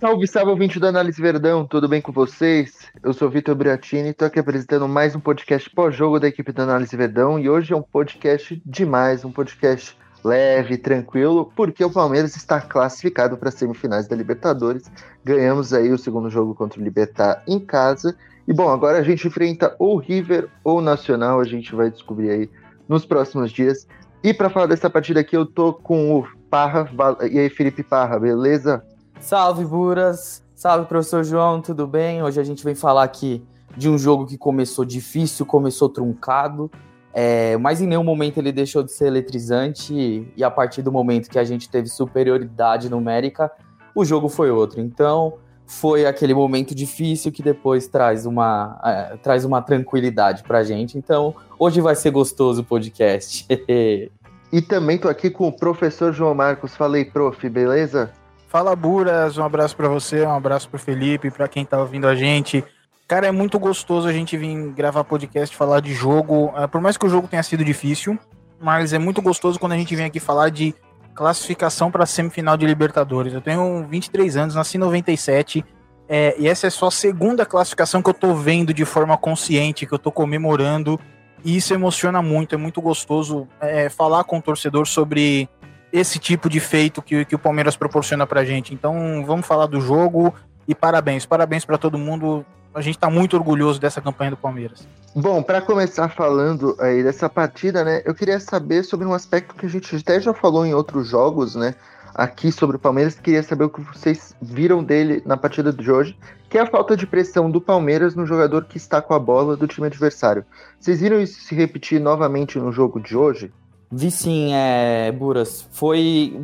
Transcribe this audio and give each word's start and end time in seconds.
Salve, 0.00 0.26
salve, 0.26 0.50
ouvinte 0.50 0.80
do 0.80 0.86
Análise 0.86 1.20
Verdão, 1.20 1.66
tudo 1.66 1.86
bem 1.86 2.00
com 2.00 2.10
vocês? 2.10 2.90
Eu 3.02 3.12
sou 3.12 3.28
Vitor 3.28 3.54
Briatini, 3.54 4.08
estou 4.08 4.26
aqui 4.26 4.38
apresentando 4.38 4.88
mais 4.88 5.14
um 5.14 5.20
podcast 5.20 5.68
pós-jogo 5.68 6.18
da 6.18 6.26
equipe 6.26 6.52
do 6.52 6.62
Análise 6.62 6.96
Verdão 6.96 7.38
e 7.38 7.50
hoje 7.50 7.74
é 7.74 7.76
um 7.76 7.82
podcast 7.82 8.62
demais, 8.64 9.26
um 9.26 9.30
podcast 9.30 9.94
leve, 10.24 10.78
tranquilo, 10.78 11.52
porque 11.54 11.84
o 11.84 11.90
Palmeiras 11.90 12.34
está 12.34 12.62
classificado 12.62 13.36
para 13.36 13.50
as 13.50 13.56
semifinais 13.56 14.08
da 14.08 14.16
Libertadores. 14.16 14.90
Ganhamos 15.22 15.74
aí 15.74 15.92
o 15.92 15.98
segundo 15.98 16.30
jogo 16.30 16.54
contra 16.54 16.80
o 16.80 16.82
Libertar 16.82 17.42
em 17.46 17.60
casa. 17.60 18.16
E 18.48 18.54
bom, 18.54 18.70
agora 18.70 18.96
a 18.96 19.02
gente 19.02 19.28
enfrenta 19.28 19.76
ou 19.78 19.98
River 19.98 20.48
ou 20.64 20.80
Nacional, 20.80 21.40
a 21.40 21.44
gente 21.44 21.74
vai 21.74 21.90
descobrir 21.90 22.30
aí 22.30 22.50
nos 22.88 23.04
próximos 23.04 23.52
dias. 23.52 23.86
E 24.24 24.32
para 24.32 24.48
falar 24.48 24.66
dessa 24.66 24.88
partida 24.88 25.20
aqui, 25.20 25.36
eu 25.36 25.44
tô 25.44 25.74
com 25.74 26.18
o 26.18 26.26
Parra. 26.50 26.88
E 27.30 27.38
aí, 27.38 27.50
Felipe 27.50 27.82
Parra, 27.82 28.18
beleza? 28.18 28.82
Salve, 29.20 29.66
Buras! 29.66 30.42
Salve, 30.54 30.86
professor 30.86 31.22
João, 31.22 31.60
tudo 31.60 31.86
bem? 31.86 32.22
Hoje 32.22 32.40
a 32.40 32.42
gente 32.42 32.64
vem 32.64 32.74
falar 32.74 33.04
aqui 33.04 33.44
de 33.76 33.88
um 33.88 33.98
jogo 33.98 34.26
que 34.26 34.38
começou 34.38 34.84
difícil, 34.84 35.44
começou 35.44 35.90
truncado, 35.90 36.70
é, 37.12 37.56
mas 37.58 37.82
em 37.82 37.86
nenhum 37.86 38.02
momento 38.02 38.38
ele 38.38 38.50
deixou 38.50 38.82
de 38.82 38.90
ser 38.90 39.06
eletrizante, 39.06 39.92
e, 39.94 40.32
e 40.36 40.42
a 40.42 40.50
partir 40.50 40.80
do 40.80 40.90
momento 40.90 41.28
que 41.28 41.38
a 41.38 41.44
gente 41.44 41.68
teve 41.68 41.88
superioridade 41.88 42.88
numérica, 42.88 43.52
o 43.94 44.04
jogo 44.06 44.28
foi 44.28 44.50
outro. 44.50 44.80
Então, 44.80 45.34
foi 45.66 46.06
aquele 46.06 46.34
momento 46.34 46.74
difícil 46.74 47.30
que 47.30 47.42
depois 47.42 47.86
traz 47.86 48.24
uma, 48.24 48.80
é, 48.82 49.16
traz 49.18 49.44
uma 49.44 49.60
tranquilidade 49.60 50.42
pra 50.42 50.64
gente. 50.64 50.96
Então, 50.96 51.34
hoje 51.58 51.80
vai 51.80 51.94
ser 51.94 52.10
gostoso 52.10 52.62
o 52.62 52.64
podcast. 52.64 53.46
e 54.50 54.62
também 54.62 54.96
tô 54.98 55.08
aqui 55.08 55.30
com 55.30 55.46
o 55.46 55.52
professor 55.52 56.10
João 56.12 56.34
Marcos. 56.34 56.74
Falei, 56.74 57.04
prof, 57.04 57.48
beleza? 57.48 58.10
Fala, 58.50 58.74
Buras. 58.74 59.38
Um 59.38 59.44
abraço 59.44 59.76
para 59.76 59.88
você, 59.88 60.26
um 60.26 60.34
abraço 60.34 60.68
pro 60.68 60.76
Felipe, 60.76 61.30
para 61.30 61.46
quem 61.46 61.64
tá 61.64 61.78
ouvindo 61.78 62.08
a 62.08 62.16
gente. 62.16 62.64
Cara, 63.06 63.28
é 63.28 63.30
muito 63.30 63.60
gostoso 63.60 64.08
a 64.08 64.12
gente 64.12 64.36
vir 64.36 64.72
gravar 64.72 65.04
podcast, 65.04 65.56
falar 65.56 65.78
de 65.78 65.94
jogo. 65.94 66.52
É, 66.56 66.66
por 66.66 66.80
mais 66.80 66.96
que 66.96 67.06
o 67.06 67.08
jogo 67.08 67.28
tenha 67.28 67.44
sido 67.44 67.64
difícil, 67.64 68.18
mas 68.60 68.92
é 68.92 68.98
muito 68.98 69.22
gostoso 69.22 69.56
quando 69.56 69.70
a 69.70 69.76
gente 69.76 69.94
vem 69.94 70.04
aqui 70.04 70.18
falar 70.18 70.48
de 70.48 70.74
classificação 71.14 71.92
para 71.92 72.04
semifinal 72.04 72.56
de 72.56 72.66
Libertadores. 72.66 73.32
Eu 73.32 73.40
tenho 73.40 73.86
23 73.88 74.36
anos, 74.36 74.56
nasci 74.56 74.78
em 74.78 74.80
97, 74.80 75.64
é, 76.08 76.34
e 76.36 76.48
essa 76.48 76.66
é 76.66 76.70
só 76.70 76.88
a 76.88 76.90
segunda 76.90 77.46
classificação 77.46 78.02
que 78.02 78.10
eu 78.10 78.14
tô 78.14 78.34
vendo 78.34 78.74
de 78.74 78.84
forma 78.84 79.16
consciente, 79.16 79.86
que 79.86 79.94
eu 79.94 79.98
tô 79.98 80.10
comemorando, 80.10 80.98
e 81.44 81.56
isso 81.56 81.72
emociona 81.72 82.20
muito, 82.20 82.56
é 82.56 82.58
muito 82.58 82.82
gostoso 82.82 83.46
é, 83.60 83.88
falar 83.88 84.24
com 84.24 84.38
o 84.38 84.42
torcedor 84.42 84.88
sobre 84.88 85.48
esse 85.92 86.18
tipo 86.18 86.48
de 86.48 86.60
feito 86.60 87.02
que, 87.02 87.24
que 87.24 87.34
o 87.34 87.38
Palmeiras 87.38 87.76
proporciona 87.76 88.26
pra 88.26 88.44
gente. 88.44 88.74
Então 88.74 89.24
vamos 89.26 89.46
falar 89.46 89.66
do 89.66 89.80
jogo 89.80 90.34
e 90.66 90.74
parabéns, 90.74 91.26
parabéns 91.26 91.64
para 91.64 91.78
todo 91.78 91.98
mundo. 91.98 92.44
A 92.72 92.80
gente 92.80 92.96
está 92.96 93.10
muito 93.10 93.36
orgulhoso 93.36 93.80
dessa 93.80 94.00
campanha 94.00 94.30
do 94.30 94.36
Palmeiras. 94.36 94.86
Bom, 95.14 95.42
para 95.42 95.60
começar 95.60 96.08
falando 96.08 96.76
aí 96.78 97.02
dessa 97.02 97.28
partida, 97.28 97.82
né, 97.82 98.00
eu 98.04 98.14
queria 98.14 98.38
saber 98.38 98.84
sobre 98.84 99.04
um 99.06 99.12
aspecto 99.12 99.56
que 99.56 99.66
a 99.66 99.68
gente 99.68 99.96
até 99.96 100.20
já 100.20 100.32
falou 100.32 100.64
em 100.64 100.72
outros 100.72 101.08
jogos, 101.08 101.56
né, 101.56 101.74
aqui 102.14 102.52
sobre 102.52 102.76
o 102.76 102.78
Palmeiras. 102.78 103.18
Queria 103.18 103.42
saber 103.42 103.64
o 103.64 103.70
que 103.70 103.80
vocês 103.80 104.36
viram 104.40 104.84
dele 104.84 105.20
na 105.26 105.36
partida 105.36 105.72
de 105.72 105.90
hoje, 105.90 106.16
que 106.48 106.56
é 106.56 106.60
a 106.60 106.66
falta 106.66 106.96
de 106.96 107.08
pressão 107.08 107.50
do 107.50 107.60
Palmeiras 107.60 108.14
no 108.14 108.24
jogador 108.24 108.66
que 108.66 108.76
está 108.76 109.02
com 109.02 109.12
a 109.12 109.18
bola 109.18 109.56
do 109.56 109.66
time 109.66 109.88
adversário. 109.88 110.44
Vocês 110.78 111.00
viram 111.00 111.20
isso 111.20 111.40
se 111.40 111.56
repetir 111.56 112.00
novamente 112.00 112.56
no 112.60 112.70
jogo 112.70 113.00
de 113.00 113.16
hoje? 113.16 113.52
Vi 113.90 114.10
sim, 114.10 114.52
é, 114.54 115.10
Buras. 115.10 115.66
Foi. 115.72 116.40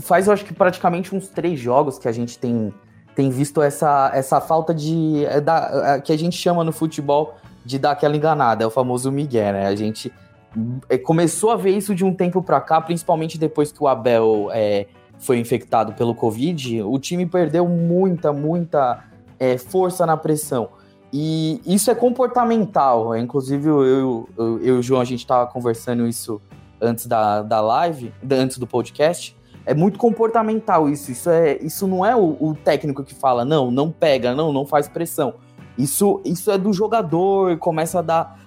Faz, 0.00 0.26
eu 0.26 0.32
acho 0.32 0.44
que 0.44 0.52
praticamente 0.52 1.14
uns 1.14 1.28
três 1.28 1.60
jogos 1.60 1.98
que 1.98 2.08
a 2.08 2.12
gente 2.12 2.36
tem, 2.36 2.74
tem 3.14 3.30
visto 3.30 3.62
essa, 3.62 4.10
essa 4.12 4.40
falta 4.40 4.74
de. 4.74 5.24
É, 5.26 5.40
da, 5.40 5.94
é, 5.96 6.00
que 6.00 6.12
a 6.12 6.18
gente 6.18 6.36
chama 6.36 6.64
no 6.64 6.72
futebol 6.72 7.36
de 7.64 7.78
dar 7.78 7.92
aquela 7.92 8.16
enganada, 8.16 8.64
é 8.64 8.66
o 8.66 8.70
famoso 8.70 9.10
Miguel, 9.12 9.52
né? 9.52 9.66
A 9.66 9.76
gente 9.76 10.12
é, 10.88 10.98
começou 10.98 11.50
a 11.50 11.56
ver 11.56 11.70
isso 11.70 11.94
de 11.94 12.04
um 12.04 12.12
tempo 12.12 12.42
para 12.42 12.60
cá, 12.60 12.80
principalmente 12.80 13.38
depois 13.38 13.70
que 13.70 13.82
o 13.82 13.86
Abel 13.86 14.48
é, 14.52 14.86
foi 15.18 15.38
infectado 15.38 15.92
pelo 15.92 16.12
Covid. 16.12 16.82
O 16.82 16.98
time 16.98 17.24
perdeu 17.24 17.68
muita, 17.68 18.32
muita 18.32 19.04
é, 19.38 19.56
força 19.56 20.04
na 20.04 20.16
pressão. 20.16 20.70
E 21.12 21.60
isso 21.64 21.88
é 21.88 21.94
comportamental. 21.94 23.16
Inclusive, 23.16 23.68
eu, 23.68 23.84
eu, 23.84 24.28
eu, 24.36 24.58
eu 24.58 24.76
e 24.76 24.78
o 24.78 24.82
João, 24.82 25.00
a 25.00 25.04
gente 25.04 25.20
estava 25.20 25.46
conversando 25.46 26.08
isso 26.08 26.42
antes 26.84 27.06
da, 27.06 27.42
da 27.42 27.60
live, 27.60 28.12
antes 28.30 28.58
do 28.58 28.66
podcast, 28.66 29.36
é 29.66 29.74
muito 29.74 29.98
comportamental 29.98 30.88
isso. 30.88 31.10
Isso, 31.10 31.30
é, 31.30 31.58
isso 31.58 31.86
não 31.86 32.04
é 32.04 32.14
o, 32.14 32.36
o, 32.40 32.54
técnico 32.54 33.02
que 33.02 33.14
fala, 33.14 33.44
não, 33.44 33.70
não 33.70 33.90
pega, 33.90 34.34
não, 34.34 34.52
não 34.52 34.66
faz 34.66 34.88
pressão. 34.88 35.34
Isso, 35.76 36.20
isso 36.24 36.50
é 36.50 36.58
do 36.58 36.72
jogador, 36.72 37.56
começa 37.58 37.98
a 37.98 38.02
dar. 38.02 38.44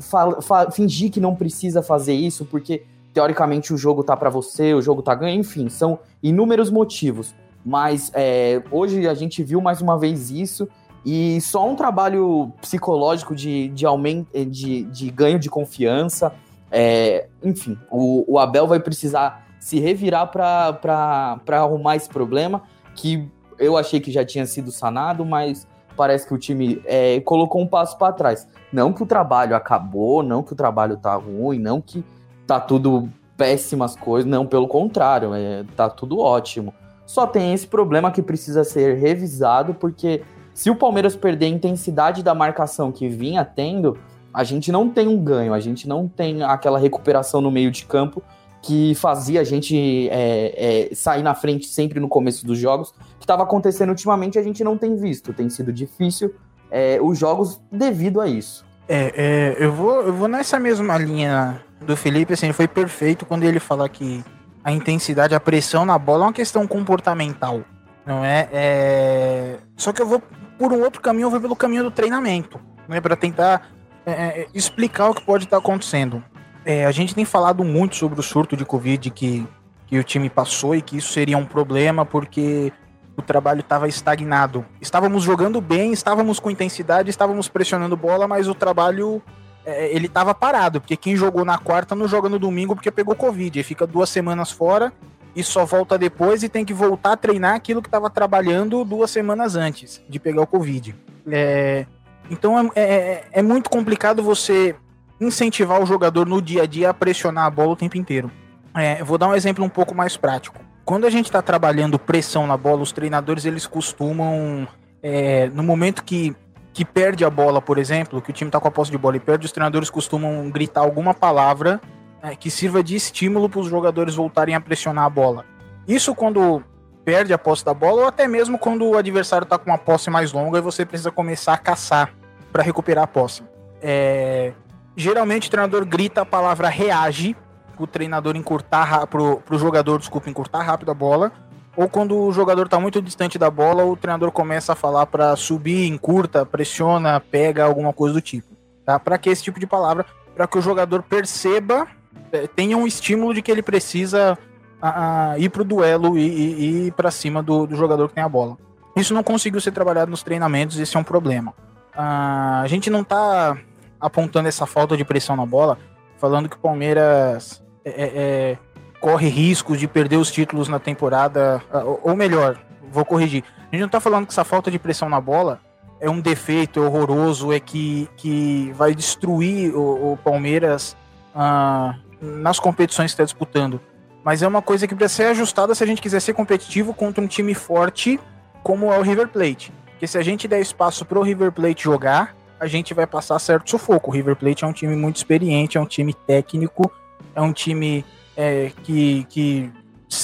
Fa, 0.00 0.40
fa, 0.40 0.70
fingir 0.70 1.10
que 1.10 1.20
não 1.20 1.34
precisa 1.34 1.82
fazer 1.82 2.14
isso, 2.14 2.44
porque 2.44 2.84
teoricamente 3.12 3.74
o 3.74 3.76
jogo 3.76 4.04
tá 4.04 4.16
para 4.16 4.30
você, 4.30 4.72
o 4.72 4.80
jogo 4.80 5.02
tá 5.02 5.14
ganhando, 5.14 5.40
enfim, 5.40 5.68
são 5.68 5.98
inúmeros 6.22 6.70
motivos. 6.70 7.34
Mas 7.64 8.10
é, 8.14 8.62
hoje 8.70 9.06
a 9.06 9.14
gente 9.14 9.42
viu 9.42 9.60
mais 9.60 9.82
uma 9.82 9.98
vez 9.98 10.30
isso, 10.30 10.68
e 11.04 11.40
só 11.40 11.68
um 11.68 11.74
trabalho 11.74 12.52
psicológico 12.60 13.34
de, 13.34 13.68
de 13.68 13.84
aumento, 13.84 14.28
de, 14.46 14.84
de 14.84 15.10
ganho 15.10 15.38
de 15.38 15.50
confiança 15.50 16.32
é, 16.70 17.28
enfim, 17.42 17.78
o, 17.90 18.34
o, 18.34 18.38
Abel 18.38 18.66
vai 18.66 18.80
precisar 18.80 19.46
se 19.58 19.80
revirar 19.80 20.30
para 20.30 21.40
arrumar 21.50 21.96
esse 21.96 22.08
problema, 22.08 22.62
que 22.94 23.28
eu 23.58 23.76
achei 23.76 24.00
que 24.00 24.10
já 24.10 24.24
tinha 24.24 24.46
sido 24.46 24.70
sanado, 24.70 25.24
mas 25.24 25.66
parece 25.96 26.26
que 26.26 26.34
o 26.34 26.38
time 26.38 26.80
é, 26.84 27.20
colocou 27.20 27.60
um 27.60 27.66
passo 27.66 27.98
para 27.98 28.12
trás. 28.12 28.46
Não 28.72 28.92
que 28.92 29.02
o 29.02 29.06
trabalho 29.06 29.56
acabou, 29.56 30.22
não 30.22 30.42
que 30.42 30.52
o 30.52 30.56
trabalho 30.56 30.96
tá 30.96 31.14
ruim, 31.14 31.58
não 31.58 31.80
que 31.80 32.04
tá 32.46 32.60
tudo 32.60 33.08
péssimas 33.36 33.94
coisas, 33.96 34.28
não, 34.28 34.46
pelo 34.46 34.66
contrário, 34.66 35.34
é, 35.34 35.64
tá 35.76 35.88
tudo 35.88 36.18
ótimo. 36.18 36.74
Só 37.06 37.26
tem 37.26 37.54
esse 37.54 37.66
problema 37.66 38.10
que 38.10 38.20
precisa 38.20 38.64
ser 38.64 38.98
revisado, 38.98 39.74
porque 39.74 40.22
se 40.52 40.70
o 40.70 40.76
Palmeiras 40.76 41.16
perder 41.16 41.46
a 41.46 41.50
intensidade 41.50 42.22
da 42.22 42.34
marcação 42.34 42.92
que 42.92 43.08
vinha 43.08 43.44
tendo, 43.44 43.96
a 44.32 44.44
gente 44.44 44.70
não 44.70 44.88
tem 44.88 45.08
um 45.08 45.22
ganho, 45.22 45.54
a 45.54 45.60
gente 45.60 45.88
não 45.88 46.08
tem 46.08 46.42
aquela 46.42 46.78
recuperação 46.78 47.40
no 47.40 47.50
meio 47.50 47.70
de 47.70 47.84
campo 47.84 48.22
que 48.60 48.94
fazia 48.96 49.40
a 49.40 49.44
gente 49.44 50.08
é, 50.10 50.88
é, 50.90 50.94
sair 50.94 51.22
na 51.22 51.34
frente 51.34 51.66
sempre 51.66 52.00
no 52.00 52.08
começo 52.08 52.46
dos 52.46 52.58
jogos, 52.58 52.92
que 53.18 53.24
estava 53.24 53.42
acontecendo 53.42 53.90
ultimamente 53.90 54.38
a 54.38 54.42
gente 54.42 54.64
não 54.64 54.76
tem 54.76 54.96
visto, 54.96 55.32
tem 55.32 55.48
sido 55.48 55.72
difícil 55.72 56.34
é, 56.70 56.98
os 57.00 57.18
jogos 57.18 57.60
devido 57.70 58.20
a 58.20 58.26
isso. 58.26 58.66
É, 58.88 59.12
é, 59.16 59.64
eu, 59.64 59.72
vou, 59.72 60.02
eu 60.02 60.12
vou 60.12 60.28
nessa 60.28 60.58
mesma 60.58 60.96
linha 60.98 61.62
do 61.80 61.96
Felipe, 61.96 62.32
assim, 62.32 62.52
foi 62.52 62.66
perfeito 62.66 63.26
quando 63.26 63.44
ele 63.44 63.60
fala 63.60 63.88
que 63.88 64.24
a 64.64 64.72
intensidade, 64.72 65.34
a 65.34 65.40
pressão 65.40 65.84
na 65.84 65.98
bola 65.98 66.24
é 66.24 66.26
uma 66.26 66.32
questão 66.32 66.66
comportamental, 66.66 67.62
não 68.04 68.24
é? 68.24 68.48
é... 68.52 69.56
Só 69.76 69.92
que 69.92 70.02
eu 70.02 70.06
vou 70.06 70.22
por 70.58 70.72
um 70.72 70.82
outro 70.82 71.00
caminho, 71.00 71.26
eu 71.26 71.30
vou 71.30 71.40
pelo 71.40 71.54
caminho 71.54 71.84
do 71.84 71.90
treinamento, 71.90 72.58
né, 72.88 73.00
para 73.00 73.14
tentar 73.14 73.70
é, 74.10 74.40
é, 74.40 74.46
explicar 74.54 75.10
o 75.10 75.14
que 75.14 75.22
pode 75.22 75.44
estar 75.44 75.58
acontecendo. 75.58 76.22
É, 76.64 76.84
a 76.84 76.90
gente 76.90 77.14
tem 77.14 77.24
falado 77.24 77.64
muito 77.64 77.96
sobre 77.96 78.18
o 78.20 78.22
surto 78.22 78.56
de 78.56 78.64
Covid 78.64 79.10
que, 79.10 79.46
que 79.86 79.98
o 79.98 80.04
time 80.04 80.28
passou 80.28 80.74
e 80.74 80.82
que 80.82 80.96
isso 80.96 81.12
seria 81.12 81.38
um 81.38 81.44
problema 81.44 82.04
porque 82.04 82.72
o 83.16 83.22
trabalho 83.22 83.60
estava 83.60 83.88
estagnado. 83.88 84.64
Estávamos 84.80 85.24
jogando 85.24 85.60
bem, 85.60 85.92
estávamos 85.92 86.38
com 86.38 86.50
intensidade, 86.50 87.10
estávamos 87.10 87.48
pressionando 87.48 87.96
bola, 87.96 88.28
mas 88.28 88.46
o 88.46 88.54
trabalho 88.54 89.22
é, 89.64 89.94
ele 89.94 90.06
estava 90.06 90.34
parado, 90.34 90.80
porque 90.80 90.96
quem 90.96 91.16
jogou 91.16 91.44
na 91.44 91.58
quarta 91.58 91.94
não 91.94 92.08
joga 92.08 92.28
no 92.28 92.38
domingo 92.38 92.74
porque 92.74 92.90
pegou 92.90 93.14
Covid. 93.14 93.60
E 93.60 93.62
fica 93.62 93.86
duas 93.86 94.08
semanas 94.08 94.50
fora 94.50 94.92
e 95.34 95.42
só 95.42 95.64
volta 95.64 95.98
depois 95.98 96.42
e 96.42 96.48
tem 96.48 96.64
que 96.64 96.72
voltar 96.72 97.12
a 97.12 97.16
treinar 97.16 97.54
aquilo 97.54 97.82
que 97.82 97.88
estava 97.88 98.08
trabalhando 98.08 98.84
duas 98.84 99.10
semanas 99.10 99.56
antes 99.56 100.02
de 100.08 100.18
pegar 100.18 100.42
o 100.42 100.46
Covid. 100.46 100.94
É, 101.30 101.86
então 102.30 102.58
é, 102.58 102.80
é, 102.80 103.24
é, 103.32 103.42
muito 103.42 103.70
complicado 103.70 104.22
você 104.22 104.74
incentivar 105.20 105.82
o 105.82 105.86
jogador 105.86 106.26
no 106.26 106.40
dia 106.40 106.62
a 106.62 106.66
dia 106.66 106.90
a 106.90 106.94
pressionar 106.94 107.44
a 107.44 107.50
bola 107.50 107.72
o 107.72 107.76
tempo 107.76 107.96
inteiro. 107.96 108.30
É, 108.74 109.02
vou 109.02 109.18
dar 109.18 109.28
um 109.28 109.34
exemplo 109.34 109.64
um 109.64 109.68
pouco 109.68 109.94
mais 109.94 110.16
prático. 110.16 110.60
Quando 110.84 111.06
a 111.06 111.10
gente 111.10 111.26
está 111.26 111.42
trabalhando 111.42 111.98
pressão 111.98 112.46
na 112.46 112.56
bola, 112.56 112.82
os 112.82 112.92
treinadores 112.92 113.44
eles 113.44 113.66
costumam, 113.66 114.66
é, 115.02 115.48
no 115.48 115.62
momento 115.62 116.04
que, 116.04 116.34
que 116.72 116.84
perde 116.84 117.24
a 117.24 117.30
bola, 117.30 117.60
por 117.60 117.78
exemplo, 117.78 118.22
que 118.22 118.30
o 118.30 118.32
time 118.32 118.48
está 118.48 118.60
com 118.60 118.68
a 118.68 118.70
posse 118.70 118.90
de 118.90 118.98
bola 118.98 119.16
e 119.16 119.20
perde, 119.20 119.46
os 119.46 119.52
treinadores 119.52 119.90
costumam 119.90 120.48
gritar 120.50 120.80
alguma 120.80 121.12
palavra 121.12 121.80
é, 122.22 122.34
que 122.34 122.50
sirva 122.50 122.82
de 122.82 122.96
estímulo 122.96 123.48
para 123.48 123.60
os 123.60 123.68
jogadores 123.68 124.14
voltarem 124.14 124.54
a 124.54 124.60
pressionar 124.60 125.04
a 125.04 125.10
bola. 125.10 125.44
Isso 125.86 126.14
quando 126.14 126.62
perde 127.04 127.32
a 127.32 127.38
posse 127.38 127.64
da 127.64 127.72
bola, 127.72 128.02
ou 128.02 128.08
até 128.08 128.28
mesmo 128.28 128.58
quando 128.58 128.84
o 128.84 128.96
adversário 128.96 129.44
está 129.44 129.56
com 129.56 129.70
uma 129.70 129.78
posse 129.78 130.10
mais 130.10 130.32
longa 130.32 130.58
e 130.58 130.62
você 130.62 130.84
precisa 130.84 131.10
começar 131.10 131.54
a 131.54 131.58
caçar 131.58 132.12
para 132.58 132.64
recuperar 132.64 133.04
a 133.04 133.06
posse. 133.06 133.44
É, 133.80 134.52
geralmente 134.96 135.46
o 135.46 135.50
treinador 135.50 135.86
grita 135.86 136.22
a 136.22 136.26
palavra 136.26 136.68
reage, 136.68 137.36
o 137.78 137.86
treinador 137.86 138.34
encurtar 138.34 139.06
para 139.06 139.22
o 139.22 139.58
jogador, 139.58 140.00
desculpa, 140.00 140.28
encurtar 140.28 140.62
rápido 140.62 140.90
a 140.90 140.94
bola, 140.94 141.30
ou 141.76 141.88
quando 141.88 142.18
o 142.18 142.32
jogador 142.32 142.66
está 142.66 142.80
muito 142.80 143.00
distante 143.00 143.38
da 143.38 143.48
bola, 143.48 143.84
o 143.84 143.96
treinador 143.96 144.32
começa 144.32 144.72
a 144.72 144.74
falar 144.74 145.06
para 145.06 145.36
subir, 145.36 145.86
encurta, 145.86 146.44
pressiona, 146.44 147.20
pega, 147.20 147.64
alguma 147.64 147.92
coisa 147.92 148.14
do 148.14 148.20
tipo. 148.20 148.48
Tá? 148.84 148.98
Para 148.98 149.16
que 149.18 149.30
esse 149.30 149.44
tipo 149.44 149.60
de 149.60 149.66
palavra? 149.66 150.04
Para 150.34 150.48
que 150.48 150.58
o 150.58 150.60
jogador 150.60 151.04
perceba, 151.04 151.86
é, 152.32 152.48
tenha 152.48 152.76
um 152.76 152.88
estímulo 152.88 153.32
de 153.32 153.40
que 153.40 153.52
ele 153.52 153.62
precisa 153.62 154.36
a, 154.82 155.30
a 155.30 155.38
ir 155.38 155.48
para 155.48 155.62
o 155.62 155.64
duelo 155.64 156.18
e, 156.18 156.22
e, 156.22 156.54
e 156.54 156.86
ir 156.88 156.92
para 156.92 157.12
cima 157.12 157.40
do, 157.40 157.68
do, 157.68 157.76
jogador 157.76 158.08
que 158.08 158.14
tem 158.14 158.24
a 158.24 158.28
bola. 158.28 158.58
Isso 158.96 159.14
não 159.14 159.22
conseguiu 159.22 159.60
ser 159.60 159.70
trabalhado 159.70 160.10
nos 160.10 160.24
treinamentos, 160.24 160.76
esse 160.76 160.96
é 160.96 160.98
um 160.98 161.04
problema. 161.04 161.54
A 162.00 162.64
gente 162.68 162.88
não 162.88 163.00
está 163.00 163.58
apontando 164.00 164.46
essa 164.46 164.66
falta 164.66 164.96
de 164.96 165.04
pressão 165.04 165.34
na 165.34 165.44
bola, 165.44 165.76
falando 166.16 166.48
que 166.48 166.54
o 166.54 166.60
Palmeiras 166.60 167.60
é, 167.84 167.90
é, 167.90 168.12
é 168.14 168.58
corre 169.00 169.28
riscos 169.28 169.80
de 169.80 169.88
perder 169.88 170.16
os 170.16 170.30
títulos 170.30 170.68
na 170.68 170.78
temporada, 170.78 171.60
ou 172.04 172.14
melhor, 172.14 172.56
vou 172.90 173.04
corrigir. 173.04 173.42
A 173.60 173.74
gente 173.74 173.82
não 173.82 173.88
tá 173.88 174.00
falando 174.00 174.26
que 174.26 174.32
essa 174.32 174.44
falta 174.44 174.70
de 174.70 174.78
pressão 174.78 175.08
na 175.08 175.20
bola 175.20 175.60
é 176.00 176.08
um 176.08 176.20
defeito 176.20 176.80
horroroso, 176.80 177.52
é 177.52 177.58
que, 177.58 178.08
que 178.16 178.72
vai 178.76 178.94
destruir 178.94 179.74
o, 179.74 180.12
o 180.12 180.16
Palmeiras 180.16 180.96
ah, 181.34 181.96
nas 182.20 182.60
competições 182.60 183.10
que 183.10 183.14
está 183.14 183.24
disputando. 183.24 183.80
Mas 184.22 184.42
é 184.42 184.46
uma 184.46 184.62
coisa 184.62 184.86
que 184.86 184.94
precisa 184.94 185.24
ser 185.24 185.30
ajustada 185.30 185.74
se 185.74 185.82
a 185.82 185.86
gente 185.86 186.00
quiser 186.00 186.20
ser 186.20 186.34
competitivo 186.34 186.94
contra 186.94 187.22
um 187.22 187.26
time 187.26 187.54
forte 187.54 188.20
como 188.62 188.92
é 188.92 188.98
o 188.98 189.02
River 189.02 189.28
Plate. 189.28 189.72
Porque 189.98 190.06
se 190.06 190.16
a 190.16 190.22
gente 190.22 190.46
der 190.46 190.60
espaço 190.60 191.04
para 191.04 191.18
o 191.18 191.22
River 191.22 191.50
Plate 191.50 191.82
jogar, 191.82 192.36
a 192.60 192.68
gente 192.68 192.94
vai 192.94 193.04
passar 193.04 193.36
certo 193.40 193.68
sufoco. 193.68 194.12
O 194.12 194.14
River 194.14 194.36
Plate 194.36 194.62
é 194.62 194.66
um 194.68 194.72
time 194.72 194.94
muito 194.94 195.16
experiente, 195.16 195.76
é 195.76 195.80
um 195.80 195.86
time 195.86 196.14
técnico, 196.14 196.88
é 197.34 197.42
um 197.42 197.52
time 197.52 198.04
é, 198.36 198.70
que, 198.84 199.26
que 199.28 199.72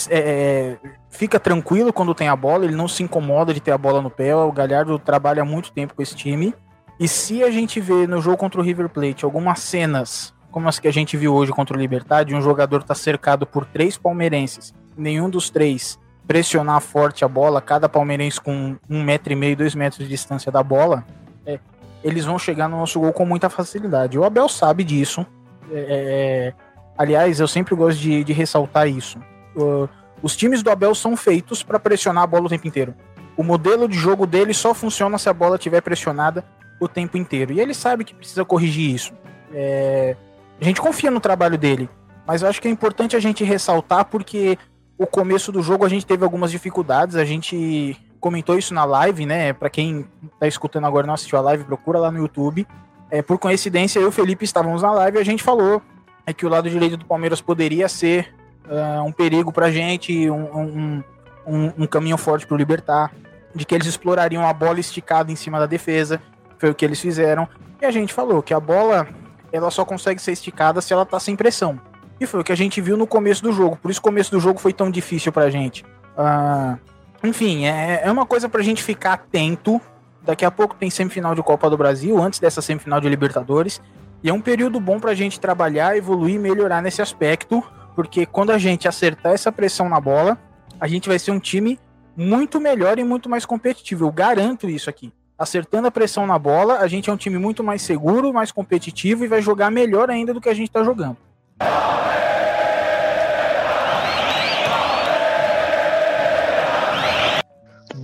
é, 0.09 0.77
fica 1.11 1.41
tranquilo 1.41 1.93
quando 1.93 2.15
tem 2.15 2.29
a 2.29 2.37
bola, 2.37 2.65
ele 2.65 2.77
não 2.77 2.87
se 2.87 3.03
incomoda 3.03 3.53
de 3.53 3.59
ter 3.59 3.73
a 3.73 3.79
bola 3.79 4.01
no 4.01 4.09
pé. 4.09 4.33
O 4.37 4.53
Galhardo 4.53 4.97
trabalha 4.97 5.43
há 5.43 5.45
muito 5.45 5.73
tempo 5.73 5.93
com 5.93 6.03
esse 6.03 6.15
time. 6.15 6.55
E 7.01 7.09
se 7.09 7.43
a 7.43 7.51
gente 7.51 7.81
vê 7.81 8.07
no 8.07 8.21
jogo 8.21 8.37
contra 8.37 8.61
o 8.61 8.65
River 8.65 8.89
Plate 8.89 9.25
algumas 9.25 9.59
cenas, 9.59 10.33
como 10.53 10.69
as 10.69 10.79
que 10.79 10.87
a 10.87 10.93
gente 10.93 11.17
viu 11.17 11.35
hoje 11.35 11.51
contra 11.51 11.77
o 11.77 11.81
Libertad, 11.81 12.33
um 12.33 12.41
jogador 12.41 12.83
está 12.83 12.95
cercado 12.95 13.45
por 13.45 13.67
três 13.67 13.99
palmeirenses, 13.99 14.73
nenhum 14.97 15.29
dos 15.29 15.51
três 15.51 15.99
pressionar 16.27 16.81
forte 16.81 17.25
a 17.25 17.29
bola, 17.29 17.61
cada 17.61 17.89
palmeirense 17.89 18.41
com 18.41 18.77
um 18.89 19.03
metro 19.03 19.33
e 19.33 19.37
meio, 19.37 19.57
dois 19.57 19.75
metros 19.75 20.05
de 20.05 20.09
distância 20.09 20.51
da 20.51 20.63
bola, 20.63 21.05
é, 21.47 21.59
eles 22.03 22.25
vão 22.25 22.39
chegar 22.39 22.69
no 22.69 22.79
nosso 22.79 22.99
gol 22.99 23.13
com 23.13 23.27
muita 23.27 23.51
facilidade. 23.51 24.19
O 24.19 24.25
Abel 24.25 24.49
sabe 24.49 24.85
disso. 24.85 25.27
É, 25.71 26.53
é 26.59 26.65
Aliás, 26.97 27.41
eu 27.41 27.49
sempre 27.49 27.75
gosto 27.75 27.99
de, 27.99 28.23
de 28.23 28.33
ressaltar 28.33 28.89
isso. 28.89 29.19
Uh, 29.57 29.89
os 30.23 30.37
times 30.37 30.63
do 30.63 30.71
Abel 30.71 30.95
são 30.95 31.17
feitos 31.17 31.63
para 31.63 31.79
pressionar 31.79 32.23
a 32.23 32.27
bola 32.27 32.47
o 32.47 32.49
tempo 32.49 32.67
inteiro. 32.67 32.95
O 33.37 33.43
modelo 33.43 33.89
de 33.89 33.99
jogo 33.99 34.27
dele 34.27 34.55
só 34.55 34.73
funciona 34.73 35.19
se 35.19 35.29
a 35.29 35.33
bola 35.33 35.57
estiver 35.57 35.81
pressionada 35.81 36.45
o 36.81 36.87
tempo 36.87 37.17
inteiro. 37.17 37.53
E 37.53 37.61
ele 37.61 37.75
sabe 37.75 38.05
que 38.05 38.15
precisa 38.15 38.45
corrigir 38.45 38.95
isso. 38.95 39.13
É... 39.53 40.17
A 40.61 40.65
gente 40.65 40.81
confia 40.81 41.11
no 41.11 41.19
trabalho 41.19 41.59
dele, 41.59 41.91
mas 42.25 42.43
eu 42.43 42.49
acho 42.49 42.63
que 42.63 42.69
é 42.69 42.71
importante 42.71 43.17
a 43.17 43.21
gente 43.21 43.43
ressaltar 43.43 44.05
porque 44.05 44.57
o 44.99 45.07
começo 45.07 45.51
do 45.51 45.63
jogo 45.63 45.85
a 45.85 45.89
gente 45.89 46.07
teve 46.07 46.25
algumas 46.25 46.51
dificuldades. 46.51 47.17
A 47.17 47.25
gente 47.25 47.97
comentou 48.21 48.59
isso 48.59 48.73
na 48.73 48.85
live, 48.85 49.27
né? 49.27 49.53
Para 49.53 49.69
quem 49.69 50.07
tá 50.39 50.47
escutando 50.47 50.87
agora 50.87 51.07
não 51.07 51.15
assistiu 51.15 51.39
a 51.39 51.43
live, 51.43 51.65
procura 51.65 51.99
lá 51.99 52.11
no 52.11 52.19
YouTube. 52.19 52.67
É, 53.11 53.23
por 53.23 53.39
coincidência, 53.39 53.99
eu 53.99 54.07
e 54.07 54.09
o 54.09 54.13
Felipe 54.13 54.45
estávamos 54.45 54.83
na 54.83 54.93
live 54.93 55.19
e 55.19 55.21
a 55.21 55.25
gente 55.25 55.43
falou 55.43 55.83
é 56.27 56.33
que 56.33 56.47
o 56.47 56.49
lado 56.49 56.71
direito 56.71 56.97
do 56.97 57.05
Palmeiras 57.05 57.41
poderia 57.41 57.89
ser 57.89 58.35
uh, 58.67 59.03
um 59.03 59.13
perigo 59.13 59.53
para 59.53 59.67
a 59.67 59.71
gente, 59.71 60.31
um, 60.31 60.59
um, 60.59 61.05
um, 61.47 61.73
um, 61.79 61.87
caminho 61.87 62.17
forte 62.17 62.47
para 62.47 62.55
o 62.55 62.59
Libertar, 62.59 63.13
de 63.55 63.65
que 63.65 63.75
eles 63.75 63.87
explorariam 63.87 64.47
a 64.47 64.53
bola 64.53 64.81
esticada 64.81 65.31
em 65.31 65.37
cima 65.37 65.59
da 65.59 65.67
defesa, 65.67 66.21
foi 66.59 66.71
o 66.71 66.75
que 66.75 66.85
eles 66.85 67.01
fizeram, 67.01 67.47
e 67.81 67.85
a 67.85 67.91
gente 67.91 68.13
falou 68.15 68.43
que 68.43 68.55
a 68.55 68.61
bola 68.61 69.07
ela 69.53 69.71
só 69.71 69.85
consegue 69.85 70.21
ser 70.21 70.33
esticada 70.33 70.81
se 70.81 70.93
ela 70.93 71.03
está 71.03 71.21
sem 71.21 71.37
pressão. 71.37 71.79
E 72.21 72.27
foi 72.27 72.41
o 72.41 72.45
que 72.45 72.53
a 72.53 72.57
gente 72.57 72.81
viu 72.81 72.97
no 72.97 73.07
começo 73.07 73.43
do 73.43 73.53
jogo, 73.53 73.77
por 73.77 73.91
isso 73.91 74.01
o 74.01 74.03
começo 74.03 74.31
do 74.31 74.41
jogo 74.41 74.59
foi 74.59 74.73
tão 74.73 74.91
difícil 74.91 75.33
para 75.33 75.45
a 75.45 75.51
gente. 75.51 75.85
Uh, 76.17 76.79
enfim, 77.25 77.67
é, 77.67 78.03
é 78.05 78.13
uma 78.13 78.27
coisa 78.27 78.49
para 78.49 78.61
a 78.61 78.65
gente 78.65 78.83
ficar 78.83 79.15
atento. 79.15 79.81
Daqui 80.23 80.45
a 80.45 80.51
pouco 80.51 80.75
tem 80.75 80.91
semifinal 80.91 81.35
de 81.35 81.43
Copa 81.43 81.69
do 81.69 81.77
Brasil, 81.77 82.23
antes 82.23 82.39
dessa 82.39 82.63
semifinal 82.63 83.01
de 83.01 83.09
Libertadores. 83.09 83.81
E 84.23 84.29
é 84.29 84.33
um 84.33 84.41
período 84.41 84.81
bom 84.81 84.99
para 84.99 85.11
a 85.11 85.15
gente 85.15 85.39
trabalhar, 85.39 85.97
evoluir 85.97 86.37
e 86.37 86.39
melhorar 86.39 86.81
nesse 86.83 87.03
aspecto, 87.03 87.63
porque 87.95 88.25
quando 88.25 88.51
a 88.51 88.59
gente 88.59 88.89
acertar 88.89 89.33
essa 89.33 89.53
pressão 89.53 89.89
na 89.89 90.01
bola, 90.01 90.39
a 90.81 90.87
gente 90.87 91.09
vai 91.09 91.19
ser 91.19 91.31
um 91.31 91.39
time 91.39 91.79
muito 92.17 92.61
melhor 92.61 92.99
e 92.99 93.05
muito 93.05 93.29
mais 93.29 93.45
competitivo. 93.45 94.07
Eu 94.07 94.13
garanto 94.13 94.69
isso 94.69 94.89
aqui. 94.89 95.13
Acertando 95.37 95.89
a 95.89 95.91
pressão 95.91 96.27
na 96.27 96.39
bola, 96.39 96.79
a 96.79 96.87
gente 96.87 97.11
é 97.11 97.13
um 97.13 97.17
time 97.17 97.39
muito 97.39 97.63
mais 97.63 97.83
seguro, 97.83 98.33
mais 98.33 98.53
competitivo 98.53 99.25
e 99.25 99.29
vai 99.29 99.43
jogar 99.43 99.71
melhor 99.71 100.09
ainda 100.09 100.33
do 100.33 100.41
que 100.41 100.49
a 100.49 100.55
gente 100.55 100.69
está 100.69 100.83
jogando. 100.83 101.17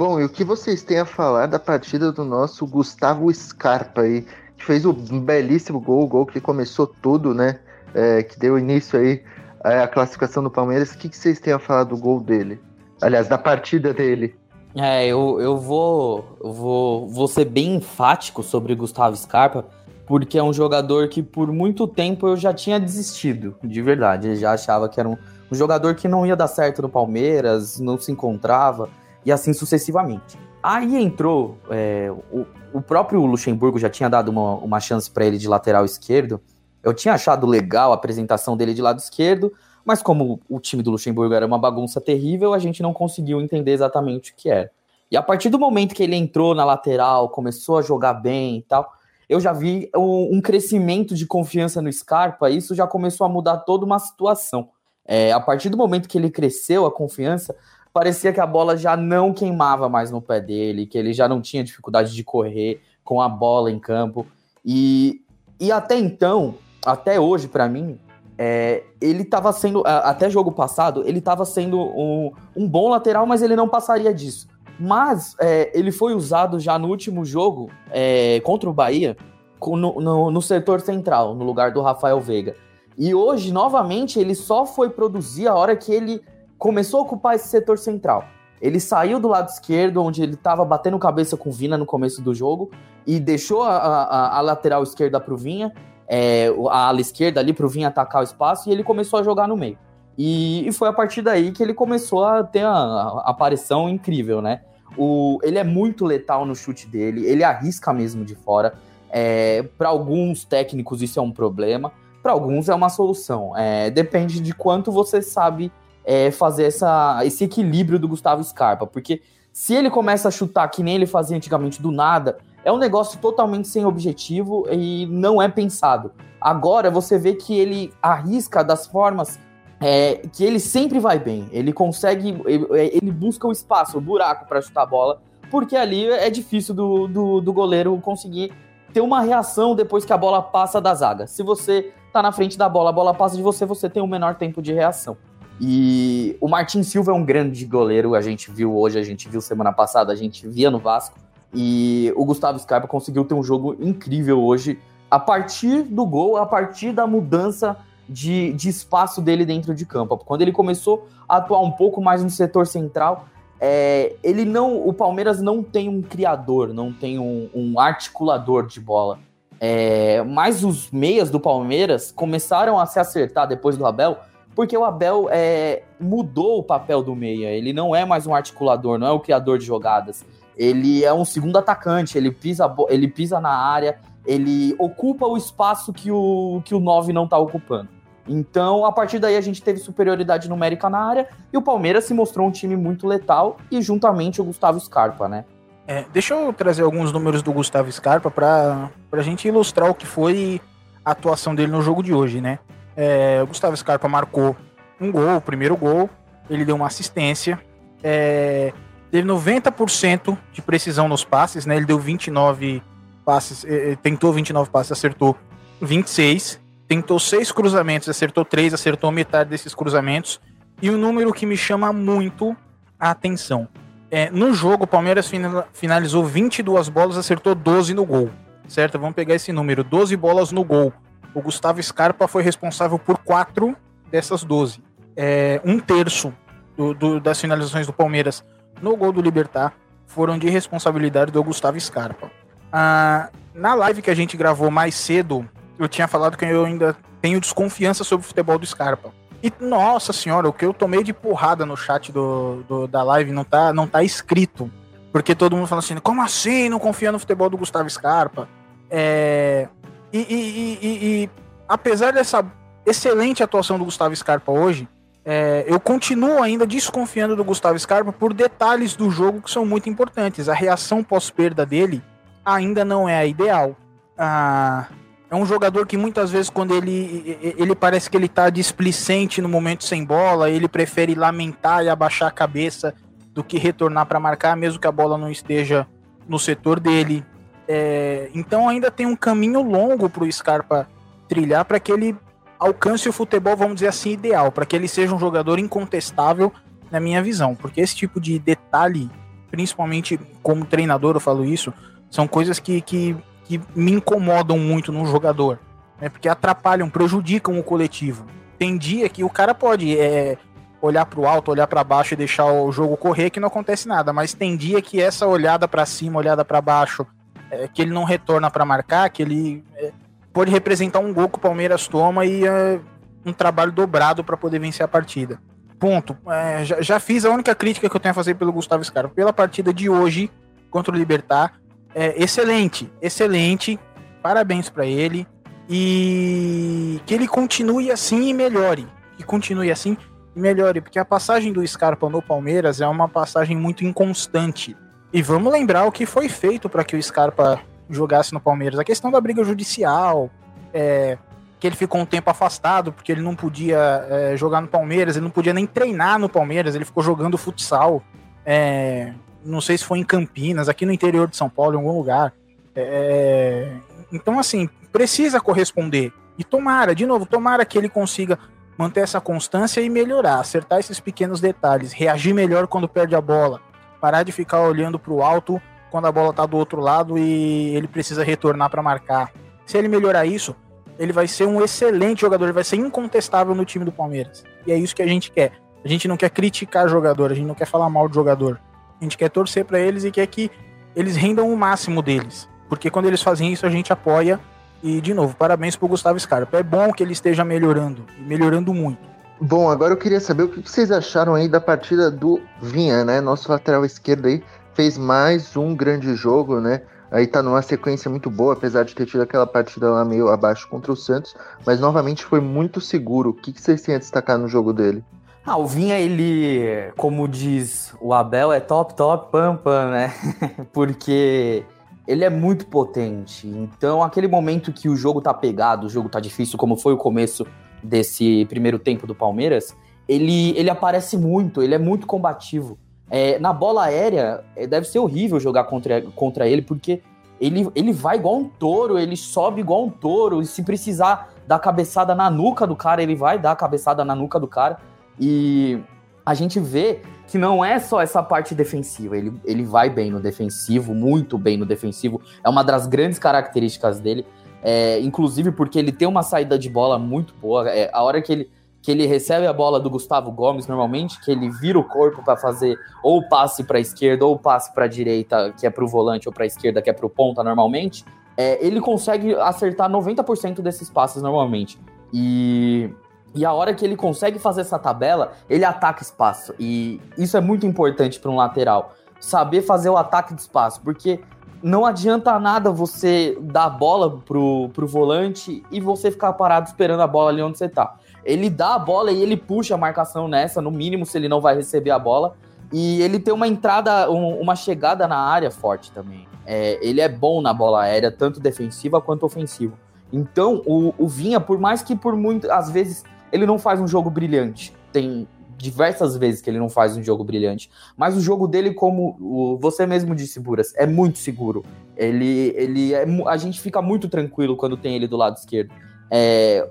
Bom, 0.00 0.18
e 0.18 0.24
o 0.24 0.30
que 0.30 0.42
vocês 0.42 0.82
têm 0.82 0.98
a 0.98 1.04
falar 1.04 1.44
da 1.44 1.58
partida 1.58 2.10
do 2.10 2.24
nosso 2.24 2.66
Gustavo 2.66 3.30
Scarpa 3.34 4.00
aí? 4.00 4.24
que 4.56 4.64
fez 4.64 4.86
um 4.86 4.94
belíssimo 5.20 5.78
gol, 5.78 6.04
o 6.04 6.06
gol 6.06 6.24
que 6.24 6.40
começou 6.40 6.86
tudo, 6.86 7.34
né? 7.34 7.58
É, 7.92 8.22
que 8.22 8.38
deu 8.38 8.58
início 8.58 8.98
aí 8.98 9.22
à 9.62 9.86
classificação 9.86 10.42
do 10.42 10.50
Palmeiras. 10.50 10.92
O 10.92 10.96
que, 10.96 11.10
que 11.10 11.16
vocês 11.18 11.38
têm 11.38 11.52
a 11.52 11.58
falar 11.58 11.84
do 11.84 11.98
gol 11.98 12.18
dele? 12.18 12.58
Aliás, 13.02 13.28
da 13.28 13.36
partida 13.36 13.92
dele. 13.92 14.34
É, 14.74 15.06
eu, 15.06 15.38
eu 15.38 15.58
vou, 15.58 16.38
vou, 16.40 17.06
vou 17.06 17.28
ser 17.28 17.44
bem 17.44 17.74
enfático 17.74 18.42
sobre 18.42 18.72
o 18.72 18.76
Gustavo 18.78 19.14
Scarpa, 19.14 19.66
porque 20.06 20.38
é 20.38 20.42
um 20.42 20.54
jogador 20.54 21.08
que 21.08 21.22
por 21.22 21.52
muito 21.52 21.86
tempo 21.86 22.26
eu 22.26 22.38
já 22.38 22.54
tinha 22.54 22.80
desistido, 22.80 23.54
de 23.62 23.82
verdade. 23.82 24.28
Eu 24.28 24.36
já 24.36 24.52
achava 24.52 24.88
que 24.88 24.98
era 24.98 25.10
um, 25.10 25.18
um 25.52 25.54
jogador 25.54 25.94
que 25.94 26.08
não 26.08 26.24
ia 26.24 26.34
dar 26.34 26.48
certo 26.48 26.80
no 26.80 26.88
Palmeiras, 26.88 27.78
não 27.78 27.98
se 27.98 28.10
encontrava, 28.10 28.88
e 29.24 29.32
assim 29.32 29.52
sucessivamente. 29.52 30.38
Aí 30.62 30.96
entrou 30.96 31.56
é, 31.70 32.10
o, 32.30 32.46
o 32.72 32.82
próprio 32.82 33.24
Luxemburgo 33.24 33.78
já 33.78 33.88
tinha 33.88 34.08
dado 34.08 34.28
uma, 34.28 34.54
uma 34.56 34.80
chance 34.80 35.10
para 35.10 35.24
ele 35.24 35.38
de 35.38 35.48
lateral 35.48 35.84
esquerdo. 35.84 36.40
Eu 36.82 36.92
tinha 36.94 37.14
achado 37.14 37.46
legal 37.46 37.92
a 37.92 37.94
apresentação 37.94 38.56
dele 38.56 38.74
de 38.74 38.82
lado 38.82 38.98
esquerdo, 38.98 39.52
mas 39.84 40.02
como 40.02 40.40
o 40.48 40.60
time 40.60 40.82
do 40.82 40.90
Luxemburgo 40.90 41.34
era 41.34 41.46
uma 41.46 41.58
bagunça 41.58 42.00
terrível, 42.00 42.52
a 42.52 42.58
gente 42.58 42.82
não 42.82 42.92
conseguiu 42.92 43.40
entender 43.40 43.72
exatamente 43.72 44.32
o 44.32 44.34
que 44.34 44.48
era. 44.50 44.70
E 45.10 45.16
a 45.16 45.22
partir 45.22 45.48
do 45.48 45.58
momento 45.58 45.94
que 45.94 46.02
ele 46.02 46.14
entrou 46.14 46.54
na 46.54 46.64
lateral, 46.64 47.28
começou 47.30 47.78
a 47.78 47.82
jogar 47.82 48.14
bem 48.14 48.58
e 48.58 48.62
tal, 48.62 48.92
eu 49.28 49.40
já 49.40 49.52
vi 49.52 49.90
um, 49.96 50.36
um 50.36 50.40
crescimento 50.40 51.14
de 51.14 51.26
confiança 51.26 51.80
no 51.80 51.92
Scarpa, 51.92 52.50
e 52.50 52.56
isso 52.56 52.74
já 52.74 52.86
começou 52.86 53.24
a 53.24 53.28
mudar 53.28 53.58
toda 53.58 53.84
uma 53.84 53.98
situação. 53.98 54.70
É, 55.04 55.32
a 55.32 55.40
partir 55.40 55.68
do 55.68 55.76
momento 55.76 56.08
que 56.08 56.16
ele 56.16 56.30
cresceu 56.30 56.86
a 56.86 56.92
confiança, 56.92 57.56
parecia 57.92 58.32
que 58.32 58.40
a 58.40 58.46
bola 58.46 58.76
já 58.76 58.96
não 58.96 59.32
queimava 59.32 59.88
mais 59.88 60.10
no 60.10 60.20
pé 60.20 60.40
dele, 60.40 60.86
que 60.86 60.96
ele 60.96 61.12
já 61.12 61.28
não 61.28 61.40
tinha 61.40 61.64
dificuldade 61.64 62.14
de 62.14 62.24
correr 62.24 62.80
com 63.04 63.20
a 63.20 63.28
bola 63.28 63.70
em 63.70 63.78
campo. 63.78 64.26
E, 64.64 65.22
e 65.58 65.72
até 65.72 65.98
então, 65.98 66.54
até 66.84 67.18
hoje, 67.18 67.48
para 67.48 67.68
mim, 67.68 67.98
é, 68.38 68.84
ele 69.00 69.22
estava 69.22 69.52
sendo, 69.52 69.82
até 69.84 70.30
jogo 70.30 70.52
passado, 70.52 71.02
ele 71.06 71.18
estava 71.18 71.44
sendo 71.44 71.78
um, 71.78 72.32
um, 72.56 72.68
bom 72.68 72.88
lateral, 72.88 73.26
mas 73.26 73.42
ele 73.42 73.56
não 73.56 73.68
passaria 73.68 74.14
disso. 74.14 74.48
Mas 74.78 75.34
é, 75.38 75.70
ele 75.78 75.92
foi 75.92 76.14
usado 76.14 76.58
já 76.58 76.78
no 76.78 76.88
último 76.88 77.24
jogo 77.24 77.70
é, 77.90 78.40
contra 78.40 78.70
o 78.70 78.72
Bahia, 78.72 79.16
no, 79.60 80.00
no, 80.00 80.30
no 80.30 80.40
setor 80.40 80.80
central, 80.80 81.34
no 81.34 81.44
lugar 81.44 81.72
do 81.72 81.82
Rafael 81.82 82.18
Veiga. 82.18 82.54
E 82.96 83.14
hoje, 83.14 83.52
novamente, 83.52 84.18
ele 84.18 84.34
só 84.34 84.64
foi 84.64 84.88
produzir 84.88 85.46
a 85.46 85.54
hora 85.54 85.76
que 85.76 85.92
ele 85.92 86.22
começou 86.60 87.00
a 87.00 87.02
ocupar 87.04 87.34
esse 87.34 87.48
setor 87.48 87.78
central. 87.78 88.24
Ele 88.60 88.78
saiu 88.78 89.18
do 89.18 89.26
lado 89.26 89.48
esquerdo, 89.48 90.02
onde 90.02 90.22
ele 90.22 90.34
estava 90.34 90.62
batendo 90.62 90.98
cabeça 90.98 91.34
com 91.34 91.48
o 91.48 91.52
Vina 91.52 91.78
no 91.78 91.86
começo 91.86 92.20
do 92.20 92.34
jogo, 92.34 92.70
e 93.06 93.18
deixou 93.18 93.62
a, 93.62 93.76
a, 93.78 94.36
a 94.36 94.40
lateral 94.42 94.82
esquerda 94.82 95.18
para 95.18 95.32
o 95.32 95.36
Vinha, 95.38 95.72
é, 96.06 96.48
a 96.68 96.88
ala 96.88 97.00
esquerda 97.00 97.40
ali 97.40 97.54
para 97.54 97.64
o 97.64 97.68
Vinha 97.68 97.88
atacar 97.88 98.20
o 98.20 98.24
espaço, 98.24 98.68
e 98.68 98.72
ele 98.72 98.84
começou 98.84 99.18
a 99.18 99.22
jogar 99.22 99.48
no 99.48 99.56
meio. 99.56 99.78
E, 100.18 100.68
e 100.68 100.72
foi 100.72 100.88
a 100.88 100.92
partir 100.92 101.22
daí 101.22 101.50
que 101.50 101.62
ele 101.62 101.72
começou 101.72 102.22
a 102.22 102.44
ter 102.44 102.62
a, 102.62 102.70
a 102.70 103.30
aparição 103.30 103.88
incrível, 103.88 104.42
né? 104.42 104.60
O, 104.98 105.38
ele 105.42 105.56
é 105.56 105.64
muito 105.64 106.04
letal 106.04 106.44
no 106.44 106.54
chute 106.54 106.86
dele, 106.86 107.24
ele 107.24 107.42
arrisca 107.42 107.90
mesmo 107.90 108.22
de 108.22 108.34
fora. 108.34 108.74
É, 109.08 109.62
para 109.78 109.88
alguns 109.88 110.44
técnicos 110.44 111.00
isso 111.00 111.18
é 111.18 111.22
um 111.22 111.32
problema, 111.32 111.90
para 112.22 112.32
alguns 112.32 112.68
é 112.68 112.74
uma 112.74 112.90
solução. 112.90 113.56
É, 113.56 113.88
depende 113.90 114.40
de 114.40 114.52
quanto 114.52 114.92
você 114.92 115.22
sabe 115.22 115.72
é, 116.10 116.32
fazer 116.32 116.64
essa, 116.64 117.20
esse 117.24 117.44
equilíbrio 117.44 117.96
do 117.96 118.08
Gustavo 118.08 118.42
Scarpa, 118.42 118.84
porque 118.84 119.22
se 119.52 119.76
ele 119.76 119.88
começa 119.88 120.26
a 120.26 120.30
chutar 120.32 120.66
que 120.66 120.82
nem 120.82 120.96
ele 120.96 121.06
fazia 121.06 121.36
antigamente 121.36 121.80
do 121.80 121.92
nada, 121.92 122.38
é 122.64 122.72
um 122.72 122.78
negócio 122.78 123.20
totalmente 123.20 123.68
sem 123.68 123.84
objetivo 123.84 124.66
e 124.72 125.06
não 125.06 125.40
é 125.40 125.46
pensado. 125.46 126.10
Agora 126.40 126.90
você 126.90 127.16
vê 127.16 127.34
que 127.34 127.56
ele 127.56 127.92
arrisca 128.02 128.64
das 128.64 128.88
formas 128.88 129.38
é, 129.80 130.16
que 130.32 130.42
ele 130.42 130.58
sempre 130.58 130.98
vai 130.98 131.16
bem. 131.16 131.48
Ele 131.52 131.72
consegue, 131.72 132.42
ele, 132.44 132.66
ele 132.92 133.12
busca 133.12 133.46
o 133.46 133.52
espaço, 133.52 133.96
o 133.96 134.00
buraco 134.00 134.48
para 134.48 134.60
chutar 134.60 134.82
a 134.82 134.86
bola, 134.86 135.22
porque 135.48 135.76
ali 135.76 136.08
é 136.08 136.28
difícil 136.28 136.74
do, 136.74 137.06
do, 137.06 137.40
do, 137.40 137.52
goleiro 137.52 137.96
conseguir 138.00 138.52
ter 138.92 139.00
uma 139.00 139.20
reação 139.20 139.76
depois 139.76 140.04
que 140.04 140.12
a 140.12 140.18
bola 140.18 140.42
passa 140.42 140.80
da 140.80 140.92
zaga. 140.92 141.28
Se 141.28 141.44
você 141.44 141.92
tá 142.12 142.20
na 142.20 142.32
frente 142.32 142.58
da 142.58 142.68
bola, 142.68 142.90
a 142.90 142.92
bola 142.92 143.14
passa 143.14 143.36
de 143.36 143.42
você, 143.42 143.64
você 143.64 143.88
tem 143.88 144.02
um 144.02 144.08
menor 144.08 144.34
tempo 144.34 144.60
de 144.60 144.72
reação. 144.72 145.16
E 145.60 146.36
o 146.40 146.48
Martin 146.48 146.82
Silva 146.82 147.12
é 147.12 147.14
um 147.14 147.24
grande 147.24 147.66
goleiro, 147.66 148.14
a 148.14 148.22
gente 148.22 148.50
viu 148.50 148.74
hoje, 148.74 148.98
a 148.98 149.02
gente 149.02 149.28
viu 149.28 149.42
semana 149.42 149.72
passada, 149.72 150.10
a 150.10 150.16
gente 150.16 150.48
via 150.48 150.70
no 150.70 150.78
Vasco. 150.78 151.18
E 151.52 152.12
o 152.16 152.24
Gustavo 152.24 152.58
Scarpa 152.58 152.88
conseguiu 152.88 153.24
ter 153.24 153.34
um 153.34 153.42
jogo 153.42 153.76
incrível 153.78 154.42
hoje, 154.42 154.78
a 155.10 155.18
partir 155.18 155.82
do 155.82 156.06
gol, 156.06 156.36
a 156.36 156.46
partir 156.46 156.92
da 156.92 157.06
mudança 157.06 157.76
de, 158.08 158.52
de 158.54 158.68
espaço 158.68 159.20
dele 159.20 159.44
dentro 159.44 159.74
de 159.74 159.84
campo. 159.84 160.16
Quando 160.16 160.42
ele 160.42 160.52
começou 160.52 161.06
a 161.28 161.36
atuar 161.36 161.60
um 161.60 161.70
pouco 161.70 162.00
mais 162.00 162.22
no 162.22 162.30
setor 162.30 162.66
central, 162.66 163.26
é, 163.60 164.16
ele 164.22 164.46
não, 164.46 164.86
o 164.86 164.92
Palmeiras 164.94 165.42
não 165.42 165.62
tem 165.62 165.88
um 165.88 166.00
criador, 166.00 166.72
não 166.72 166.92
tem 166.92 167.18
um, 167.18 167.50
um 167.54 167.78
articulador 167.78 168.66
de 168.66 168.80
bola. 168.80 169.18
É, 169.60 170.22
mas 170.22 170.64
os 170.64 170.90
meias 170.90 171.30
do 171.30 171.38
Palmeiras 171.38 172.10
começaram 172.10 172.78
a 172.78 172.86
se 172.86 172.98
acertar 172.98 173.46
depois 173.46 173.76
do 173.76 173.84
Abel, 173.84 174.16
porque 174.54 174.76
o 174.76 174.84
Abel 174.84 175.28
é, 175.30 175.82
mudou 175.98 176.58
o 176.58 176.62
papel 176.62 177.02
do 177.02 177.14
meia. 177.14 177.48
Ele 177.48 177.72
não 177.72 177.94
é 177.94 178.04
mais 178.04 178.26
um 178.26 178.34
articulador, 178.34 178.98
não 178.98 179.06
é 179.06 179.10
o 179.12 179.20
criador 179.20 179.58
de 179.58 179.64
jogadas. 179.64 180.24
Ele 180.56 181.04
é 181.04 181.12
um 181.12 181.24
segundo 181.24 181.56
atacante, 181.56 182.18
ele 182.18 182.30
pisa, 182.30 182.72
ele 182.88 183.08
pisa 183.08 183.40
na 183.40 183.50
área, 183.50 183.98
ele 184.26 184.74
ocupa 184.78 185.26
o 185.26 185.36
espaço 185.36 185.92
que 185.92 186.10
o, 186.10 186.60
que 186.64 186.74
o 186.74 186.80
9 186.80 187.12
não 187.12 187.24
está 187.24 187.38
ocupando. 187.38 187.88
Então, 188.28 188.84
a 188.84 188.92
partir 188.92 189.18
daí, 189.18 189.36
a 189.36 189.40
gente 189.40 189.62
teve 189.62 189.78
superioridade 189.78 190.48
numérica 190.48 190.88
na 190.90 190.98
área 190.98 191.28
e 191.52 191.56
o 191.56 191.62
Palmeiras 191.62 192.04
se 192.04 192.14
mostrou 192.14 192.46
um 192.46 192.50
time 192.50 192.76
muito 192.76 193.06
letal 193.06 193.56
e 193.70 193.80
juntamente 193.80 194.40
o 194.40 194.44
Gustavo 194.44 194.78
Scarpa, 194.78 195.28
né? 195.28 195.44
É, 195.86 196.04
deixa 196.12 196.34
eu 196.34 196.52
trazer 196.52 196.82
alguns 196.82 197.12
números 197.12 197.42
do 197.42 197.52
Gustavo 197.52 197.90
Scarpa 197.90 198.30
para 198.30 198.90
a 199.10 199.22
gente 199.22 199.48
ilustrar 199.48 199.90
o 199.90 199.94
que 199.94 200.06
foi 200.06 200.60
a 201.04 201.10
atuação 201.10 201.54
dele 201.54 201.72
no 201.72 201.82
jogo 201.82 202.02
de 202.02 202.14
hoje, 202.14 202.40
né? 202.40 202.60
É, 202.96 203.40
o 203.42 203.46
Gustavo 203.46 203.76
Scarpa 203.76 204.08
marcou 204.08 204.56
um 205.00 205.10
gol, 205.10 205.36
o 205.36 205.40
primeiro 205.40 205.76
gol, 205.76 206.10
ele 206.48 206.64
deu 206.64 206.76
uma 206.76 206.86
assistência, 206.86 207.58
é, 208.02 208.72
teve 209.10 209.26
90% 209.26 210.36
de 210.52 210.62
precisão 210.62 211.08
nos 211.08 211.24
passes, 211.24 211.64
né? 211.66 211.76
Ele 211.76 211.86
deu 211.86 211.98
29 211.98 212.82
passes, 213.24 213.64
é, 213.64 213.92
é, 213.92 213.96
tentou 213.96 214.32
29 214.32 214.70
passes, 214.70 214.92
acertou 214.92 215.36
26 215.80 216.60
tentou 216.90 217.20
seis 217.20 217.52
cruzamentos, 217.52 218.08
acertou 218.08 218.44
três, 218.44 218.74
acertou 218.74 219.12
metade 219.12 219.48
desses 219.48 219.72
cruzamentos. 219.72 220.40
E 220.82 220.90
um 220.90 220.98
número 220.98 221.32
que 221.32 221.46
me 221.46 221.56
chama 221.56 221.92
muito 221.92 222.56
a 222.98 223.12
atenção. 223.12 223.68
É, 224.10 224.28
no 224.28 224.52
jogo, 224.52 224.82
o 224.82 224.86
Palmeiras 224.88 225.30
finalizou 225.72 226.24
22 226.24 226.88
bolas, 226.88 227.16
acertou 227.16 227.54
12 227.54 227.94
no 227.94 228.04
gol. 228.04 228.28
Certo? 228.66 228.98
Vamos 228.98 229.14
pegar 229.14 229.36
esse 229.36 229.52
número: 229.52 229.84
12 229.84 230.16
bolas 230.16 230.50
no 230.50 230.64
gol. 230.64 230.92
O 231.34 231.40
Gustavo 231.40 231.82
Scarpa 231.82 232.26
foi 232.26 232.42
responsável 232.42 232.98
por 232.98 233.18
quatro 233.18 233.76
dessas 234.10 234.42
12. 234.42 234.82
É, 235.16 235.60
um 235.64 235.78
terço 235.78 236.32
do, 236.76 236.94
do, 236.94 237.20
das 237.20 237.40
finalizações 237.40 237.86
do 237.86 237.92
Palmeiras 237.92 238.44
no 238.80 238.96
gol 238.96 239.12
do 239.12 239.20
Libertar 239.20 239.72
foram 240.06 240.38
de 240.38 240.48
responsabilidade 240.48 241.30
do 241.30 241.42
Gustavo 241.42 241.78
Scarpa. 241.78 242.30
Ah, 242.72 243.28
na 243.54 243.74
live 243.74 244.02
que 244.02 244.10
a 244.10 244.14
gente 244.14 244.36
gravou 244.36 244.70
mais 244.70 244.94
cedo, 244.94 245.48
eu 245.78 245.88
tinha 245.88 246.08
falado 246.08 246.36
que 246.36 246.44
eu 246.44 246.64
ainda 246.64 246.96
tenho 247.20 247.40
desconfiança 247.40 248.02
sobre 248.02 248.24
o 248.24 248.28
futebol 248.28 248.58
do 248.58 248.66
Scarpa. 248.66 249.12
E, 249.42 249.52
nossa 249.60 250.12
senhora, 250.12 250.48
o 250.48 250.52
que 250.52 250.64
eu 250.64 250.74
tomei 250.74 251.02
de 251.02 251.12
porrada 251.12 251.64
no 251.64 251.76
chat 251.76 252.12
do, 252.12 252.62
do, 252.68 252.86
da 252.86 253.02
live 253.02 253.32
não 253.32 253.44
tá, 253.44 253.72
não 253.72 253.86
tá 253.86 254.02
escrito. 254.02 254.70
Porque 255.12 255.34
todo 255.34 255.56
mundo 255.56 255.66
fala 255.66 255.80
assim, 255.80 255.96
como 255.96 256.22
assim 256.22 256.68
não 256.68 256.78
confia 256.78 257.10
no 257.10 257.18
futebol 257.18 257.48
do 257.48 257.56
Gustavo 257.56 257.88
Scarpa? 257.88 258.48
É... 258.90 259.68
E, 260.12 260.18
e, 260.18 260.78
e, 260.82 261.22
e 261.22 261.30
apesar 261.68 262.12
dessa 262.12 262.44
excelente 262.84 263.42
atuação 263.42 263.78
do 263.78 263.84
Gustavo 263.84 264.14
Scarpa 264.14 264.50
hoje, 264.50 264.88
é, 265.24 265.64
eu 265.66 265.78
continuo 265.78 266.42
ainda 266.42 266.66
desconfiando 266.66 267.36
do 267.36 267.44
Gustavo 267.44 267.78
Scarpa 267.78 268.12
por 268.12 268.32
detalhes 268.32 268.96
do 268.96 269.10
jogo 269.10 269.42
que 269.42 269.50
são 269.50 269.66
muito 269.66 269.88
importantes. 269.88 270.48
A 270.48 270.54
reação 270.54 271.04
pós-perda 271.04 271.66
dele 271.66 272.02
ainda 272.44 272.84
não 272.84 273.08
é 273.08 273.18
a 273.18 273.26
ideal. 273.26 273.76
Ah, 274.18 274.86
é 275.30 275.36
um 275.36 275.46
jogador 275.46 275.86
que 275.86 275.96
muitas 275.96 276.30
vezes, 276.30 276.50
quando 276.50 276.74
ele, 276.74 277.38
ele 277.40 277.74
parece 277.74 278.10
que 278.10 278.16
ele 278.16 278.28
tá 278.28 278.50
displicente 278.50 279.40
no 279.40 279.48
momento 279.48 279.84
sem 279.84 280.04
bola, 280.04 280.50
ele 280.50 280.66
prefere 280.66 281.14
lamentar 281.14 281.84
e 281.84 281.88
abaixar 281.88 282.28
a 282.28 282.32
cabeça 282.32 282.92
do 283.32 283.44
que 283.44 283.56
retornar 283.56 284.06
para 284.06 284.18
marcar, 284.18 284.56
mesmo 284.56 284.80
que 284.80 284.88
a 284.88 284.92
bola 284.92 285.16
não 285.16 285.30
esteja 285.30 285.86
no 286.28 286.38
setor 286.38 286.80
dele. 286.80 287.24
É, 287.72 288.30
então 288.34 288.68
ainda 288.68 288.90
tem 288.90 289.06
um 289.06 289.14
caminho 289.14 289.62
longo 289.62 290.10
para 290.10 290.24
o 290.24 290.32
Scarpa 290.32 290.88
trilhar 291.28 291.64
para 291.64 291.78
que 291.78 291.92
ele 291.92 292.16
alcance 292.58 293.08
o 293.08 293.12
futebol, 293.12 293.56
vamos 293.56 293.76
dizer 293.76 293.86
assim, 293.86 294.10
ideal, 294.10 294.50
para 294.50 294.66
que 294.66 294.74
ele 294.74 294.88
seja 294.88 295.14
um 295.14 295.20
jogador 295.20 295.58
incontestável 295.60 296.52
na 296.90 296.98
minha 296.98 297.22
visão, 297.22 297.54
porque 297.54 297.80
esse 297.80 297.94
tipo 297.94 298.20
de 298.20 298.40
detalhe, 298.40 299.08
principalmente 299.52 300.18
como 300.42 300.66
treinador 300.66 301.14
eu 301.14 301.20
falo 301.20 301.44
isso, 301.44 301.72
são 302.10 302.26
coisas 302.26 302.58
que, 302.58 302.80
que 302.80 303.16
que 303.50 303.60
me 303.74 303.90
incomodam 303.90 304.56
muito 304.56 304.92
no 304.92 305.04
jogador, 305.04 305.58
né? 306.00 306.08
Porque 306.08 306.28
atrapalham, 306.28 306.88
prejudicam 306.88 307.58
o 307.58 307.64
coletivo. 307.64 308.24
Tem 308.56 308.78
dia 308.78 309.08
que 309.08 309.24
o 309.24 309.28
cara 309.28 309.52
pode 309.52 309.98
é, 309.98 310.38
olhar 310.80 311.04
para 311.04 311.18
o 311.18 311.26
alto, 311.26 311.50
olhar 311.50 311.66
para 311.66 311.82
baixo 311.82 312.14
e 312.14 312.16
deixar 312.16 312.44
o 312.44 312.70
jogo 312.70 312.96
correr 312.96 313.28
que 313.28 313.40
não 313.40 313.48
acontece 313.48 313.88
nada, 313.88 314.12
mas 314.12 314.32
tem 314.34 314.56
dia 314.56 314.80
que 314.80 315.00
essa 315.00 315.26
olhada 315.26 315.66
para 315.66 315.84
cima, 315.84 316.20
olhada 316.20 316.44
para 316.44 316.60
baixo, 316.60 317.04
é, 317.50 317.68
que 317.68 317.82
ele 317.82 317.92
não 317.92 318.04
retorna 318.04 318.50
para 318.50 318.64
marcar, 318.64 319.08
que 319.10 319.22
ele 319.22 319.64
é, 319.76 319.92
pode 320.32 320.50
representar 320.50 321.00
um 321.00 321.12
gol 321.12 321.28
que 321.28 321.38
o 321.38 321.40
Palmeiras 321.40 321.88
toma 321.88 322.24
e 322.24 322.46
é, 322.46 322.80
um 323.24 323.32
trabalho 323.32 323.72
dobrado 323.72 324.24
para 324.24 324.36
poder 324.36 324.58
vencer 324.58 324.84
a 324.84 324.88
partida. 324.88 325.40
Ponto. 325.78 326.16
É, 326.28 326.64
já, 326.64 326.80
já, 326.82 327.00
fiz 327.00 327.24
a 327.24 327.30
única 327.30 327.54
crítica 327.54 327.88
que 327.88 327.96
eu 327.96 328.00
tenho 328.00 328.10
a 328.10 328.14
fazer 328.14 328.34
pelo 328.34 328.52
Gustavo 328.52 328.84
Scarpa. 328.84 329.14
Pela 329.14 329.32
partida 329.32 329.72
de 329.72 329.88
hoje 329.88 330.30
contra 330.70 330.94
o 330.94 330.96
Libertar, 330.96 331.54
é, 331.94 332.22
excelente, 332.22 332.92
excelente. 333.00 333.78
Parabéns 334.22 334.68
para 334.68 334.84
ele. 334.84 335.26
E 335.68 337.00
que 337.06 337.14
ele 337.14 337.26
continue 337.26 337.90
assim 337.90 338.28
e 338.28 338.34
melhore. 338.34 338.86
Que 339.16 339.24
continue 339.24 339.70
assim 339.70 339.96
e 340.36 340.40
melhore, 340.40 340.80
porque 340.80 340.98
a 340.98 341.04
passagem 341.04 341.52
do 341.52 341.66
Scarpa 341.66 342.08
no 342.08 342.20
Palmeiras 342.20 342.80
é 342.80 342.86
uma 342.86 343.08
passagem 343.08 343.56
muito 343.56 343.84
inconstante. 343.84 344.76
E 345.12 345.22
vamos 345.22 345.52
lembrar 345.52 345.84
o 345.84 345.92
que 345.92 346.06
foi 346.06 346.28
feito 346.28 346.68
para 346.68 346.84
que 346.84 346.96
o 346.96 347.02
Scarpa 347.02 347.60
jogasse 347.88 348.32
no 348.32 348.40
Palmeiras. 348.40 348.78
A 348.78 348.84
questão 348.84 349.10
da 349.10 349.20
briga 349.20 349.42
judicial, 349.42 350.30
é, 350.72 351.18
que 351.58 351.66
ele 351.66 351.76
ficou 351.76 352.00
um 352.00 352.06
tempo 352.06 352.30
afastado 352.30 352.92
porque 352.92 353.10
ele 353.10 353.20
não 353.20 353.34
podia 353.34 354.06
é, 354.08 354.36
jogar 354.36 354.60
no 354.60 354.68
Palmeiras, 354.68 355.16
ele 355.16 355.24
não 355.24 355.30
podia 355.30 355.52
nem 355.52 355.66
treinar 355.66 356.18
no 356.18 356.28
Palmeiras, 356.28 356.74
ele 356.74 356.84
ficou 356.84 357.02
jogando 357.02 357.36
futsal. 357.36 358.02
É, 358.46 359.12
não 359.44 359.60
sei 359.60 359.76
se 359.76 359.84
foi 359.84 359.98
em 359.98 360.04
Campinas, 360.04 360.68
aqui 360.68 360.86
no 360.86 360.92
interior 360.92 361.28
de 361.28 361.36
São 361.36 361.48
Paulo, 361.48 361.74
em 361.74 361.78
algum 361.78 361.96
lugar. 361.96 362.32
É... 362.74 363.72
Então, 364.12 364.38
assim, 364.38 364.68
precisa 364.92 365.40
corresponder. 365.40 366.12
E 366.38 366.44
tomara, 366.44 366.94
de 366.94 367.06
novo, 367.06 367.26
tomara 367.26 367.64
que 367.64 367.76
ele 367.76 367.88
consiga 367.88 368.38
manter 368.76 369.00
essa 369.00 369.20
constância 369.20 369.80
e 369.80 369.90
melhorar, 369.90 370.40
acertar 370.40 370.78
esses 370.78 370.98
pequenos 370.98 371.40
detalhes, 371.40 371.92
reagir 371.92 372.32
melhor 372.32 372.66
quando 372.66 372.88
perde 372.88 373.14
a 373.14 373.20
bola, 373.20 373.60
parar 374.00 374.22
de 374.22 374.32
ficar 374.32 374.60
olhando 374.62 374.98
para 374.98 375.12
o 375.12 375.22
alto 375.22 375.60
quando 375.90 376.06
a 376.06 376.12
bola 376.12 376.30
está 376.30 376.46
do 376.46 376.56
outro 376.56 376.80
lado 376.80 377.18
e 377.18 377.74
ele 377.74 377.88
precisa 377.88 378.24
retornar 378.24 378.70
para 378.70 378.82
marcar. 378.82 379.32
Se 379.66 379.76
ele 379.76 379.88
melhorar 379.88 380.24
isso, 380.24 380.54
ele 380.98 381.12
vai 381.12 381.26
ser 381.26 381.46
um 381.46 381.62
excelente 381.62 382.20
jogador, 382.20 382.44
ele 382.44 382.52
vai 382.52 382.64
ser 382.64 382.76
incontestável 382.76 383.54
no 383.54 383.64
time 383.64 383.84
do 383.84 383.92
Palmeiras. 383.92 384.44
E 384.66 384.72
é 384.72 384.78
isso 384.78 384.94
que 384.94 385.02
a 385.02 385.06
gente 385.06 385.30
quer. 385.30 385.52
A 385.84 385.88
gente 385.88 386.06
não 386.06 386.16
quer 386.16 386.30
criticar 386.30 386.88
jogador, 386.88 387.32
a 387.32 387.34
gente 387.34 387.46
não 387.46 387.54
quer 387.54 387.66
falar 387.66 387.88
mal 387.88 388.08
de 388.08 388.14
jogador. 388.14 388.60
A 389.00 389.04
gente 389.04 389.16
quer 389.16 389.30
torcer 389.30 389.64
para 389.64 389.80
eles 389.80 390.04
e 390.04 390.10
quer 390.10 390.26
que 390.26 390.50
eles 390.94 391.16
rendam 391.16 391.50
o 391.50 391.56
máximo 391.56 392.02
deles. 392.02 392.48
Porque 392.68 392.90
quando 392.90 393.06
eles 393.06 393.22
fazem 393.22 393.52
isso, 393.52 393.66
a 393.66 393.70
gente 393.70 393.92
apoia. 393.92 394.38
E, 394.82 395.00
de 395.00 395.12
novo, 395.12 395.34
parabéns 395.34 395.76
pro 395.76 395.88
Gustavo 395.88 396.18
Scarpa. 396.20 396.58
É 396.58 396.62
bom 396.62 396.92
que 396.92 397.02
ele 397.02 397.12
esteja 397.12 397.44
melhorando, 397.44 398.04
melhorando 398.18 398.72
muito. 398.72 399.09
Bom, 399.42 399.70
agora 399.70 399.94
eu 399.94 399.96
queria 399.96 400.20
saber 400.20 400.42
o 400.42 400.48
que 400.48 400.60
vocês 400.60 400.92
acharam 400.92 401.34
aí 401.34 401.48
da 401.48 401.62
partida 401.62 402.10
do 402.10 402.42
Vinha, 402.60 403.06
né? 403.06 403.22
Nosso 403.22 403.50
lateral 403.50 403.86
esquerdo 403.86 404.26
aí 404.26 404.44
fez 404.74 404.98
mais 404.98 405.56
um 405.56 405.74
grande 405.74 406.14
jogo, 406.14 406.60
né? 406.60 406.82
Aí 407.10 407.26
tá 407.26 407.42
numa 407.42 407.62
sequência 407.62 408.10
muito 408.10 408.30
boa, 408.30 408.52
apesar 408.52 408.84
de 408.84 408.94
ter 408.94 409.06
tido 409.06 409.22
aquela 409.22 409.46
partida 409.46 409.90
lá 409.90 410.04
meio 410.04 410.28
abaixo 410.28 410.68
contra 410.68 410.92
o 410.92 410.96
Santos, 410.96 411.34
mas 411.64 411.80
novamente 411.80 412.22
foi 412.22 412.38
muito 412.38 412.82
seguro. 412.82 413.30
O 413.30 413.34
que 413.34 413.58
vocês 413.58 413.80
têm 413.80 413.94
a 413.94 413.98
destacar 413.98 414.36
no 414.36 414.46
jogo 414.46 414.74
dele? 414.74 415.02
Ah, 415.44 415.56
o 415.56 415.66
Vinha, 415.66 415.98
ele, 415.98 416.92
como 416.98 417.26
diz 417.26 417.94
o 417.98 418.12
Abel, 418.12 418.52
é 418.52 418.60
top, 418.60 418.94
top, 418.94 419.32
pam, 419.32 419.56
pam, 419.56 419.90
né? 419.90 420.12
Porque 420.70 421.64
ele 422.06 422.24
é 422.24 422.30
muito 422.30 422.66
potente. 422.66 423.48
Então, 423.48 424.02
aquele 424.02 424.28
momento 424.28 424.70
que 424.70 424.86
o 424.86 424.94
jogo 424.94 425.22
tá 425.22 425.32
pegado, 425.32 425.86
o 425.86 425.90
jogo 425.90 426.10
tá 426.10 426.20
difícil, 426.20 426.58
como 426.58 426.76
foi 426.76 426.92
o 426.92 426.98
começo 426.98 427.46
desse 427.82 428.44
primeiro 428.46 428.78
tempo 428.78 429.06
do 429.06 429.14
Palmeiras, 429.14 429.76
ele, 430.08 430.56
ele 430.58 430.70
aparece 430.70 431.16
muito, 431.16 431.62
ele 431.62 431.74
é 431.74 431.78
muito 431.78 432.06
combativo. 432.06 432.78
É, 433.10 433.38
na 433.38 433.52
bola 433.52 433.84
aérea, 433.84 434.44
é, 434.56 434.66
deve 434.66 434.86
ser 434.86 434.98
horrível 434.98 435.40
jogar 435.40 435.64
contra, 435.64 436.02
contra 436.02 436.48
ele, 436.48 436.62
porque 436.62 437.02
ele, 437.40 437.68
ele 437.74 437.92
vai 437.92 438.16
igual 438.16 438.36
um 438.36 438.48
touro, 438.48 438.98
ele 438.98 439.16
sobe 439.16 439.60
igual 439.60 439.84
um 439.84 439.90
touro, 439.90 440.42
e 440.42 440.46
se 440.46 440.62
precisar 440.62 441.32
dar 441.46 441.58
cabeçada 441.58 442.14
na 442.14 442.30
nuca 442.30 442.66
do 442.66 442.76
cara, 442.76 443.02
ele 443.02 443.14
vai 443.14 443.38
dar 443.38 443.52
a 443.52 443.56
cabeçada 443.56 444.04
na 444.04 444.14
nuca 444.14 444.38
do 444.38 444.46
cara. 444.46 444.78
E 445.18 445.80
a 446.24 446.34
gente 446.34 446.60
vê 446.60 447.00
que 447.26 447.38
não 447.38 447.64
é 447.64 447.78
só 447.78 448.00
essa 448.00 448.22
parte 448.22 448.54
defensiva, 448.54 449.16
ele, 449.16 449.32
ele 449.44 449.62
vai 449.62 449.88
bem 449.88 450.10
no 450.10 450.20
defensivo, 450.20 450.94
muito 450.94 451.38
bem 451.38 451.56
no 451.56 451.64
defensivo, 451.64 452.20
é 452.42 452.48
uma 452.48 452.62
das 452.62 452.86
grandes 452.86 453.18
características 453.18 454.00
dele, 454.00 454.26
é, 454.62 455.00
inclusive 455.00 455.52
porque 455.52 455.78
ele 455.78 455.92
tem 455.92 456.06
uma 456.06 456.22
saída 456.22 456.58
de 456.58 456.68
bola 456.68 456.98
muito 456.98 457.34
boa, 457.34 457.68
é, 457.68 457.90
a 457.92 458.02
hora 458.02 458.20
que 458.20 458.32
ele, 458.32 458.50
que 458.82 458.90
ele 458.90 459.06
recebe 459.06 459.46
a 459.46 459.52
bola 459.52 459.78
do 459.78 459.90
Gustavo 459.90 460.30
Gomes, 460.30 460.66
normalmente, 460.66 461.20
que 461.20 461.30
ele 461.30 461.50
vira 461.50 461.78
o 461.78 461.84
corpo 461.84 462.22
para 462.22 462.36
fazer 462.36 462.78
ou 463.02 463.28
passe 463.28 463.64
para 463.64 463.78
esquerda 463.78 464.24
ou 464.24 464.38
passe 464.38 464.72
para 464.74 464.86
direita, 464.86 465.52
que 465.58 465.66
é 465.66 465.70
para 465.70 465.84
o 465.84 465.88
volante, 465.88 466.28
ou 466.28 466.32
para 466.32 466.46
esquerda, 466.46 466.80
que 466.80 466.90
é 466.90 466.92
para 466.92 467.06
o 467.06 467.10
ponta 467.10 467.42
normalmente, 467.42 468.04
é, 468.36 468.64
ele 468.64 468.80
consegue 468.80 469.34
acertar 469.34 469.90
90% 469.90 470.60
desses 470.60 470.88
passes 470.88 471.22
normalmente. 471.22 471.78
E 472.12 472.90
e 473.34 473.44
a 473.44 473.52
hora 473.52 473.72
que 473.72 473.84
ele 473.84 473.96
consegue 473.96 474.38
fazer 474.38 474.62
essa 474.62 474.78
tabela, 474.78 475.32
ele 475.48 475.64
ataca 475.64 476.02
espaço. 476.02 476.54
E 476.58 477.00
isso 477.16 477.36
é 477.36 477.40
muito 477.40 477.66
importante 477.66 478.18
para 478.18 478.30
um 478.30 478.36
lateral. 478.36 478.94
Saber 479.20 479.62
fazer 479.62 479.88
o 479.88 479.96
ataque 479.96 480.34
de 480.34 480.40
espaço. 480.40 480.80
Porque 480.82 481.20
não 481.62 481.84
adianta 481.84 482.38
nada 482.38 482.70
você 482.70 483.36
dar 483.40 483.64
a 483.64 483.70
bola 483.70 484.18
pro, 484.18 484.70
pro 484.70 484.86
volante 484.86 485.62
e 485.70 485.80
você 485.80 486.10
ficar 486.10 486.32
parado 486.32 486.68
esperando 486.68 487.00
a 487.00 487.06
bola 487.06 487.30
ali 487.30 487.42
onde 487.42 487.58
você 487.58 487.68
tá. 487.68 487.96
Ele 488.24 488.50
dá 488.50 488.74
a 488.74 488.78
bola 488.78 489.10
e 489.10 489.22
ele 489.22 489.36
puxa 489.36 489.74
a 489.74 489.78
marcação 489.78 490.28
nessa, 490.28 490.60
no 490.60 490.70
mínimo, 490.70 491.06
se 491.06 491.16
ele 491.16 491.28
não 491.28 491.40
vai 491.40 491.54
receber 491.54 491.90
a 491.90 491.98
bola. 491.98 492.34
E 492.72 493.02
ele 493.02 493.18
tem 493.18 493.34
uma 493.34 493.48
entrada, 493.48 494.10
um, 494.10 494.40
uma 494.40 494.54
chegada 494.54 495.08
na 495.08 495.18
área 495.18 495.50
forte 495.50 495.90
também. 495.90 496.26
É, 496.46 496.78
ele 496.86 497.00
é 497.00 497.08
bom 497.08 497.40
na 497.40 497.52
bola 497.52 497.82
aérea, 497.82 498.10
tanto 498.10 498.40
defensiva 498.40 499.00
quanto 499.00 499.26
ofensiva. 499.26 499.74
Então, 500.12 500.62
o, 500.66 500.94
o 500.98 501.08
Vinha, 501.08 501.40
por 501.40 501.58
mais 501.58 501.82
que 501.82 501.94
por 501.94 502.16
muito, 502.16 502.50
às 502.50 502.70
vezes 502.70 503.04
ele 503.32 503.46
não 503.46 503.58
faz 503.58 503.80
um 503.80 503.86
jogo 503.86 504.10
brilhante. 504.10 504.74
Tem 504.92 505.26
diversas 505.60 506.16
vezes 506.16 506.40
que 506.40 506.48
ele 506.48 506.58
não 506.58 506.68
faz 506.68 506.96
um 506.96 507.02
jogo 507.02 507.22
brilhante. 507.22 507.70
Mas 507.96 508.16
o 508.16 508.20
jogo 508.20 508.48
dele, 508.48 508.72
como 508.72 509.58
você 509.60 509.86
mesmo 509.86 510.14
disse, 510.14 510.40
Buras, 510.40 510.72
é 510.76 510.86
muito 510.86 511.18
seguro. 511.18 511.64
Ele, 511.96 512.52
ele 512.56 512.94
é, 512.94 513.04
a 513.26 513.36
gente 513.36 513.60
fica 513.60 513.82
muito 513.82 514.08
tranquilo 514.08 514.56
quando 514.56 514.76
tem 514.76 514.96
ele 514.96 515.06
do 515.06 515.16
lado 515.16 515.36
esquerdo. 515.36 515.70
É, 516.10 516.68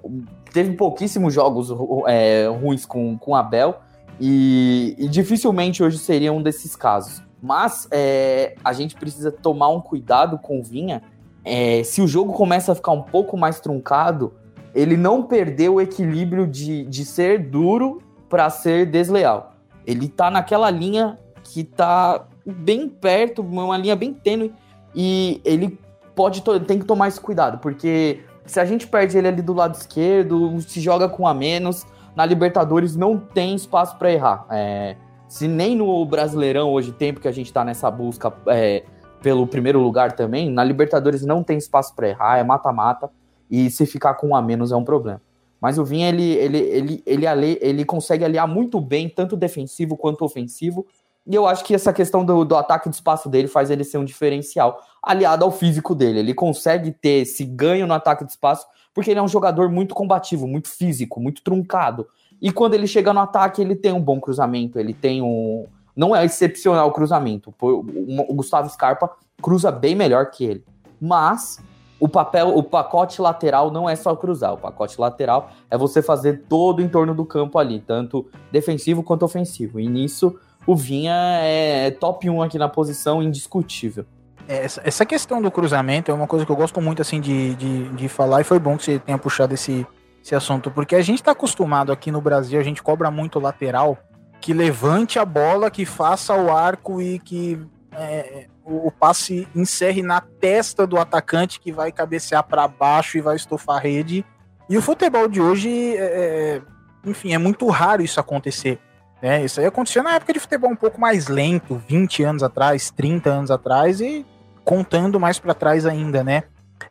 teve 0.52 0.74
pouquíssimos 0.74 1.34
jogos 1.34 1.70
é, 2.08 2.48
ruins 2.48 2.86
com, 2.86 3.18
com 3.18 3.36
Abel 3.36 3.80
e, 4.20 4.96
e, 4.98 5.08
dificilmente 5.08 5.82
hoje 5.82 5.98
seria 5.98 6.34
um 6.34 6.42
desses 6.42 6.76
casos. 6.76 7.22
Mas 7.42 7.88
é, 7.92 8.56
a 8.64 8.74
gente 8.74 8.96
precisa 8.96 9.32
tomar 9.32 9.70
um 9.70 9.80
cuidado 9.80 10.38
com 10.40 10.60
o 10.60 10.64
Vinha. 10.64 11.02
É, 11.46 11.84
se 11.84 12.02
o 12.02 12.08
jogo 12.08 12.34
começa 12.34 12.72
a 12.74 12.76
ficar 12.76 12.92
um 12.92 13.02
pouco 13.02 13.38
mais 13.38 13.62
truncado, 13.62 14.34
ele 14.76 14.98
não 14.98 15.24
perdeu 15.24 15.76
o 15.76 15.82
equilíbrio 15.82 16.46
de, 16.46 16.84
de 16.86 17.06
ser 17.06 17.40
duro 17.50 18.02
para 18.30 18.50
ser 18.50 18.86
desleal. 18.86 19.54
Ele 19.86 20.08
tá 20.08 20.30
naquela 20.30 20.70
linha 20.70 21.18
que 21.44 21.64
tá 21.64 22.26
bem 22.46 22.88
perto, 22.88 23.42
uma 23.42 23.78
linha 23.78 23.96
bem 23.96 24.14
tênue, 24.14 24.54
e 24.94 25.42
ele 25.44 25.80
pode 26.16 26.42
tem 26.66 26.80
que 26.80 26.86
tomar 26.86 27.08
esse 27.08 27.20
cuidado, 27.20 27.60
porque 27.60 28.22
se 28.46 28.60
a 28.60 28.66
gente 28.66 28.88
perde 28.88 29.18
ele 29.18 29.28
ali 29.28 29.42
do 29.42 29.54
lado 29.54 29.76
esquerdo, 29.76 30.60
se 30.62 30.82
joga 30.82 31.08
com 31.08 31.28
a 31.28 31.34
menos, 31.34 31.86
na 32.16 32.26
Libertadores 32.26 32.96
não 32.96 33.18
tem 33.18 33.56
espaço 33.56 33.98
para 33.98 34.12
errar. 34.12 34.46
É, 34.50 34.96
se 35.28 35.48
nem 35.48 35.76
no 35.76 36.04
Brasileirão 36.06 36.72
hoje, 36.72 36.92
tempo 36.92 37.20
que 37.20 37.28
a 37.28 37.32
gente 37.32 37.54
tá 37.54 37.64
nessa 37.64 37.90
busca 37.92 38.34
é, 38.48 38.84
pelo 39.22 39.46
primeiro 39.46 39.80
lugar 39.80 40.14
também, 40.14 40.50
na 40.50 40.64
Libertadores 40.64 41.24
não 41.24 41.44
tem 41.44 41.58
espaço 41.58 41.96
para 41.96 42.10
errar, 42.10 42.38
é 42.38 42.44
mata-mata. 42.44 43.10
E 43.50 43.70
se 43.70 43.86
ficar 43.86 44.16
com 44.16 44.30
um 44.30 44.36
a 44.36 44.42
menos 44.42 44.72
é 44.72 44.76
um 44.76 44.84
problema. 44.84 45.22
Mas 45.62 45.78
o 45.78 45.84
Vinha, 45.84 46.08
ele, 46.08 46.24
ele, 46.24 46.58
ele, 46.58 47.04
ele, 47.06 47.60
ele, 47.62 47.86
consegue 47.86 48.24
aliar 48.24 48.48
muito 48.48 48.80
bem, 48.80 49.10
tanto 49.10 49.36
defensivo 49.36 49.98
quanto 49.98 50.24
ofensivo. 50.24 50.86
E 51.28 51.36
eu 51.36 51.46
acho 51.46 51.64
que 51.64 51.76
essa 51.76 51.92
questão 51.92 52.24
do, 52.24 52.46
do 52.46 52.56
ataque 52.56 52.90
de 52.90 52.96
espaço 52.96 53.30
dele 53.30 53.48
faz 53.48 53.70
ele 53.70 53.84
ser 53.84 53.98
um 53.98 54.06
diferencial, 54.06 54.82
aliado 55.04 55.44
ao 55.44 55.52
físico 55.52 55.94
dele. 55.94 56.20
Ele 56.20 56.34
consegue 56.34 56.92
ter 56.92 57.22
esse 57.22 57.44
ganho 57.44 57.86
no 57.86 57.94
ataque 57.94 58.24
de 58.24 58.32
espaço, 58.32 58.66
porque 58.94 59.12
ele 59.12 59.20
é 59.20 59.24
um 59.24 59.28
jogador 59.28 59.70
muito 59.70 59.94
combativo, 59.94 60.48
muito 60.48 60.70
físico, 60.70 61.20
muito 61.20 61.44
truncado. 61.44 62.08
E 62.42 62.52
quando 62.52 62.74
ele 62.74 62.88
chega 62.88 63.14
no 63.14 63.20
ataque, 63.20 63.62
ele 63.62 63.76
tem 63.76 63.92
um 63.92 64.02
bom 64.02 64.20
cruzamento, 64.20 64.80
ele 64.80 64.94
tem 64.94 65.22
um. 65.22 65.66
Não 65.96 66.16
é 66.16 66.24
excepcional 66.24 66.88
o 66.88 66.94
cruzamento. 66.94 67.54
O 67.62 68.34
Gustavo 68.34 68.70
Scarpa 68.70 69.12
cruza 69.42 69.70
bem 69.70 69.94
melhor 69.94 70.32
que 70.32 70.46
ele. 70.46 70.64
Mas 71.02 71.60
o 72.00 72.08
papel, 72.08 72.56
o 72.56 72.64
pacote 72.64 73.22
lateral 73.22 73.72
não 73.72 73.90
é 73.90 73.96
só 73.96 74.16
cruzar. 74.16 74.54
O 74.54 74.58
pacote 74.58 75.00
lateral 75.00 75.50
é 75.70 75.78
você 75.78 76.02
fazer 76.02 76.44
todo 76.48 76.80
o 76.80 76.82
entorno 76.82 77.14
do 77.14 77.26
campo 77.26 77.60
ali, 77.60 77.80
tanto 77.80 78.26
defensivo 78.52 79.04
quanto 79.04 79.26
ofensivo. 79.26 79.80
E 79.80 79.88
nisso 79.88 80.40
o 80.66 80.76
Vinha 80.76 81.14
é 81.42 81.92
top 81.92 82.30
1 82.30 82.42
aqui 82.42 82.58
na 82.58 82.70
posição, 82.70 83.22
indiscutível. 83.22 84.06
É, 84.48 84.64
essa, 84.64 84.82
essa 84.84 85.06
questão 85.06 85.42
do 85.42 85.52
cruzamento 85.52 86.10
é 86.10 86.14
uma 86.14 86.28
coisa 86.28 86.46
que 86.46 86.52
eu 86.52 86.56
gosto 86.56 86.82
muito 86.82 87.02
assim 87.02 87.20
de, 87.20 87.56
de, 87.56 87.90
de 87.90 88.08
falar 88.08 88.42
e 88.42 88.44
foi 88.44 88.60
bom 88.60 88.78
que 88.78 88.84
você 88.84 89.00
tenha 89.00 89.18
puxado 89.18 89.54
esse, 89.54 89.86
esse 90.24 90.34
assunto, 90.34 90.72
porque 90.72 90.96
a 90.96 91.02
gente 91.02 91.20
está 91.20 91.32
acostumado 91.32 91.92
aqui 91.92 92.12
no 92.12 92.22
Brasil, 92.22 92.60
a 92.60 92.64
gente 92.64 92.82
cobra 92.82 93.12
muito 93.12 93.40
lateral 93.40 93.98
que 94.42 94.54
levante 94.54 95.20
a 95.20 95.26
bola, 95.26 95.70
que 95.70 95.86
faça 95.86 96.34
o 96.34 96.50
arco 96.50 97.02
e 97.02 97.20
que 97.20 97.60
é, 97.92 98.48
o, 98.70 98.92
passe 98.92 99.48
encerre 99.56 100.02
na 100.02 100.22
testa 100.22 100.86
do 100.86 100.98
atacante 100.98 101.60
que 101.60 101.72
vai 101.72 101.92
cabecear 101.92 102.44
para 102.44 102.68
baixo 102.68 103.18
e 103.18 103.22
vai 103.22 103.36
estufar 103.36 103.78
a 103.78 103.80
rede. 103.80 104.26
E 104.70 104.78
o 104.78 104.82
futebol 104.82 105.28
de 105.28 105.42
hoje, 105.42 105.98
é, 105.98 106.04
é, 106.04 106.62
enfim, 107.04 107.34
é 107.34 107.38
muito 107.38 107.68
raro 107.68 108.04
isso 108.04 108.20
acontecer. 108.20 108.80
Né? 109.22 109.44
Isso 109.44 109.60
aí 109.60 109.66
aconteceu 109.66 110.04
na 110.04 110.14
época 110.14 110.34
de 110.34 110.40
futebol 110.40 110.72
um 110.72 110.76
pouco 110.76 111.02
mais 111.02 111.28
lento, 111.28 111.82
20 111.88 112.24
anos 112.24 112.44
atrás, 112.44 112.92
30 112.92 113.30
anos 113.30 113.52
atrás 113.52 114.00
e 114.00 114.26
contando 114.64 115.20
mais 115.20 115.40
para 115.40 115.54
trás 115.54 115.86
ainda, 115.86 116.24
né? 116.24 116.44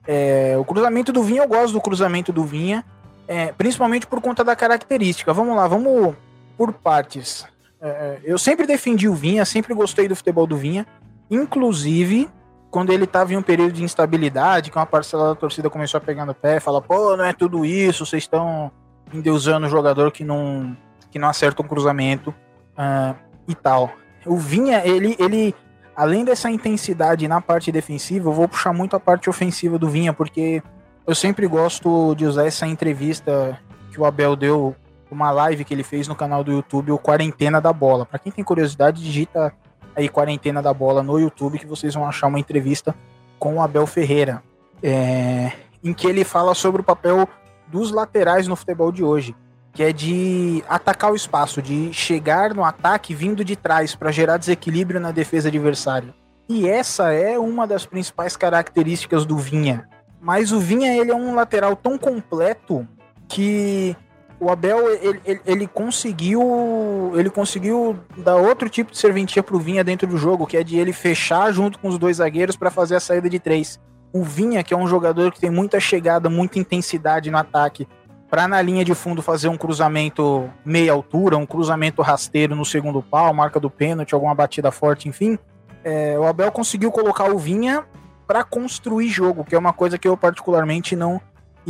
É, 0.07 0.57
o 0.59 0.65
cruzamento 0.65 1.13
do 1.13 1.23
Vinha, 1.23 1.43
eu 1.43 1.49
gosto 1.49 1.73
do 1.73 1.81
cruzamento 1.81 2.33
do 2.33 2.45
Vinha, 2.45 2.85
é, 3.27 3.53
principalmente 3.53 4.07
por 4.07 4.21
conta 4.21 4.43
da 4.43 4.57
característica. 4.57 5.33
Vamos 5.33 5.57
lá, 5.57 5.69
vamos 5.69 6.15
por 6.57 6.73
partes. 6.73 7.47
É, 7.81 8.19
eu 8.25 8.37
sempre 8.39 8.67
defendi 8.67 9.09
o 9.09 9.15
Vinha, 9.15 9.45
sempre 9.45 9.73
gostei 9.75 10.09
do 10.09 10.17
futebol 10.17 10.47
do 10.47 10.57
Vinha. 10.57 10.87
Inclusive, 11.31 12.29
quando 12.71 12.93
ele 12.93 13.05
estava 13.05 13.33
em 13.33 13.37
um 13.37 13.43
período 13.43 13.73
de 13.73 13.83
instabilidade, 13.83 14.71
que 14.71 14.77
uma 14.77 14.87
parcela 14.87 15.29
da 15.29 15.35
torcida 15.35 15.71
começou 15.71 15.99
a 15.99 16.01
pegar 16.01 16.27
no 16.27 16.35
pé, 16.35 16.61
fala, 16.61 16.81
pô, 16.81 17.17
não 17.17 17.25
é 17.25 17.33
tudo 17.33 17.65
isso, 17.65 18.05
vocês 18.05 18.25
estão 18.25 18.71
endeusando 19.13 19.67
o 19.67 19.71
jogador 19.71 20.13
que 20.13 20.23
não, 20.23 20.77
que 21.11 21.19
não 21.19 21.29
acerta 21.29 21.63
um 21.63 21.67
cruzamento 21.67 22.31
uh, 22.31 23.17
e 23.47 23.55
tal. 23.55 23.91
O 24.27 24.37
Vinha, 24.37 24.83
ele, 24.85 25.17
ele, 25.19 25.55
além 25.97 26.25
dessa 26.25 26.51
intensidade 26.51 27.27
na 27.27 27.41
parte 27.41 27.73
defensiva, 27.73 28.29
eu 28.29 28.35
vou 28.35 28.49
puxar 28.49 28.73
muito 28.73 28.95
a 28.95 29.01
parte 29.01 29.31
ofensiva 29.31 29.79
do 29.79 29.89
Vinha, 29.89 30.13
porque 30.13 30.63
eu 31.07 31.15
sempre 31.15 31.47
gosto 31.47 32.15
de 32.15 32.27
usar 32.27 32.47
essa 32.47 32.67
entrevista 32.67 33.59
que 33.91 33.99
o 33.99 34.05
Abel 34.05 34.37
deu, 34.37 34.77
uma 35.11 35.31
live 35.31 35.65
que 35.65 35.73
ele 35.73 35.83
fez 35.83 36.07
no 36.07 36.15
canal 36.15 36.45
do 36.45 36.53
YouTube, 36.53 36.93
o 36.93 36.99
Quarentena 36.99 37.63
da 37.63 37.73
Bola. 37.73 38.05
Para 38.05 38.19
quem 38.19 38.31
tem 38.31 38.45
curiosidade, 38.45 39.03
digita 39.03 39.55
aí 39.99 40.09
Quarentena 40.09 40.63
da 40.63 40.73
Bola 40.73 41.03
no 41.03 41.19
YouTube 41.19 41.59
que 41.59 41.67
vocês 41.67 41.95
vão 41.95 42.07
achar 42.07 42.29
uma 42.29 42.39
entrevista 42.39 42.95
com 43.39 43.57
o 43.57 43.61
Abel 43.61 43.87
Ferreira, 43.87 44.43
é, 44.83 45.53
em 45.83 45.93
que 45.93 46.07
ele 46.07 46.25
fala 46.25 46.55
sobre 46.55 46.81
o 46.81 46.85
papel 46.85 47.29
dos 47.67 47.91
laterais 47.91 48.47
no 48.47 48.55
futebol 48.55 48.93
de 48.93 49.03
hoje, 49.03 49.35
que 49.73 49.83
é 49.83 49.93
de 49.93 50.63
atacar 50.69 51.13
o 51.13 51.17
espaço, 51.17 51.61
de 51.61 51.93
chegar 51.93 52.55
no 52.55 52.65
ataque 52.65 53.13
vindo 53.13 53.45
de 53.45 53.57
trás 53.57 53.95
para 53.95 54.13
gerar 54.13 54.37
desequilíbrio 54.37 55.01
na 55.01 55.11
defesa 55.11 55.49
adversária. 55.49 56.15
E 56.49 56.69
essa 56.69 57.13
é 57.13 57.39
uma 57.39 57.67
das 57.67 57.85
principais 57.85 58.37
características 58.37 59.27
do 59.27 59.37
Vinha. 59.37 59.89
Mas 60.21 60.53
o 60.53 60.61
Vinha 60.61 60.97
ele 60.97 61.11
é 61.11 61.15
um 61.15 61.35
lateral 61.35 61.77
tão 61.77 61.99
completo 61.99 62.87
que 63.29 63.97
o 64.41 64.51
Abel 64.51 64.91
ele, 64.91 65.21
ele, 65.25 65.41
ele, 65.45 65.67
conseguiu 65.67 67.13
ele 67.15 67.29
conseguiu 67.29 67.99
dar 68.17 68.37
outro 68.37 68.69
tipo 68.69 68.93
de 68.93 68.99
serventia 68.99 69.43
pro 69.43 69.59
Vinha 69.59 69.83
dentro 69.83 70.07
do 70.07 70.17
jogo, 70.17 70.47
que 70.47 70.57
é 70.57 70.63
de 70.63 70.79
ele 70.79 70.93
fechar 70.93 71.53
junto 71.53 71.79
com 71.79 71.89
os 71.89 71.99
dois 71.99 72.19
zagueiros 72.19 72.57
para 72.57 72.71
fazer 72.71 72.97
a 72.97 73.01
saída 73.01 73.29
de 73.29 73.39
três. 73.39 73.81
O 74.13 74.23
Vinha, 74.23 74.63
que 74.63 74.73
é 74.73 74.77
um 74.77 74.87
jogador 74.87 75.33
que 75.33 75.41
tem 75.41 75.51
muita 75.51 75.81
chegada, 75.81 76.31
muita 76.31 76.59
intensidade 76.59 77.31
no 77.31 77.37
ataque, 77.37 77.87
para 78.31 78.47
na 78.47 78.61
linha 78.63 78.85
de 78.85 78.95
fundo 78.95 79.23
fazer 79.23 79.49
um 79.49 79.57
cruzamento 79.57 80.49
meia 80.65 80.93
altura, 80.93 81.37
um 81.37 81.47
cruzamento 81.47 82.01
rasteiro 82.01 82.55
no 82.55 82.65
segundo 82.65 83.03
pau, 83.03 83.33
marca 83.35 83.59
do 83.59 83.71
pênalti, 83.71 84.15
alguma 84.15 84.35
batida 84.35 84.71
forte, 84.71 85.09
enfim. 85.09 85.39
É, 85.83 86.19
o 86.19 86.27
Abel 86.27 86.53
conseguiu 86.53 86.93
colocar 86.93 87.31
o 87.31 87.39
Vinha 87.39 87.85
para 88.27 88.45
construir 88.45 89.09
jogo, 89.09 89.45
que 89.45 89.55
é 89.55 89.59
uma 89.59 89.73
coisa 89.73 89.99
que 89.99 90.07
eu 90.07 90.17
particularmente 90.17 90.95
não 90.95 91.21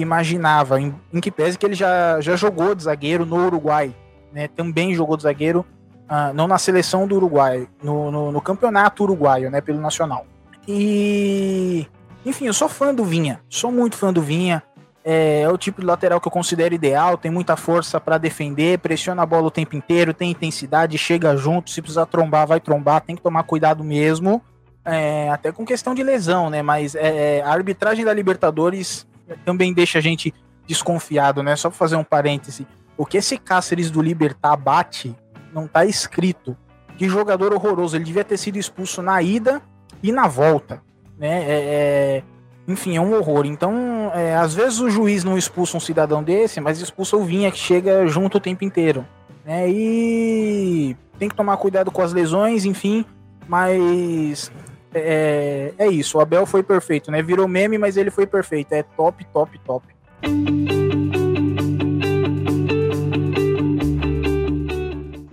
imaginava, 0.02 0.80
em, 0.80 0.94
em, 1.12 1.20
que 1.20 1.30
pese 1.30 1.58
que 1.58 1.66
ele 1.66 1.74
já, 1.74 2.20
já 2.20 2.37
jogou 2.37 2.74
de 2.74 2.84
zagueiro 2.84 3.26
no 3.26 3.46
Uruguai, 3.46 3.94
né? 4.32 4.48
Também 4.48 4.94
jogou 4.94 5.16
de 5.16 5.22
zagueiro, 5.22 5.64
uh, 6.08 6.32
não 6.34 6.46
na 6.46 6.58
seleção 6.58 7.06
do 7.06 7.16
Uruguai, 7.16 7.68
no, 7.82 8.11
no, 8.11 8.32
no, 8.32 8.40
campeonato 8.40 9.02
uruguaio, 9.02 9.50
né? 9.50 9.61
Pelo 9.61 9.80
Nacional. 9.80 10.26
E. 10.66 11.87
Enfim, 12.24 12.46
eu 12.46 12.52
sou 12.52 12.68
fã 12.68 12.94
do 12.94 13.04
Vinha, 13.04 13.40
sou 13.48 13.72
muito 13.72 13.96
fã 13.96 14.12
do 14.12 14.20
Vinha. 14.20 14.62
É, 15.04 15.42
é 15.42 15.48
o 15.48 15.56
tipo 15.56 15.80
de 15.80 15.87
lateral 15.87 16.20
que 16.20 16.28
eu 16.28 16.32
considero 16.32 16.74
ideal, 16.74 17.16
tem 17.16 17.30
muita 17.30 17.56
força 17.56 17.98
para 17.98 18.18
defender, 18.18 18.78
pressiona 18.78 19.22
a 19.22 19.26
bola 19.26 19.46
o 19.46 19.50
tempo 19.50 19.74
inteiro, 19.74 20.12
tem 20.12 20.30
intensidade, 20.30 20.98
chega 20.98 21.34
junto, 21.37 21.70
se 21.70 21.80
precisar 21.80 22.04
trombar, 22.06 22.46
vai 22.46 22.61
trombar, 22.61 23.00
tem 23.00 23.16
que 23.16 23.22
tomar 23.22 23.44
cuidado 23.44 23.82
mesmo. 23.82 24.42
É, 24.84 25.30
até 25.30 25.52
com 25.52 25.64
questão 25.64 25.94
de 25.94 26.02
lesão, 26.02 26.50
né? 26.50 26.62
Mas 26.62 26.94
é, 26.94 27.42
a 27.42 27.50
arbitragem 27.50 28.04
da 28.04 28.12
Libertadores 28.12 29.06
também 29.44 29.72
deixa 29.72 29.98
a 29.98 30.00
gente 30.00 30.32
desconfiado, 30.66 31.42
né? 31.42 31.56
Só 31.56 31.70
pra 31.70 31.78
fazer 31.78 31.96
um 31.96 32.04
parêntese. 32.04 32.66
O 32.96 33.06
que 33.06 33.16
esse 33.16 33.38
Cáceres 33.38 33.90
do 33.90 34.02
Libertar 34.02 34.56
bate, 34.56 35.14
não 35.52 35.66
tá 35.66 35.84
escrito. 35.84 36.56
Que 36.96 37.08
jogador 37.08 37.52
horroroso. 37.52 37.96
Ele 37.96 38.04
devia 38.04 38.24
ter 38.24 38.36
sido 38.36 38.58
expulso 38.58 39.00
na 39.00 39.22
ida 39.22 39.62
e 40.02 40.10
na 40.10 40.26
volta. 40.26 40.82
Né? 41.18 41.42
É, 41.42 41.44
é... 41.48 42.22
Enfim, 42.66 42.96
é 42.96 43.00
um 43.00 43.14
horror. 43.14 43.46
Então, 43.46 44.10
é, 44.14 44.36
às 44.36 44.54
vezes 44.54 44.78
o 44.80 44.90
juiz 44.90 45.24
não 45.24 45.38
expulsa 45.38 45.76
um 45.76 45.80
cidadão 45.80 46.22
desse, 46.22 46.60
mas 46.60 46.80
expulsa 46.80 47.16
o 47.16 47.24
Vinha, 47.24 47.50
que 47.50 47.58
chega 47.58 48.06
junto 48.06 48.36
o 48.36 48.40
tempo 48.40 48.62
inteiro. 48.62 49.06
Né? 49.44 49.70
E 49.70 50.96
tem 51.18 51.30
que 51.30 51.34
tomar 51.34 51.56
cuidado 51.56 51.90
com 51.90 52.02
as 52.02 52.12
lesões, 52.12 52.66
enfim. 52.66 53.06
Mas 53.48 54.52
é, 54.94 55.72
é 55.79 55.88
isso, 55.88 56.18
o 56.18 56.20
Abel 56.20 56.46
foi 56.46 56.62
perfeito, 56.62 57.11
né? 57.11 57.22
Virou 57.22 57.46
meme, 57.46 57.79
mas 57.79 57.96
ele 57.96 58.11
foi 58.11 58.27
perfeito. 58.27 58.72
É 58.72 58.83
top, 58.83 59.24
top, 59.33 59.59
top. 59.64 59.87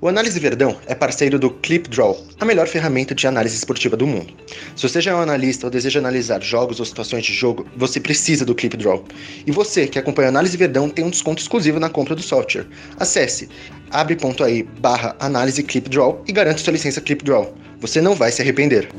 O 0.06 0.08
Análise 0.08 0.39
Verdão 0.39 0.78
é 0.86 0.94
parceiro 0.94 1.39
do 1.39 1.50
ClipDraw, 1.50 2.15
a 2.39 2.46
melhor 2.46 2.68
ferramenta 2.68 3.15
de 3.15 3.26
análise 3.26 3.56
esportiva 3.56 3.98
do 3.98 4.06
mundo. 4.06 4.32
Se 4.76 4.88
você 4.88 5.02
já 5.02 5.10
é 5.10 5.15
um 5.15 5.22
analista 5.22 5.65
ou 5.65 5.72
deseja 5.72 6.00
analisar 6.00 6.44
jogos 6.44 6.80
ou 6.80 6.86
situações 6.86 7.26
de 7.26 7.34
jogo, 7.34 7.65
você 7.76 8.00
precisa 8.00 8.46
do 8.46 8.54
ClipDraw. 8.54 9.04
E 9.48 9.52
você 9.52 9.88
que 9.88 9.98
acompanha 9.98 10.28
a 10.28 10.30
Análise 10.30 10.56
Verdão 10.58 10.91
tem 10.91 11.04
um 11.04 11.10
desconto 11.10 11.41
exclusivo 11.41 11.80
na 11.80 11.89
compra 11.89 12.13
do 12.13 12.22
software. 12.22 12.68
Acesse 13.00 13.50
abre.ai 13.89 14.62
barra 14.80 15.15
análise 15.20 15.63
ClipDraw 15.63 16.24
e 16.28 16.32
garante 16.32 16.62
sua 16.62 16.74
licença 16.74 17.02
ClipDraw. 17.02 17.52
Você 17.86 18.02
não 18.02 18.15
vai 18.15 18.32
se 18.32 18.41
arrepender. 18.41 18.89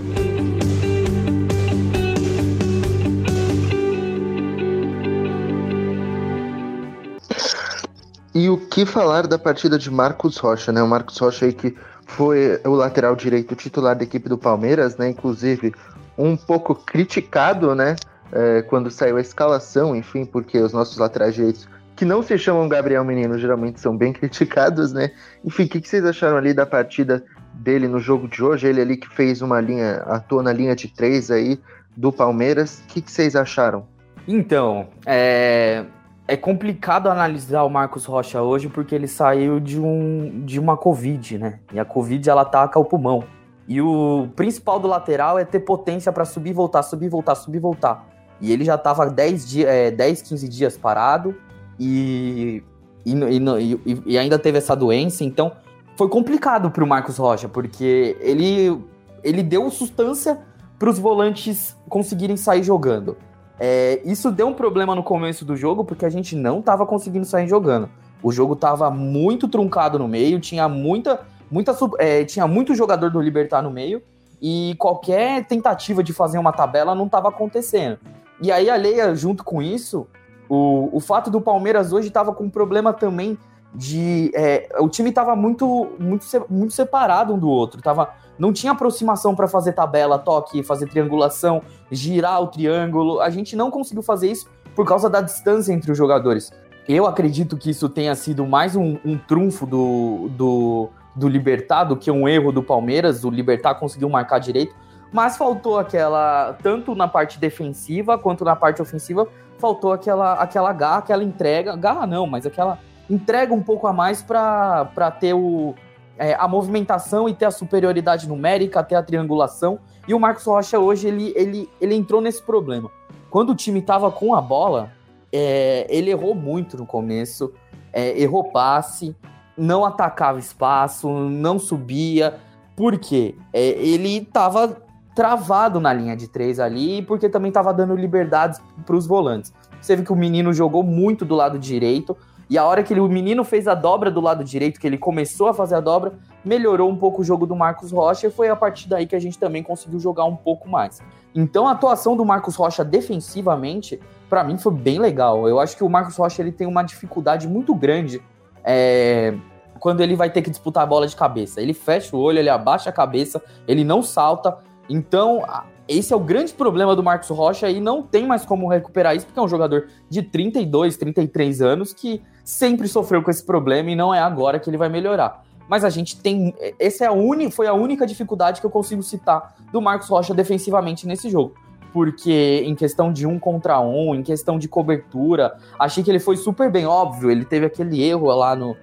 E 8.32 8.48
o 8.48 8.56
que 8.56 8.86
falar 8.86 9.26
da 9.26 9.36
partida 9.36 9.76
de 9.76 9.90
Marcos 9.90 10.36
Rocha, 10.36 10.70
né? 10.70 10.80
O 10.80 10.86
Marcos 10.86 11.18
Rocha 11.18 11.46
aí 11.46 11.52
que 11.52 11.76
foi 12.06 12.60
o 12.64 12.74
lateral 12.74 13.16
direito 13.16 13.56
titular 13.56 13.96
da 13.96 14.04
equipe 14.04 14.28
do 14.28 14.38
Palmeiras, 14.38 14.96
né? 14.96 15.08
Inclusive 15.08 15.74
um 16.16 16.36
pouco 16.36 16.72
criticado, 16.72 17.74
né? 17.74 17.96
É, 18.30 18.62
quando 18.62 18.88
saiu 18.88 19.16
a 19.16 19.20
escalação, 19.20 19.96
enfim, 19.96 20.24
porque 20.24 20.58
os 20.58 20.72
nossos 20.72 20.96
laterais 20.96 21.34
direitos, 21.34 21.68
que 21.96 22.04
não 22.04 22.22
se 22.22 22.38
chamam 22.38 22.68
Gabriel 22.68 23.04
Menino, 23.04 23.36
geralmente 23.36 23.80
são 23.80 23.96
bem 23.96 24.12
criticados, 24.14 24.92
né? 24.92 25.10
Enfim, 25.44 25.64
o 25.64 25.68
que, 25.68 25.80
que 25.80 25.88
vocês 25.88 26.04
acharam 26.04 26.36
ali 26.36 26.54
da 26.54 26.64
partida 26.64 27.24
dele 27.56 27.88
no 27.88 27.98
jogo 27.98 28.28
de 28.28 28.42
hoje? 28.42 28.66
Ele 28.66 28.80
ali 28.80 28.96
que 28.96 29.08
fez 29.08 29.42
uma 29.42 29.60
linha, 29.60 29.96
atuou 30.06 30.42
na 30.42 30.52
linha 30.52 30.76
de 30.76 30.88
três 30.88 31.30
aí 31.30 31.58
do 31.96 32.12
Palmeiras. 32.12 32.82
O 32.84 32.86
que, 32.88 33.00
que 33.00 33.10
vocês 33.10 33.34
acharam? 33.34 33.86
Então, 34.28 34.88
é, 35.04 35.84
é 36.28 36.36
complicado 36.36 37.08
analisar 37.08 37.62
o 37.62 37.70
Marcos 37.70 38.04
Rocha 38.04 38.42
hoje 38.42 38.68
porque 38.68 38.94
ele 38.94 39.06
saiu 39.08 39.60
de, 39.60 39.80
um, 39.80 40.42
de 40.44 40.58
uma 40.58 40.76
Covid, 40.76 41.38
né? 41.38 41.60
E 41.72 41.78
a 41.78 41.84
Covid 41.84 42.28
ela 42.28 42.42
ataca 42.42 42.78
o 42.78 42.84
pulmão. 42.84 43.24
E 43.68 43.80
o 43.80 44.28
principal 44.36 44.78
do 44.78 44.86
lateral 44.86 45.38
é 45.38 45.44
ter 45.44 45.60
potência 45.60 46.12
para 46.12 46.24
subir, 46.24 46.52
voltar, 46.52 46.82
subir, 46.82 47.08
voltar, 47.08 47.34
subir, 47.34 47.58
voltar. 47.58 48.06
E 48.40 48.52
ele 48.52 48.64
já 48.64 48.74
estava 48.74 49.06
10, 49.06 49.48
dia, 49.48 49.68
é, 49.68 49.90
10, 49.90 50.22
15 50.22 50.48
dias 50.48 50.76
parado 50.76 51.34
e, 51.78 52.62
e, 53.04 53.14
e, 53.14 54.02
e, 54.06 54.18
ainda 54.18 54.38
teve 54.38 54.58
essa 54.58 54.76
doença. 54.76 55.24
Então 55.24 55.52
foi 55.96 56.08
complicado 56.08 56.70
para 56.70 56.84
o 56.84 56.86
Marcos 56.86 57.16
Rocha, 57.16 57.48
porque 57.48 58.16
ele, 58.20 58.84
ele 59.24 59.42
deu 59.42 59.70
sustância 59.70 60.38
para 60.78 60.90
os 60.90 60.98
volantes 60.98 61.76
conseguirem 61.88 62.36
sair 62.36 62.62
jogando. 62.62 63.16
É, 63.58 64.00
isso 64.04 64.30
deu 64.30 64.48
um 64.48 64.54
problema 64.54 64.94
no 64.94 65.02
começo 65.02 65.44
do 65.44 65.56
jogo, 65.56 65.84
porque 65.84 66.04
a 66.04 66.10
gente 66.10 66.36
não 66.36 66.60
estava 66.60 66.84
conseguindo 66.84 67.24
sair 67.24 67.48
jogando. 67.48 67.88
O 68.22 68.30
jogo 68.30 68.52
estava 68.52 68.90
muito 68.90 69.48
truncado 69.48 69.98
no 69.98 70.06
meio, 70.06 70.38
tinha 70.38 70.68
muita, 70.68 71.20
muita 71.50 71.74
é, 71.98 72.24
tinha 72.24 72.46
muito 72.46 72.74
jogador 72.74 73.10
do 73.10 73.20
Libertar 73.20 73.62
no 73.62 73.70
meio, 73.70 74.02
e 74.40 74.74
qualquer 74.78 75.46
tentativa 75.46 76.02
de 76.02 76.12
fazer 76.12 76.38
uma 76.38 76.52
tabela 76.52 76.94
não 76.94 77.06
estava 77.06 77.30
acontecendo. 77.30 77.98
E 78.42 78.52
aí, 78.52 78.68
alheia, 78.68 79.14
junto 79.14 79.42
com 79.42 79.62
isso, 79.62 80.06
o, 80.46 80.90
o 80.92 81.00
fato 81.00 81.30
do 81.30 81.40
Palmeiras 81.40 81.90
hoje 81.90 82.08
estava 82.08 82.34
com 82.34 82.44
um 82.44 82.50
problema 82.50 82.92
também 82.92 83.38
de. 83.74 84.30
É, 84.34 84.68
o 84.80 84.88
time 84.88 85.10
estava 85.10 85.36
muito, 85.36 85.92
muito, 85.98 86.26
muito 86.48 86.72
separado 86.72 87.34
um 87.34 87.38
do 87.38 87.48
outro. 87.48 87.82
Tava, 87.82 88.10
não 88.38 88.52
tinha 88.52 88.72
aproximação 88.72 89.34
para 89.34 89.48
fazer 89.48 89.72
tabela, 89.72 90.18
toque, 90.18 90.62
fazer 90.62 90.88
triangulação, 90.88 91.62
girar 91.90 92.40
o 92.42 92.48
triângulo. 92.48 93.20
A 93.20 93.30
gente 93.30 93.56
não 93.56 93.70
conseguiu 93.70 94.02
fazer 94.02 94.30
isso 94.30 94.48
por 94.74 94.86
causa 94.86 95.08
da 95.08 95.20
distância 95.20 95.72
entre 95.72 95.90
os 95.90 95.98
jogadores. 95.98 96.52
Eu 96.88 97.06
acredito 97.06 97.56
que 97.56 97.70
isso 97.70 97.88
tenha 97.88 98.14
sido 98.14 98.46
mais 98.46 98.76
um, 98.76 98.96
um 99.04 99.18
trunfo 99.18 99.66
do, 99.66 100.28
do, 100.30 100.88
do 101.16 101.28
Libertar 101.28 101.84
do 101.84 101.96
que 101.96 102.10
um 102.10 102.28
erro 102.28 102.52
do 102.52 102.62
Palmeiras. 102.62 103.24
O 103.24 103.30
Libertar 103.30 103.74
conseguiu 103.74 104.08
marcar 104.08 104.38
direito, 104.38 104.72
mas 105.12 105.36
faltou 105.36 105.78
aquela, 105.78 106.52
tanto 106.62 106.94
na 106.94 107.08
parte 107.08 107.40
defensiva 107.40 108.16
quanto 108.16 108.44
na 108.44 108.54
parte 108.54 108.80
ofensiva, 108.80 109.26
faltou 109.58 109.92
aquela, 109.92 110.34
aquela 110.34 110.72
garra, 110.72 110.98
aquela 110.98 111.24
entrega. 111.24 111.74
Garra 111.74 112.06
não, 112.06 112.26
mas 112.26 112.46
aquela 112.46 112.78
entrega 113.08 113.52
um 113.54 113.62
pouco 113.62 113.86
a 113.86 113.92
mais 113.92 114.22
para 114.22 115.10
ter 115.20 115.34
o, 115.34 115.74
é, 116.18 116.34
a 116.34 116.48
movimentação 116.48 117.28
e 117.28 117.34
ter 117.34 117.44
a 117.44 117.50
superioridade 117.50 118.28
numérica, 118.28 118.82
ter 118.82 118.94
a 118.94 119.02
triangulação. 119.02 119.78
E 120.06 120.14
o 120.14 120.20
Marcos 120.20 120.44
Rocha 120.44 120.78
hoje 120.78 121.08
ele, 121.08 121.32
ele, 121.36 121.70
ele 121.80 121.94
entrou 121.94 122.20
nesse 122.20 122.42
problema. 122.42 122.90
Quando 123.30 123.50
o 123.50 123.54
time 123.54 123.80
estava 123.80 124.10
com 124.10 124.34
a 124.34 124.40
bola, 124.40 124.90
é, 125.32 125.86
ele 125.88 126.10
errou 126.10 126.34
muito 126.34 126.76
no 126.76 126.86
começo, 126.86 127.52
é, 127.92 128.18
errou 128.20 128.44
passe, 128.44 129.14
não 129.56 129.84
atacava 129.84 130.38
espaço, 130.38 131.08
não 131.08 131.58
subia. 131.58 132.38
Por 132.74 132.98
quê? 132.98 133.34
É, 133.52 133.60
ele 133.60 134.18
estava 134.18 134.76
travado 135.14 135.80
na 135.80 135.92
linha 135.92 136.14
de 136.14 136.28
três 136.28 136.60
ali, 136.60 137.00
porque 137.02 137.28
também 137.28 137.48
estava 137.48 137.72
dando 137.72 137.96
liberdades 137.96 138.60
para 138.84 138.94
os 138.94 139.06
volantes. 139.06 139.52
Você 139.80 139.96
viu 139.96 140.04
que 140.04 140.12
o 140.12 140.16
menino 140.16 140.52
jogou 140.52 140.82
muito 140.82 141.24
do 141.24 141.34
lado 141.34 141.58
direito, 141.58 142.16
e 142.48 142.56
a 142.56 142.64
hora 142.64 142.82
que 142.82 142.92
ele, 142.92 143.00
o 143.00 143.08
menino 143.08 143.42
fez 143.42 143.66
a 143.66 143.74
dobra 143.74 144.10
do 144.10 144.20
lado 144.20 144.44
direito, 144.44 144.78
que 144.78 144.86
ele 144.86 144.96
começou 144.96 145.48
a 145.48 145.54
fazer 145.54 145.74
a 145.74 145.80
dobra, 145.80 146.12
melhorou 146.44 146.88
um 146.88 146.96
pouco 146.96 147.22
o 147.22 147.24
jogo 147.24 147.44
do 147.44 147.56
Marcos 147.56 147.90
Rocha 147.90 148.28
e 148.28 148.30
foi 148.30 148.48
a 148.48 148.54
partir 148.54 148.88
daí 148.88 149.06
que 149.06 149.16
a 149.16 149.18
gente 149.18 149.36
também 149.36 149.62
conseguiu 149.62 149.98
jogar 149.98 150.24
um 150.24 150.36
pouco 150.36 150.68
mais. 150.68 151.02
Então 151.34 151.66
a 151.66 151.72
atuação 151.72 152.16
do 152.16 152.24
Marcos 152.24 152.54
Rocha 152.54 152.84
defensivamente, 152.84 154.00
para 154.30 154.44
mim 154.44 154.56
foi 154.56 154.72
bem 154.72 154.98
legal. 154.98 155.48
Eu 155.48 155.58
acho 155.58 155.76
que 155.76 155.82
o 155.82 155.88
Marcos 155.88 156.16
Rocha 156.16 156.40
ele 156.40 156.52
tem 156.52 156.68
uma 156.68 156.84
dificuldade 156.84 157.48
muito 157.48 157.74
grande 157.74 158.22
é, 158.62 159.34
quando 159.80 160.00
ele 160.00 160.14
vai 160.14 160.30
ter 160.30 160.40
que 160.40 160.50
disputar 160.50 160.84
a 160.84 160.86
bola 160.86 161.08
de 161.08 161.16
cabeça. 161.16 161.60
Ele 161.60 161.74
fecha 161.74 162.16
o 162.16 162.20
olho, 162.20 162.38
ele 162.38 162.48
abaixa 162.48 162.90
a 162.90 162.92
cabeça, 162.92 163.42
ele 163.66 163.82
não 163.82 164.02
salta. 164.02 164.56
Então 164.88 165.42
esse 165.88 166.12
é 166.12 166.16
o 166.16 166.20
grande 166.20 166.52
problema 166.52 166.96
do 166.96 167.02
Marcos 167.02 167.28
Rocha 167.28 167.70
e 167.70 167.80
não 167.80 168.02
tem 168.02 168.26
mais 168.26 168.44
como 168.44 168.68
recuperar 168.68 169.14
isso, 169.14 169.26
porque 169.26 169.38
é 169.38 169.42
um 169.42 169.48
jogador 169.48 169.88
de 170.08 170.22
32, 170.22 170.96
33 170.96 171.62
anos 171.62 171.92
que 171.92 172.20
sempre 172.44 172.88
sofreu 172.88 173.22
com 173.22 173.30
esse 173.30 173.44
problema 173.44 173.90
e 173.90 173.96
não 173.96 174.12
é 174.12 174.20
agora 174.20 174.58
que 174.58 174.68
ele 174.68 174.76
vai 174.76 174.88
melhorar. 174.88 175.44
Mas 175.68 175.84
a 175.84 175.90
gente 175.90 176.20
tem. 176.20 176.54
Essa 176.78 177.04
é 177.04 177.06
a 177.08 177.12
uni, 177.12 177.50
foi 177.50 177.66
a 177.66 177.72
única 177.72 178.06
dificuldade 178.06 178.60
que 178.60 178.66
eu 178.66 178.70
consigo 178.70 179.02
citar 179.02 179.56
do 179.72 179.80
Marcos 179.80 180.08
Rocha 180.08 180.32
defensivamente 180.32 181.06
nesse 181.06 181.28
jogo. 181.28 181.54
Porque 181.92 182.62
em 182.64 182.74
questão 182.74 183.12
de 183.12 183.26
um 183.26 183.38
contra 183.38 183.80
um, 183.80 184.14
em 184.14 184.22
questão 184.22 184.58
de 184.58 184.68
cobertura, 184.68 185.56
achei 185.78 186.04
que 186.04 186.10
ele 186.10 186.20
foi 186.20 186.36
super 186.36 186.70
bem, 186.70 186.86
óbvio. 186.86 187.30
Ele 187.30 187.44
teve 187.44 187.66
aquele 187.66 188.02
erro 188.02 188.26
lá 188.26 188.54
no. 188.54 188.76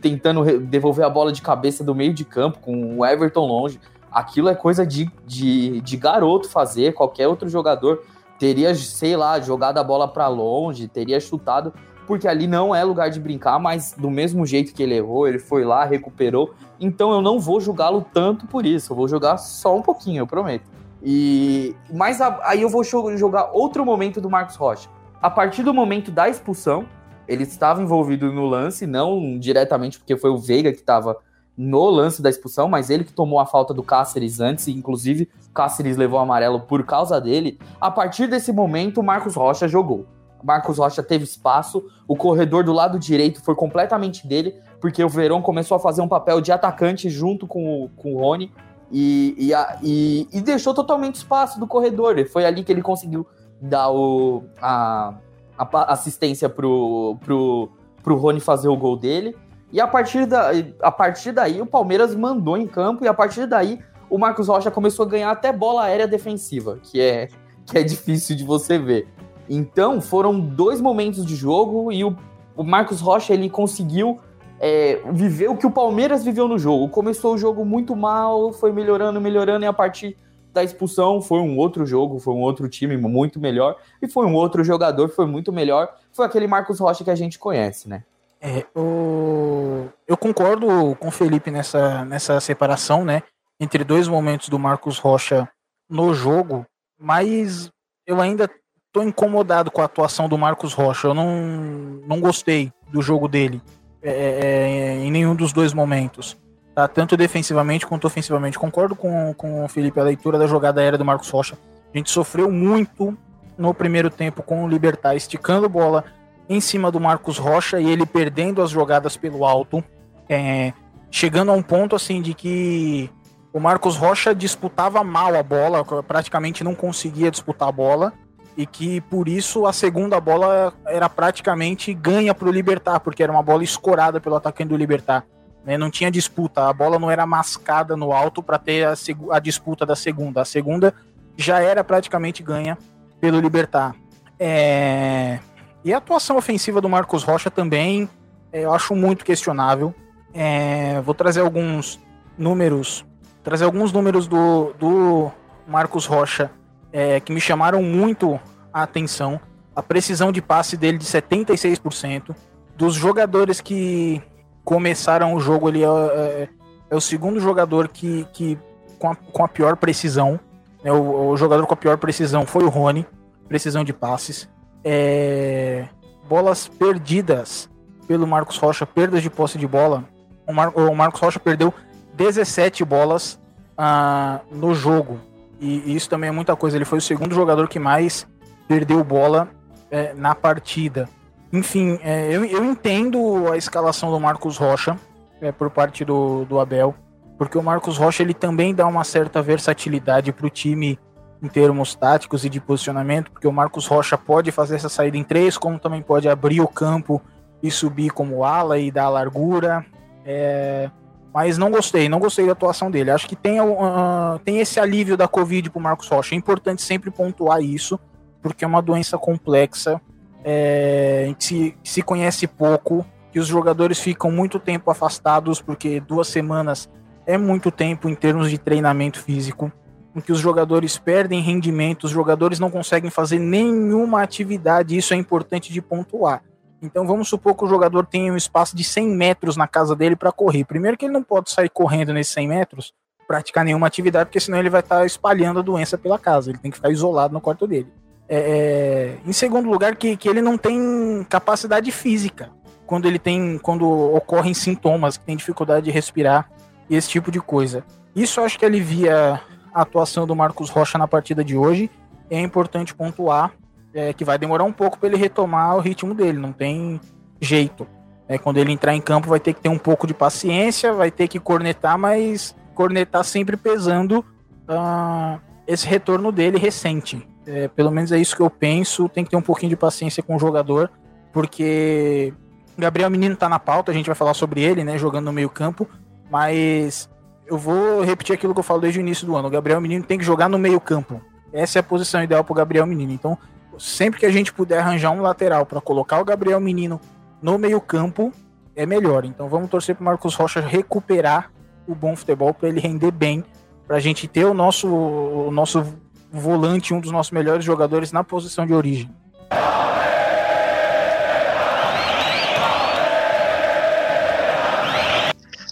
tentando 0.00 0.60
devolver 0.60 1.04
a 1.04 1.10
bola 1.10 1.32
de 1.32 1.42
cabeça 1.42 1.82
do 1.82 1.94
meio 1.94 2.12
de 2.12 2.24
campo 2.24 2.58
com 2.58 2.98
o 2.98 3.04
Everton 3.04 3.46
longe 3.46 3.80
aquilo 4.10 4.48
é 4.48 4.54
coisa 4.54 4.86
de, 4.86 5.10
de, 5.26 5.80
de 5.80 5.96
garoto 5.96 6.48
fazer, 6.48 6.94
qualquer 6.94 7.28
outro 7.28 7.48
jogador 7.48 8.02
teria, 8.38 8.74
sei 8.74 9.16
lá, 9.16 9.38
jogado 9.38 9.78
a 9.78 9.84
bola 9.84 10.08
para 10.08 10.26
longe, 10.26 10.88
teria 10.88 11.20
chutado, 11.20 11.74
porque 12.06 12.26
ali 12.26 12.46
não 12.46 12.74
é 12.74 12.82
lugar 12.82 13.10
de 13.10 13.20
brincar, 13.20 13.58
mas 13.58 13.94
do 13.96 14.10
mesmo 14.10 14.44
jeito 14.46 14.74
que 14.74 14.82
ele 14.82 14.96
errou, 14.96 15.28
ele 15.28 15.38
foi 15.38 15.64
lá, 15.64 15.84
recuperou. 15.84 16.54
Então 16.80 17.12
eu 17.12 17.20
não 17.20 17.38
vou 17.38 17.60
julgá-lo 17.60 18.04
tanto 18.12 18.46
por 18.46 18.64
isso, 18.64 18.92
eu 18.92 18.96
vou 18.96 19.06
jogar 19.06 19.36
só 19.36 19.76
um 19.76 19.82
pouquinho, 19.82 20.22
eu 20.22 20.26
prometo. 20.26 20.68
E 21.02 21.76
mas 21.92 22.20
a, 22.20 22.40
aí 22.42 22.62
eu 22.62 22.68
vou 22.68 22.82
jogar 22.82 23.50
outro 23.52 23.84
momento 23.84 24.20
do 24.20 24.28
Marcos 24.30 24.56
Rocha. 24.56 24.88
A 25.20 25.30
partir 25.30 25.62
do 25.62 25.72
momento 25.72 26.10
da 26.10 26.28
expulsão, 26.28 26.86
ele 27.28 27.44
estava 27.44 27.82
envolvido 27.82 28.32
no 28.32 28.46
lance, 28.46 28.86
não 28.86 29.38
diretamente 29.38 29.98
porque 29.98 30.16
foi 30.16 30.30
o 30.30 30.38
Veiga 30.38 30.72
que 30.72 30.80
estava 30.80 31.16
no 31.62 31.90
lance 31.90 32.22
da 32.22 32.30
expulsão, 32.30 32.70
mas 32.70 32.88
ele 32.88 33.04
que 33.04 33.12
tomou 33.12 33.38
a 33.38 33.44
falta 33.44 33.74
do 33.74 33.82
Cáceres 33.82 34.40
antes, 34.40 34.66
e 34.66 34.72
inclusive 34.72 35.28
Cáceres 35.52 35.98
levou 35.98 36.18
o 36.18 36.22
amarelo 36.22 36.60
por 36.60 36.86
causa 36.86 37.20
dele. 37.20 37.58
A 37.78 37.90
partir 37.90 38.26
desse 38.28 38.50
momento, 38.50 39.00
o 39.00 39.04
Marcos 39.04 39.34
Rocha 39.34 39.68
jogou. 39.68 40.06
Marcos 40.42 40.78
Rocha 40.78 41.02
teve 41.02 41.24
espaço, 41.24 41.84
o 42.08 42.16
corredor 42.16 42.64
do 42.64 42.72
lado 42.72 42.98
direito 42.98 43.42
foi 43.42 43.54
completamente 43.54 44.26
dele, 44.26 44.54
porque 44.80 45.04
o 45.04 45.08
Verão 45.10 45.42
começou 45.42 45.76
a 45.76 45.78
fazer 45.78 46.00
um 46.00 46.08
papel 46.08 46.40
de 46.40 46.50
atacante 46.50 47.10
junto 47.10 47.46
com 47.46 47.84
o, 47.84 47.88
com 47.90 48.14
o 48.14 48.18
Rony 48.20 48.50
e, 48.90 49.34
e, 49.36 49.52
a, 49.52 49.78
e, 49.82 50.26
e, 50.32 50.40
deixou 50.40 50.72
totalmente 50.72 51.16
espaço 51.16 51.60
do 51.60 51.66
corredor. 51.66 52.26
Foi 52.28 52.46
ali 52.46 52.64
que 52.64 52.72
ele 52.72 52.80
conseguiu 52.80 53.26
dar 53.60 53.90
o, 53.90 54.44
a, 54.62 55.12
a 55.58 55.92
assistência 55.92 56.48
pro, 56.48 57.18
pro, 57.20 57.68
pro 58.02 58.16
Rony 58.16 58.40
fazer 58.40 58.68
o 58.68 58.76
gol 58.78 58.96
dele. 58.96 59.36
E 59.72 59.80
a 59.80 59.86
partir, 59.86 60.26
da, 60.26 60.50
a 60.82 60.90
partir 60.90 61.32
daí 61.32 61.60
o 61.60 61.66
Palmeiras 61.66 62.14
mandou 62.14 62.56
em 62.56 62.66
campo 62.66 63.04
e 63.04 63.08
a 63.08 63.14
partir 63.14 63.46
daí 63.46 63.80
o 64.08 64.18
Marcos 64.18 64.48
Rocha 64.48 64.70
começou 64.70 65.06
a 65.06 65.08
ganhar 65.08 65.30
até 65.30 65.52
bola 65.52 65.84
aérea 65.84 66.08
defensiva, 66.08 66.78
que 66.82 67.00
é, 67.00 67.28
que 67.64 67.78
é 67.78 67.82
difícil 67.82 68.36
de 68.36 68.44
você 68.44 68.78
ver. 68.78 69.08
Então, 69.48 70.00
foram 70.00 70.38
dois 70.38 70.80
momentos 70.80 71.24
de 71.24 71.36
jogo 71.36 71.90
e 71.92 72.04
o, 72.04 72.16
o 72.56 72.64
Marcos 72.64 73.00
Rocha 73.00 73.32
ele 73.32 73.48
conseguiu 73.48 74.20
é, 74.60 75.00
viver 75.12 75.48
o 75.48 75.56
que 75.56 75.66
o 75.66 75.70
Palmeiras 75.70 76.24
viveu 76.24 76.46
no 76.46 76.58
jogo. 76.58 76.88
Começou 76.88 77.34
o 77.34 77.38
jogo 77.38 77.64
muito 77.64 77.96
mal, 77.96 78.52
foi 78.52 78.72
melhorando, 78.72 79.20
melhorando, 79.20 79.64
e 79.64 79.68
a 79.68 79.72
partir 79.72 80.16
da 80.52 80.62
expulsão 80.62 81.22
foi 81.22 81.38
um 81.38 81.56
outro 81.56 81.86
jogo, 81.86 82.18
foi 82.18 82.34
um 82.34 82.40
outro 82.40 82.68
time 82.68 82.96
muito 82.96 83.40
melhor, 83.40 83.76
e 84.02 84.08
foi 84.08 84.26
um 84.26 84.34
outro 84.34 84.62
jogador, 84.62 85.08
foi 85.08 85.26
muito 85.26 85.52
melhor. 85.52 85.96
Foi 86.12 86.26
aquele 86.26 86.46
Marcos 86.46 86.78
Rocha 86.78 87.04
que 87.04 87.10
a 87.10 87.14
gente 87.14 87.38
conhece, 87.38 87.88
né? 87.88 88.04
É, 88.40 88.64
o... 88.74 89.88
Eu 90.08 90.16
concordo 90.16 90.96
com 90.96 91.08
o 91.08 91.12
Felipe 91.12 91.50
nessa, 91.50 92.04
nessa 92.04 92.40
separação, 92.40 93.04
né? 93.04 93.22
Entre 93.60 93.84
dois 93.84 94.08
momentos 94.08 94.48
do 94.48 94.58
Marcos 94.58 94.98
Rocha 94.98 95.48
no 95.88 96.14
jogo, 96.14 96.64
mas 96.98 97.70
eu 98.06 98.20
ainda 98.20 98.48
tô 98.92 99.02
incomodado 99.02 99.70
com 99.70 99.82
a 99.82 99.84
atuação 99.84 100.28
do 100.28 100.38
Marcos 100.38 100.72
Rocha. 100.72 101.08
Eu 101.08 101.14
não, 101.14 102.00
não 102.06 102.20
gostei 102.20 102.72
do 102.90 103.02
jogo 103.02 103.28
dele 103.28 103.60
é, 104.02 104.10
é, 104.10 104.14
é, 104.14 104.94
em 105.04 105.10
nenhum 105.10 105.34
dos 105.34 105.52
dois 105.52 105.74
momentos. 105.74 106.38
Tá? 106.74 106.88
Tanto 106.88 107.16
defensivamente 107.16 107.86
quanto 107.86 108.06
ofensivamente. 108.06 108.58
Concordo 108.58 108.96
com, 108.96 109.34
com 109.34 109.64
o 109.64 109.68
Felipe, 109.68 110.00
a 110.00 110.04
leitura 110.04 110.38
da 110.38 110.46
jogada 110.46 110.80
aérea 110.80 110.98
do 110.98 111.04
Marcos 111.04 111.28
Rocha. 111.28 111.58
A 111.92 111.98
gente 111.98 112.10
sofreu 112.10 112.50
muito 112.50 113.16
no 113.58 113.74
primeiro 113.74 114.08
tempo 114.08 114.42
com 114.42 114.64
o 114.64 114.68
Libertar, 114.68 115.14
esticando 115.14 115.68
bola 115.68 116.04
em 116.50 116.60
cima 116.60 116.90
do 116.90 116.98
Marcos 116.98 117.38
Rocha 117.38 117.80
e 117.80 117.88
ele 117.88 118.04
perdendo 118.04 118.60
as 118.60 118.70
jogadas 118.70 119.16
pelo 119.16 119.44
alto. 119.44 119.84
É, 120.28 120.72
chegando 121.08 121.52
a 121.52 121.54
um 121.54 121.62
ponto 121.62 121.94
assim 121.94 122.20
de 122.20 122.34
que 122.34 123.08
o 123.52 123.60
Marcos 123.60 123.96
Rocha 123.96 124.34
disputava 124.34 125.04
mal 125.04 125.36
a 125.36 125.44
bola, 125.44 125.84
praticamente 126.02 126.64
não 126.64 126.74
conseguia 126.74 127.30
disputar 127.30 127.68
a 127.68 127.72
bola 127.72 128.12
e 128.56 128.66
que 128.66 129.00
por 129.02 129.28
isso 129.28 129.64
a 129.64 129.72
segunda 129.72 130.20
bola 130.20 130.74
era 130.86 131.08
praticamente 131.08 131.94
ganha 131.94 132.34
para 132.34 132.48
o 132.48 132.52
Libertar, 132.52 132.98
porque 132.98 133.22
era 133.22 133.30
uma 133.30 133.44
bola 133.44 133.62
escorada 133.62 134.20
pelo 134.20 134.34
atacante 134.34 134.70
do 134.70 134.76
Libertar. 134.76 135.24
Né? 135.64 135.78
Não 135.78 135.88
tinha 135.88 136.10
disputa, 136.10 136.68
a 136.68 136.72
bola 136.72 136.98
não 136.98 137.12
era 137.12 137.24
mascada 137.24 137.96
no 137.96 138.10
alto 138.10 138.42
para 138.42 138.58
ter 138.58 138.84
a, 138.84 138.94
a, 139.30 139.38
disputa 139.38 139.86
da 139.86 139.94
segunda. 139.94 140.42
A 140.42 140.44
segunda 140.44 140.92
já 141.36 141.60
era 141.60 141.84
praticamente 141.84 142.42
ganha 142.42 142.76
pelo 143.20 143.38
Libertar. 143.38 143.94
É... 144.36 145.38
E 145.84 145.94
a 145.94 145.98
atuação 145.98 146.36
ofensiva 146.36 146.80
do 146.80 146.88
Marcos 146.88 147.22
Rocha 147.22 147.50
também 147.50 148.08
é, 148.52 148.64
eu 148.64 148.72
acho 148.72 148.94
muito 148.94 149.24
questionável. 149.24 149.94
É... 150.34 151.00
Vou 151.02 151.14
trazer 151.14 151.40
alguns 151.40 152.00
números, 152.36 153.04
trazer 153.42 153.64
alguns 153.64 153.92
números 153.92 154.26
do, 154.26 154.72
do 154.78 155.30
Marcos 155.66 156.06
Rocha 156.06 156.50
é, 156.92 157.20
que 157.20 157.32
me 157.32 157.40
chamaram 157.40 157.82
muito 157.82 158.38
a 158.72 158.82
atenção. 158.82 159.40
A 159.74 159.82
precisão 159.82 160.32
de 160.32 160.42
passe 160.42 160.76
dele 160.76 160.98
de 160.98 161.06
76%. 161.06 162.34
Dos 162.76 162.94
jogadores 162.94 163.60
que 163.60 164.22
começaram 164.64 165.34
o 165.34 165.40
jogo, 165.40 165.68
ele 165.68 165.82
é, 165.82 165.86
é, 165.86 166.48
é 166.90 166.96
o 166.96 167.00
segundo 167.00 167.38
jogador 167.40 167.88
que, 167.88 168.26
que 168.32 168.58
com, 168.98 169.10
a, 169.10 169.14
com 169.14 169.44
a 169.44 169.48
pior 169.48 169.76
precisão. 169.76 170.40
Né, 170.82 170.90
o, 170.90 171.30
o, 171.30 171.36
jogador 171.36 171.66
com 171.66 171.74
a 171.74 171.76
pior 171.76 171.98
precisão 171.98 172.46
foi 172.46 172.64
o 172.64 172.68
Rony. 172.68 173.06
Precisão 173.48 173.84
de 173.84 173.92
passes. 173.92 174.48
É, 174.84 175.86
bolas 176.28 176.68
perdidas 176.68 177.68
pelo 178.06 178.26
Marcos 178.26 178.56
Rocha, 178.56 178.86
perdas 178.86 179.22
de 179.22 179.30
posse 179.30 179.58
de 179.58 179.66
bola. 179.66 180.04
O, 180.46 180.52
Mar, 180.52 180.72
o 180.74 180.94
Marcos 180.94 181.20
Rocha 181.20 181.38
perdeu 181.38 181.72
17 182.14 182.84
bolas 182.84 183.40
ah, 183.76 184.40
no 184.50 184.74
jogo. 184.74 185.20
E, 185.60 185.94
isso 185.94 186.08
também 186.08 186.28
é 186.28 186.32
muita 186.32 186.56
coisa. 186.56 186.76
Ele 186.76 186.84
foi 186.84 186.98
o 186.98 187.02
segundo 187.02 187.34
jogador 187.34 187.68
que 187.68 187.78
mais 187.78 188.26
perdeu 188.66 189.02
bola 189.04 189.48
é, 189.90 190.14
na 190.14 190.34
partida. 190.34 191.08
Enfim, 191.52 191.98
é, 192.02 192.28
eu, 192.34 192.44
eu 192.44 192.64
entendo 192.64 193.50
a 193.50 193.56
escalação 193.56 194.10
do 194.10 194.20
Marcos 194.20 194.56
Rocha 194.56 194.96
é, 195.40 195.50
por 195.50 195.70
parte 195.70 196.04
do, 196.04 196.44
do 196.44 196.60
Abel, 196.60 196.94
porque 197.36 197.58
o 197.58 197.62
Marcos 197.62 197.96
Rocha 197.96 198.22
ele 198.22 198.34
também 198.34 198.74
dá 198.74 198.86
uma 198.86 199.02
certa 199.02 199.42
versatilidade 199.42 200.32
para 200.32 200.46
o 200.46 200.50
time 200.50 200.98
em 201.42 201.48
termos 201.48 201.94
táticos 201.94 202.44
e 202.44 202.48
de 202.48 202.60
posicionamento, 202.60 203.30
porque 203.30 203.48
o 203.48 203.52
Marcos 203.52 203.86
Rocha 203.86 204.18
pode 204.18 204.50
fazer 204.52 204.76
essa 204.76 204.88
saída 204.88 205.16
em 205.16 205.24
três, 205.24 205.56
como 205.56 205.78
também 205.78 206.02
pode 206.02 206.28
abrir 206.28 206.60
o 206.60 206.68
campo 206.68 207.20
e 207.62 207.70
subir 207.70 208.10
como 208.10 208.44
ala 208.44 208.78
e 208.78 208.90
dar 208.90 209.08
largura. 209.08 209.84
É, 210.24 210.90
mas 211.32 211.56
não 211.56 211.70
gostei, 211.70 212.08
não 212.08 212.18
gostei 212.18 212.46
da 212.46 212.52
atuação 212.52 212.90
dele. 212.90 213.10
Acho 213.10 213.28
que 213.28 213.36
tem, 213.36 213.60
uh, 213.60 214.38
tem 214.44 214.58
esse 214.58 214.80
alívio 214.80 215.16
da 215.16 215.28
Covid 215.28 215.70
pro 215.70 215.80
Marcos 215.80 216.08
Rocha. 216.08 216.34
É 216.34 216.38
importante 216.38 216.82
sempre 216.82 217.10
pontuar 217.10 217.62
isso, 217.62 217.98
porque 218.42 218.64
é 218.64 218.68
uma 218.68 218.82
doença 218.82 219.16
complexa, 219.16 220.00
é, 220.44 221.32
se, 221.38 221.76
se 221.84 222.02
conhece 222.02 222.46
pouco, 222.46 223.06
que 223.30 223.38
os 223.38 223.46
jogadores 223.46 224.00
ficam 224.00 224.30
muito 224.30 224.58
tempo 224.58 224.90
afastados, 224.90 225.60
porque 225.60 226.00
duas 226.00 226.26
semanas 226.28 226.90
é 227.26 227.38
muito 227.38 227.70
tempo 227.70 228.08
em 228.08 228.14
termos 228.14 228.50
de 228.50 228.58
treinamento 228.58 229.20
físico, 229.20 229.70
em 230.14 230.20
que 230.20 230.32
os 230.32 230.38
jogadores 230.38 230.98
perdem 230.98 231.40
rendimento, 231.40 232.04
os 232.04 232.10
jogadores 232.10 232.58
não 232.58 232.70
conseguem 232.70 233.10
fazer 233.10 233.38
nenhuma 233.38 234.22
atividade, 234.22 234.96
isso 234.96 235.14
é 235.14 235.16
importante 235.16 235.72
de 235.72 235.80
pontuar. 235.80 236.42
Então 236.82 237.06
vamos 237.06 237.28
supor 237.28 237.54
que 237.54 237.64
o 237.64 237.68
jogador 237.68 238.06
tenha 238.06 238.32
um 238.32 238.36
espaço 238.36 238.74
de 238.74 238.82
100 238.82 239.08
metros 239.08 239.56
na 239.56 239.68
casa 239.68 239.94
dele 239.94 240.16
para 240.16 240.32
correr. 240.32 240.64
Primeiro 240.64 240.96
que 240.96 241.04
ele 241.04 241.12
não 241.12 241.22
pode 241.22 241.50
sair 241.50 241.68
correndo 241.68 242.12
nesses 242.12 242.32
100 242.32 242.48
metros, 242.48 242.94
praticar 243.28 243.64
nenhuma 243.64 243.86
atividade, 243.86 244.26
porque 244.26 244.40
senão 244.40 244.58
ele 244.58 244.70
vai 244.70 244.80
estar 244.80 245.00
tá 245.00 245.06
espalhando 245.06 245.60
a 245.60 245.62
doença 245.62 245.98
pela 245.98 246.18
casa. 246.18 246.50
Ele 246.50 246.58
tem 246.58 246.70
que 246.70 246.78
ficar 246.78 246.90
isolado 246.90 247.34
no 247.34 247.40
quarto 247.40 247.66
dele. 247.66 247.88
É, 248.28 248.38
é, 248.38 249.18
em 249.28 249.32
segundo 249.32 249.68
lugar, 249.68 249.94
que, 249.96 250.16
que 250.16 250.28
ele 250.28 250.40
não 250.40 250.56
tem 250.56 251.26
capacidade 251.28 251.90
física 251.90 252.50
quando 252.86 253.06
ele 253.06 253.18
tem, 253.18 253.58
quando 253.58 253.88
ocorrem 253.88 254.54
sintomas, 254.54 255.16
que 255.16 255.24
tem 255.24 255.36
dificuldade 255.36 255.84
de 255.84 255.90
respirar 255.90 256.50
esse 256.88 257.08
tipo 257.08 257.30
de 257.30 257.40
coisa. 257.40 257.84
Isso 258.16 258.40
acho 258.40 258.58
que 258.58 258.64
alivia 258.64 259.40
a 259.72 259.82
atuação 259.82 260.26
do 260.26 260.34
Marcos 260.34 260.70
Rocha 260.70 260.98
na 260.98 261.08
partida 261.08 261.44
de 261.44 261.56
hoje. 261.56 261.90
É 262.30 262.40
importante 262.40 262.94
pontuar 262.94 263.52
é, 263.94 264.12
que 264.12 264.24
vai 264.24 264.38
demorar 264.38 264.64
um 264.64 264.72
pouco 264.72 264.98
para 264.98 265.08
ele 265.08 265.16
retomar 265.16 265.76
o 265.76 265.80
ritmo 265.80 266.14
dele, 266.14 266.38
não 266.38 266.52
tem 266.52 267.00
jeito. 267.40 267.86
É, 268.28 268.38
quando 268.38 268.58
ele 268.58 268.72
entrar 268.72 268.94
em 268.94 269.00
campo, 269.00 269.28
vai 269.28 269.40
ter 269.40 269.52
que 269.52 269.60
ter 269.60 269.68
um 269.68 269.78
pouco 269.78 270.06
de 270.06 270.14
paciência, 270.14 270.92
vai 270.92 271.10
ter 271.10 271.26
que 271.26 271.40
cornetar, 271.40 271.98
mas 271.98 272.54
cornetar 272.74 273.24
sempre 273.24 273.56
pesando 273.56 274.24
uh, 274.68 275.40
esse 275.66 275.86
retorno 275.86 276.30
dele 276.30 276.56
recente. 276.56 277.26
É, 277.44 277.66
pelo 277.66 277.90
menos 277.90 278.12
é 278.12 278.18
isso 278.18 278.36
que 278.36 278.42
eu 278.42 278.48
penso. 278.48 279.08
Tem 279.08 279.24
que 279.24 279.30
ter 279.30 279.36
um 279.36 279.42
pouquinho 279.42 279.70
de 279.70 279.76
paciência 279.76 280.22
com 280.22 280.36
o 280.36 280.38
jogador, 280.38 280.88
porque 281.32 282.32
Gabriel 282.78 283.10
Menino 283.10 283.34
tá 283.34 283.48
na 283.48 283.58
pauta, 283.58 283.90
a 283.90 283.94
gente 283.94 284.06
vai 284.06 284.14
falar 284.14 284.34
sobre 284.34 284.62
ele, 284.62 284.84
né, 284.84 284.96
jogando 284.96 285.24
no 285.24 285.32
meio-campo, 285.32 285.88
mas 286.30 287.10
eu 287.50 287.58
vou 287.58 288.02
repetir 288.02 288.32
aquilo 288.32 288.54
que 288.54 288.60
eu 288.60 288.64
falo 288.64 288.80
desde 288.80 289.00
o 289.00 289.02
início 289.02 289.26
do 289.26 289.36
ano. 289.36 289.48
O 289.48 289.50
Gabriel 289.50 289.80
Menino 289.80 290.04
tem 290.04 290.16
que 290.16 290.24
jogar 290.24 290.48
no 290.48 290.56
meio-campo. 290.56 291.20
Essa 291.52 291.78
é 291.78 291.80
a 291.80 291.82
posição 291.82 292.22
ideal 292.22 292.44
para 292.44 292.52
o 292.52 292.54
Gabriel 292.54 292.86
Menino. 292.86 293.12
Então, 293.12 293.36
sempre 293.76 294.20
que 294.20 294.26
a 294.26 294.30
gente 294.30 294.52
puder 294.52 294.78
arranjar 294.78 295.10
um 295.10 295.20
lateral 295.20 295.66
para 295.66 295.80
colocar 295.80 296.20
o 296.20 296.24
Gabriel 296.24 296.60
Menino 296.60 297.00
no 297.42 297.58
meio-campo, 297.58 298.32
é 298.76 298.86
melhor. 298.86 299.24
Então 299.24 299.48
vamos 299.48 299.68
torcer 299.68 299.96
para 299.96 300.04
Marcos 300.04 300.36
Rocha 300.36 300.60
recuperar 300.60 301.50
o 301.88 301.94
bom 301.94 302.14
futebol 302.14 302.54
para 302.54 302.68
ele 302.68 302.78
render 302.78 303.10
bem, 303.10 303.44
para 303.84 303.96
a 303.96 304.00
gente 304.00 304.28
ter 304.28 304.44
o 304.44 304.54
nosso, 304.54 304.86
o 304.86 305.50
nosso 305.50 305.84
volante, 306.30 306.94
um 306.94 307.00
dos 307.00 307.10
nossos 307.10 307.32
melhores 307.32 307.64
jogadores 307.64 308.12
na 308.12 308.22
posição 308.22 308.64
de 308.64 308.72
origem. 308.72 309.10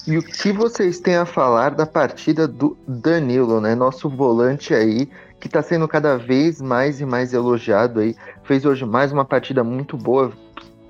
E 0.09 0.16
o 0.16 0.23
que 0.23 0.53
vocês 0.53 0.99
têm 0.99 1.16
a 1.16 1.27
falar 1.27 1.75
da 1.75 1.85
partida 1.85 2.49
do 2.49 2.79
Danilo, 2.88 3.61
né? 3.61 3.75
Nosso 3.75 4.09
volante 4.09 4.73
aí 4.73 5.07
que 5.38 5.49
está 5.49 5.61
sendo 5.61 5.87
cada 5.87 6.16
vez 6.16 6.62
mais 6.62 6.99
e 6.99 7.05
mais 7.05 7.35
elogiado 7.35 8.01
aí. 8.01 8.16
Fez 8.42 8.64
hoje 8.64 8.87
mais 8.87 9.12
uma 9.12 9.27
partida 9.27 9.62
muito 9.62 9.99
boa, 9.99 10.33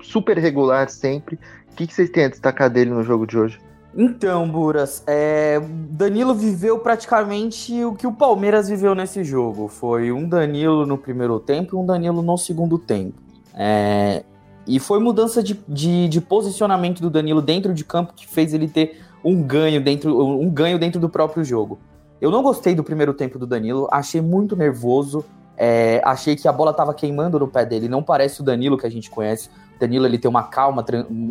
super 0.01 0.37
regular 0.37 0.89
sempre. 0.89 1.37
O 1.69 1.75
que, 1.75 1.85
que 1.85 1.93
vocês 1.93 2.09
têm 2.09 2.23
a 2.23 2.29
destacar 2.29 2.69
dele 2.69 2.91
no 2.91 3.03
jogo 3.03 3.27
de 3.27 3.37
hoje? 3.37 3.59
Então, 3.93 4.49
Buras, 4.49 5.03
é, 5.05 5.59
Danilo 5.89 6.33
viveu 6.33 6.79
praticamente 6.79 7.83
o 7.83 7.95
que 7.95 8.07
o 8.07 8.13
Palmeiras 8.13 8.69
viveu 8.69 8.95
nesse 8.95 9.21
jogo. 9.25 9.67
Foi 9.67 10.13
um 10.13 10.29
Danilo 10.29 10.85
no 10.85 10.97
primeiro 10.97 11.41
tempo 11.41 11.75
e 11.75 11.77
um 11.77 11.85
Danilo 11.85 12.21
no 12.21 12.37
segundo 12.37 12.79
tempo. 12.79 13.19
É, 13.53 14.23
e 14.65 14.79
foi 14.79 14.99
mudança 14.99 15.41
de, 15.41 15.59
de, 15.67 16.07
de, 16.07 16.21
posicionamento 16.21 17.01
do 17.01 17.09
Danilo 17.09 17.41
dentro 17.41 17.73
de 17.73 17.83
campo 17.83 18.13
que 18.15 18.27
fez 18.27 18.53
ele 18.53 18.67
ter 18.67 19.08
um 19.23 19.41
ganho 19.41 19.81
dentro, 19.81 20.39
um 20.39 20.49
ganho 20.49 20.79
dentro 20.79 20.99
do 20.99 21.09
próprio 21.09 21.43
jogo. 21.43 21.79
Eu 22.21 22.31
não 22.31 22.43
gostei 22.43 22.75
do 22.75 22.83
primeiro 22.83 23.13
tempo 23.13 23.39
do 23.39 23.47
Danilo, 23.47 23.87
achei 23.91 24.21
muito 24.21 24.55
nervoso, 24.55 25.23
é, 25.57 26.01
achei 26.03 26.35
que 26.35 26.47
a 26.47 26.53
bola 26.53 26.71
estava 26.71 26.93
queimando 26.93 27.39
no 27.39 27.47
pé 27.47 27.65
dele. 27.65 27.87
Não 27.87 28.03
parece 28.03 28.41
o 28.41 28.43
Danilo 28.43 28.77
que 28.77 28.85
a 28.85 28.91
gente 28.91 29.09
conhece. 29.09 29.49
O 29.75 29.79
Danilo 29.79 30.05
ele 30.05 30.17
tem 30.17 30.29
uma 30.29 30.43
calma 30.43 30.85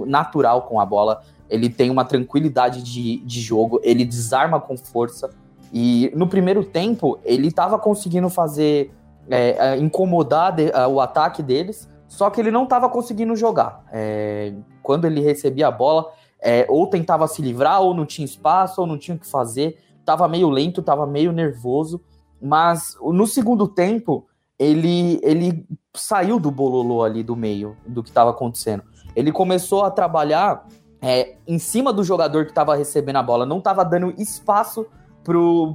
natural 0.06 0.62
com 0.62 0.80
a 0.80 0.86
bola, 0.86 1.22
ele 1.48 1.68
tem 1.68 1.90
uma 1.90 2.04
tranquilidade 2.04 2.82
de, 2.82 3.18
de 3.18 3.40
jogo, 3.40 3.80
ele 3.82 4.04
desarma 4.04 4.60
com 4.60 4.76
força. 4.76 5.30
E 5.72 6.10
no 6.14 6.26
primeiro 6.26 6.64
tempo, 6.64 7.18
ele 7.24 7.48
estava 7.48 7.78
conseguindo 7.78 8.28
fazer 8.30 8.90
é, 9.30 9.50
é, 9.58 9.76
incomodar 9.76 10.54
de, 10.54 10.66
uh, 10.66 10.88
o 10.88 11.00
ataque 11.00 11.42
deles, 11.42 11.88
só 12.06 12.30
que 12.30 12.40
ele 12.40 12.50
não 12.50 12.64
estava 12.64 12.88
conseguindo 12.88 13.36
jogar. 13.36 13.84
É, 13.92 14.54
quando 14.82 15.06
ele 15.06 15.20
recebia 15.20 15.68
a 15.68 15.70
bola, 15.70 16.10
é, 16.42 16.66
ou 16.68 16.86
tentava 16.86 17.26
se 17.26 17.42
livrar, 17.42 17.80
ou 17.80 17.94
não 17.94 18.06
tinha 18.06 18.24
espaço, 18.24 18.80
ou 18.80 18.86
não 18.86 18.98
tinha 18.98 19.16
o 19.16 19.20
que 19.20 19.26
fazer 19.26 19.78
tava 20.08 20.26
meio 20.26 20.48
lento, 20.48 20.82
tava 20.82 21.06
meio 21.06 21.32
nervoso, 21.32 22.00
mas 22.40 22.96
no 23.02 23.26
segundo 23.26 23.68
tempo 23.68 24.26
ele 24.58 25.20
ele 25.22 25.66
saiu 25.94 26.40
do 26.40 26.50
bololô 26.50 27.02
ali 27.02 27.22
do 27.22 27.36
meio 27.36 27.76
do 27.86 28.02
que 28.02 28.08
estava 28.08 28.30
acontecendo. 28.30 28.82
Ele 29.14 29.30
começou 29.30 29.84
a 29.84 29.90
trabalhar 29.90 30.66
é, 31.02 31.36
em 31.46 31.58
cima 31.58 31.92
do 31.92 32.02
jogador 32.02 32.46
que 32.46 32.52
estava 32.52 32.74
recebendo 32.74 33.16
a 33.16 33.22
bola, 33.22 33.44
não 33.44 33.58
estava 33.58 33.84
dando 33.84 34.14
espaço 34.16 34.86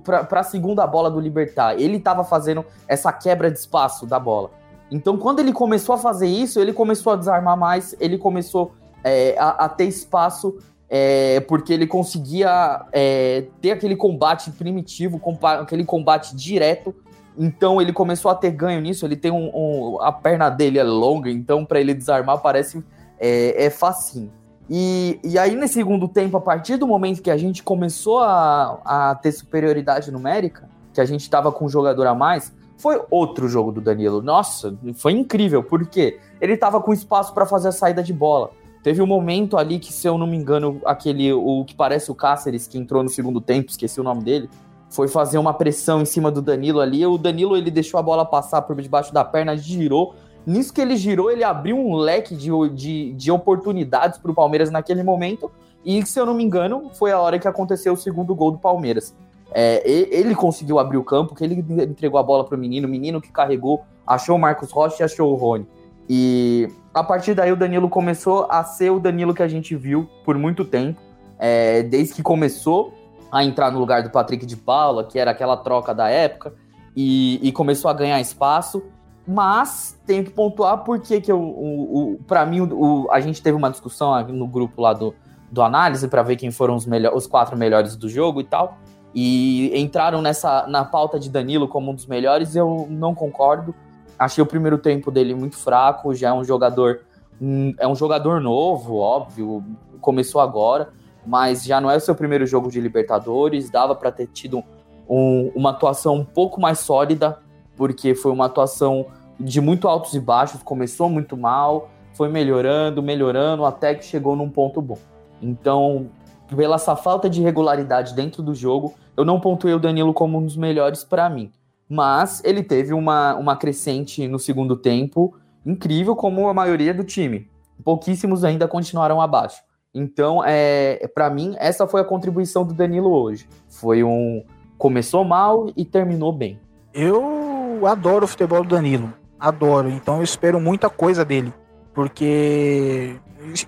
para 0.03 0.39
a 0.39 0.43
segunda 0.43 0.87
bola 0.87 1.11
do 1.11 1.19
Libertar. 1.19 1.79
Ele 1.79 1.97
estava 1.97 2.23
fazendo 2.23 2.65
essa 2.87 3.13
quebra 3.13 3.51
de 3.51 3.59
espaço 3.59 4.07
da 4.07 4.19
bola. 4.19 4.49
Então, 4.89 5.15
quando 5.15 5.39
ele 5.39 5.53
começou 5.53 5.93
a 5.93 5.97
fazer 5.97 6.27
isso, 6.27 6.59
ele 6.59 6.73
começou 6.73 7.13
a 7.13 7.15
desarmar 7.15 7.55
mais, 7.55 7.95
ele 7.99 8.17
começou 8.17 8.73
é, 9.03 9.35
a, 9.37 9.65
a, 9.65 9.69
ter 9.69 9.85
espaço 9.85 10.57
é, 10.89 11.39
porque 11.41 11.73
ele 11.73 11.87
conseguia 11.87 12.85
é, 12.91 13.45
ter 13.61 13.71
aquele 13.71 13.95
combate 13.95 14.51
primitivo, 14.51 15.19
aquele 15.59 15.83
combate 15.83 16.35
direto. 16.35 16.93
Então 17.37 17.81
ele 17.81 17.91
começou 17.91 18.29
a 18.29 18.35
ter 18.35 18.51
ganho 18.51 18.79
nisso. 18.79 19.05
Ele 19.05 19.15
tem 19.15 19.31
um, 19.31 19.51
um 19.53 20.01
a 20.01 20.11
perna 20.11 20.49
dele 20.49 20.77
é 20.77 20.83
longa, 20.83 21.29
então 21.29 21.65
para 21.65 21.79
ele 21.79 21.93
desarmar 21.93 22.39
parece 22.39 22.83
é, 23.19 23.65
é 23.65 23.69
facinho. 23.69 24.31
E, 24.69 25.19
e 25.23 25.37
aí, 25.37 25.55
nesse 25.55 25.73
segundo 25.75 26.07
tempo, 26.07 26.37
a 26.37 26.41
partir 26.41 26.77
do 26.77 26.87
momento 26.87 27.21
que 27.21 27.31
a 27.31 27.37
gente 27.37 27.61
começou 27.63 28.19
a, 28.19 28.79
a 28.85 29.15
ter 29.15 29.31
superioridade 29.31 30.11
numérica, 30.11 30.69
que 30.93 31.01
a 31.01 31.05
gente 31.05 31.21
estava 31.21 31.51
com 31.51 31.65
um 31.65 31.69
jogador 31.69 32.07
a 32.07 32.15
mais, 32.15 32.53
foi 32.77 33.01
outro 33.09 33.47
jogo 33.47 33.71
do 33.71 33.81
Danilo. 33.81 34.21
Nossa, 34.21 34.77
foi 34.95 35.13
incrível, 35.13 35.63
porque 35.63 36.19
ele 36.39 36.53
estava 36.53 36.81
com 36.81 36.93
espaço 36.93 37.33
para 37.33 37.45
fazer 37.45 37.69
a 37.69 37.71
saída 37.71 38.01
de 38.03 38.13
bola. 38.13 38.51
Teve 38.83 39.01
um 39.01 39.07
momento 39.07 39.57
ali 39.57 39.79
que, 39.79 39.93
se 39.93 40.05
eu 40.05 40.17
não 40.17 40.27
me 40.27 40.35
engano, 40.35 40.81
aquele, 40.85 41.31
o 41.31 41.63
que 41.63 41.73
parece 41.73 42.11
o 42.11 42.15
Cáceres, 42.15 42.67
que 42.67 42.77
entrou 42.77 43.01
no 43.01 43.09
segundo 43.09 43.39
tempo, 43.39 43.71
esqueci 43.71 43.99
o 44.01 44.03
nome 44.03 44.21
dele, 44.23 44.49
foi 44.89 45.07
fazer 45.07 45.37
uma 45.37 45.53
pressão 45.53 46.01
em 46.01 46.05
cima 46.05 46.29
do 46.29 46.41
Danilo 46.41 46.81
ali. 46.81 47.05
O 47.05 47.17
Danilo, 47.17 47.55
ele 47.55 47.71
deixou 47.71 47.97
a 47.97 48.03
bola 48.03 48.25
passar 48.25 48.61
por 48.61 48.79
debaixo 48.81 49.13
da 49.13 49.23
perna, 49.23 49.55
girou. 49.55 50.15
Nisso 50.45 50.73
que 50.73 50.81
ele 50.81 50.97
girou, 50.97 51.31
ele 51.31 51.45
abriu 51.45 51.77
um 51.77 51.95
leque 51.95 52.35
de, 52.35 52.49
de, 52.75 53.13
de 53.13 53.31
oportunidades 53.31 54.19
para 54.19 54.29
o 54.29 54.35
Palmeiras 54.35 54.69
naquele 54.69 55.01
momento. 55.01 55.49
E, 55.85 56.05
se 56.05 56.19
eu 56.19 56.25
não 56.25 56.33
me 56.33 56.43
engano, 56.43 56.91
foi 56.93 57.13
a 57.13 57.19
hora 57.19 57.39
que 57.39 57.47
aconteceu 57.47 57.93
o 57.93 57.97
segundo 57.97 58.35
gol 58.35 58.51
do 58.51 58.57
Palmeiras. 58.57 59.15
É, 59.53 59.81
ele 59.89 60.35
conseguiu 60.35 60.77
abrir 60.77 60.97
o 60.97 61.03
campo, 61.03 61.35
que 61.35 61.43
ele 61.43 61.63
entregou 61.83 62.19
a 62.19 62.23
bola 62.23 62.43
para 62.43 62.57
o 62.57 62.59
menino, 62.59 62.87
o 62.87 62.91
menino 62.91 63.21
que 63.21 63.31
carregou, 63.31 63.83
achou 64.05 64.35
o 64.35 64.39
Marcos 64.39 64.71
Rocha 64.71 64.97
e 64.99 65.03
achou 65.03 65.31
o 65.31 65.35
Rony. 65.35 65.65
E 66.09 66.69
a 66.93 67.03
partir 67.03 67.33
daí 67.33 67.51
o 67.51 67.55
Danilo 67.55 67.89
começou 67.89 68.45
a 68.49 68.63
ser 68.63 68.91
o 68.91 68.99
Danilo 68.99 69.33
que 69.33 69.43
a 69.43 69.47
gente 69.47 69.75
viu 69.75 70.09
por 70.25 70.37
muito 70.37 70.65
tempo, 70.65 70.99
é, 71.39 71.83
desde 71.83 72.15
que 72.15 72.23
começou 72.23 72.93
a 73.31 73.43
entrar 73.43 73.71
no 73.71 73.79
lugar 73.79 74.03
do 74.03 74.09
Patrick 74.09 74.45
de 74.45 74.55
Paula, 74.55 75.03
que 75.03 75.17
era 75.17 75.31
aquela 75.31 75.57
troca 75.57 75.93
da 75.93 76.09
época, 76.09 76.53
e, 76.95 77.39
e 77.41 77.51
começou 77.51 77.89
a 77.89 77.93
ganhar 77.93 78.21
espaço. 78.21 78.83
Mas 79.25 79.97
tenho 80.05 80.23
que 80.23 80.29
pontuar 80.29 80.83
porque 80.83 81.21
que 81.21 81.31
eu, 81.31 81.39
o, 81.39 82.13
o, 82.13 82.19
para 82.27 82.45
mim 82.45 82.59
o, 82.59 83.07
a 83.09 83.21
gente 83.21 83.41
teve 83.41 83.57
uma 83.57 83.71
discussão 83.71 84.21
no 84.27 84.45
grupo 84.45 84.81
lá 84.81 84.93
do, 84.93 85.15
do 85.49 85.61
análise 85.61 86.07
para 86.09 86.21
ver 86.21 86.35
quem 86.35 86.51
foram 86.51 86.75
os, 86.75 86.85
melhor, 86.85 87.15
os 87.15 87.25
quatro 87.25 87.57
melhores 87.57 87.95
do 87.95 88.09
jogo 88.09 88.41
e 88.41 88.43
tal. 88.43 88.77
E 89.15 89.71
entraram 89.79 90.21
nessa 90.21 90.67
na 90.67 90.83
pauta 90.83 91.19
de 91.19 91.29
Danilo 91.29 91.67
como 91.67 91.91
um 91.91 91.95
dos 91.95 92.05
melhores, 92.05 92.55
eu 92.55 92.87
não 92.89 93.15
concordo. 93.15 93.73
Achei 94.17 94.41
o 94.43 94.47
primeiro 94.47 94.77
tempo 94.77 95.11
dele 95.11 95.33
muito 95.33 95.57
fraco, 95.57 96.13
já 96.13 96.29
é 96.29 96.33
um 96.33 96.43
jogador 96.43 97.01
hum, 97.41 97.73
é 97.77 97.87
um 97.87 97.95
jogador 97.95 98.39
novo, 98.39 98.97
óbvio, 98.97 99.63
começou 99.99 100.39
agora, 100.39 100.89
mas 101.25 101.63
já 101.63 101.79
não 101.81 101.89
é 101.89 101.97
o 101.97 101.99
seu 101.99 102.15
primeiro 102.15 102.45
jogo 102.45 102.69
de 102.69 102.79
Libertadores, 102.79 103.69
dava 103.69 103.95
para 103.95 104.11
ter 104.11 104.27
tido 104.27 104.63
um, 105.09 105.51
uma 105.55 105.71
atuação 105.71 106.15
um 106.15 106.25
pouco 106.25 106.61
mais 106.61 106.79
sólida, 106.79 107.39
porque 107.75 108.13
foi 108.15 108.31
uma 108.31 108.45
atuação 108.45 109.07
de 109.39 109.59
muito 109.59 109.87
altos 109.87 110.13
e 110.13 110.19
baixos, 110.19 110.61
começou 110.63 111.09
muito 111.09 111.35
mal, 111.35 111.89
foi 112.13 112.29
melhorando, 112.29 113.01
melhorando, 113.01 113.65
até 113.65 113.95
que 113.95 114.05
chegou 114.05 114.35
num 114.35 114.49
ponto 114.49 114.81
bom. 114.81 114.99
Então, 115.41 116.09
pela 116.55 116.75
essa 116.75 116.95
falta 116.95 117.29
de 117.29 117.41
regularidade 117.41 118.13
dentro 118.13 118.43
do 118.43 118.53
jogo, 118.53 118.93
eu 119.17 119.25
não 119.25 119.39
pontuei 119.39 119.73
o 119.73 119.79
Danilo 119.79 120.13
como 120.13 120.37
um 120.37 120.45
dos 120.45 120.55
melhores 120.55 121.03
para 121.03 121.29
mim 121.29 121.51
mas 121.93 122.41
ele 122.43 122.63
teve 122.63 122.91
uma, 122.91 123.35
uma 123.35 123.55
crescente 123.55 124.27
no 124.27 124.39
segundo 124.39 124.75
tempo 124.75 125.35
incrível, 125.63 126.15
como 126.15 126.47
a 126.49 126.53
maioria 126.53 126.91
do 126.91 127.03
time. 127.03 127.47
Pouquíssimos 127.83 128.43
ainda 128.43 128.67
continuaram 128.67 129.21
abaixo. 129.21 129.61
Então, 129.93 130.43
é, 130.43 131.07
para 131.13 131.29
mim, 131.29 131.55
essa 131.59 131.85
foi 131.85 132.01
a 132.01 132.03
contribuição 132.03 132.65
do 132.65 132.73
Danilo 132.73 133.11
hoje. 133.11 133.47
Foi 133.69 134.03
um. 134.03 134.43
Começou 134.75 135.23
mal 135.23 135.69
e 135.77 135.85
terminou 135.85 136.33
bem. 136.33 136.59
Eu 136.91 137.85
adoro 137.85 138.25
o 138.25 138.27
futebol 138.27 138.63
do 138.63 138.69
Danilo. 138.69 139.13
Adoro. 139.39 139.89
Então 139.89 140.17
eu 140.17 140.23
espero 140.23 140.59
muita 140.59 140.89
coisa 140.89 141.23
dele. 141.23 141.53
Porque 141.93 143.15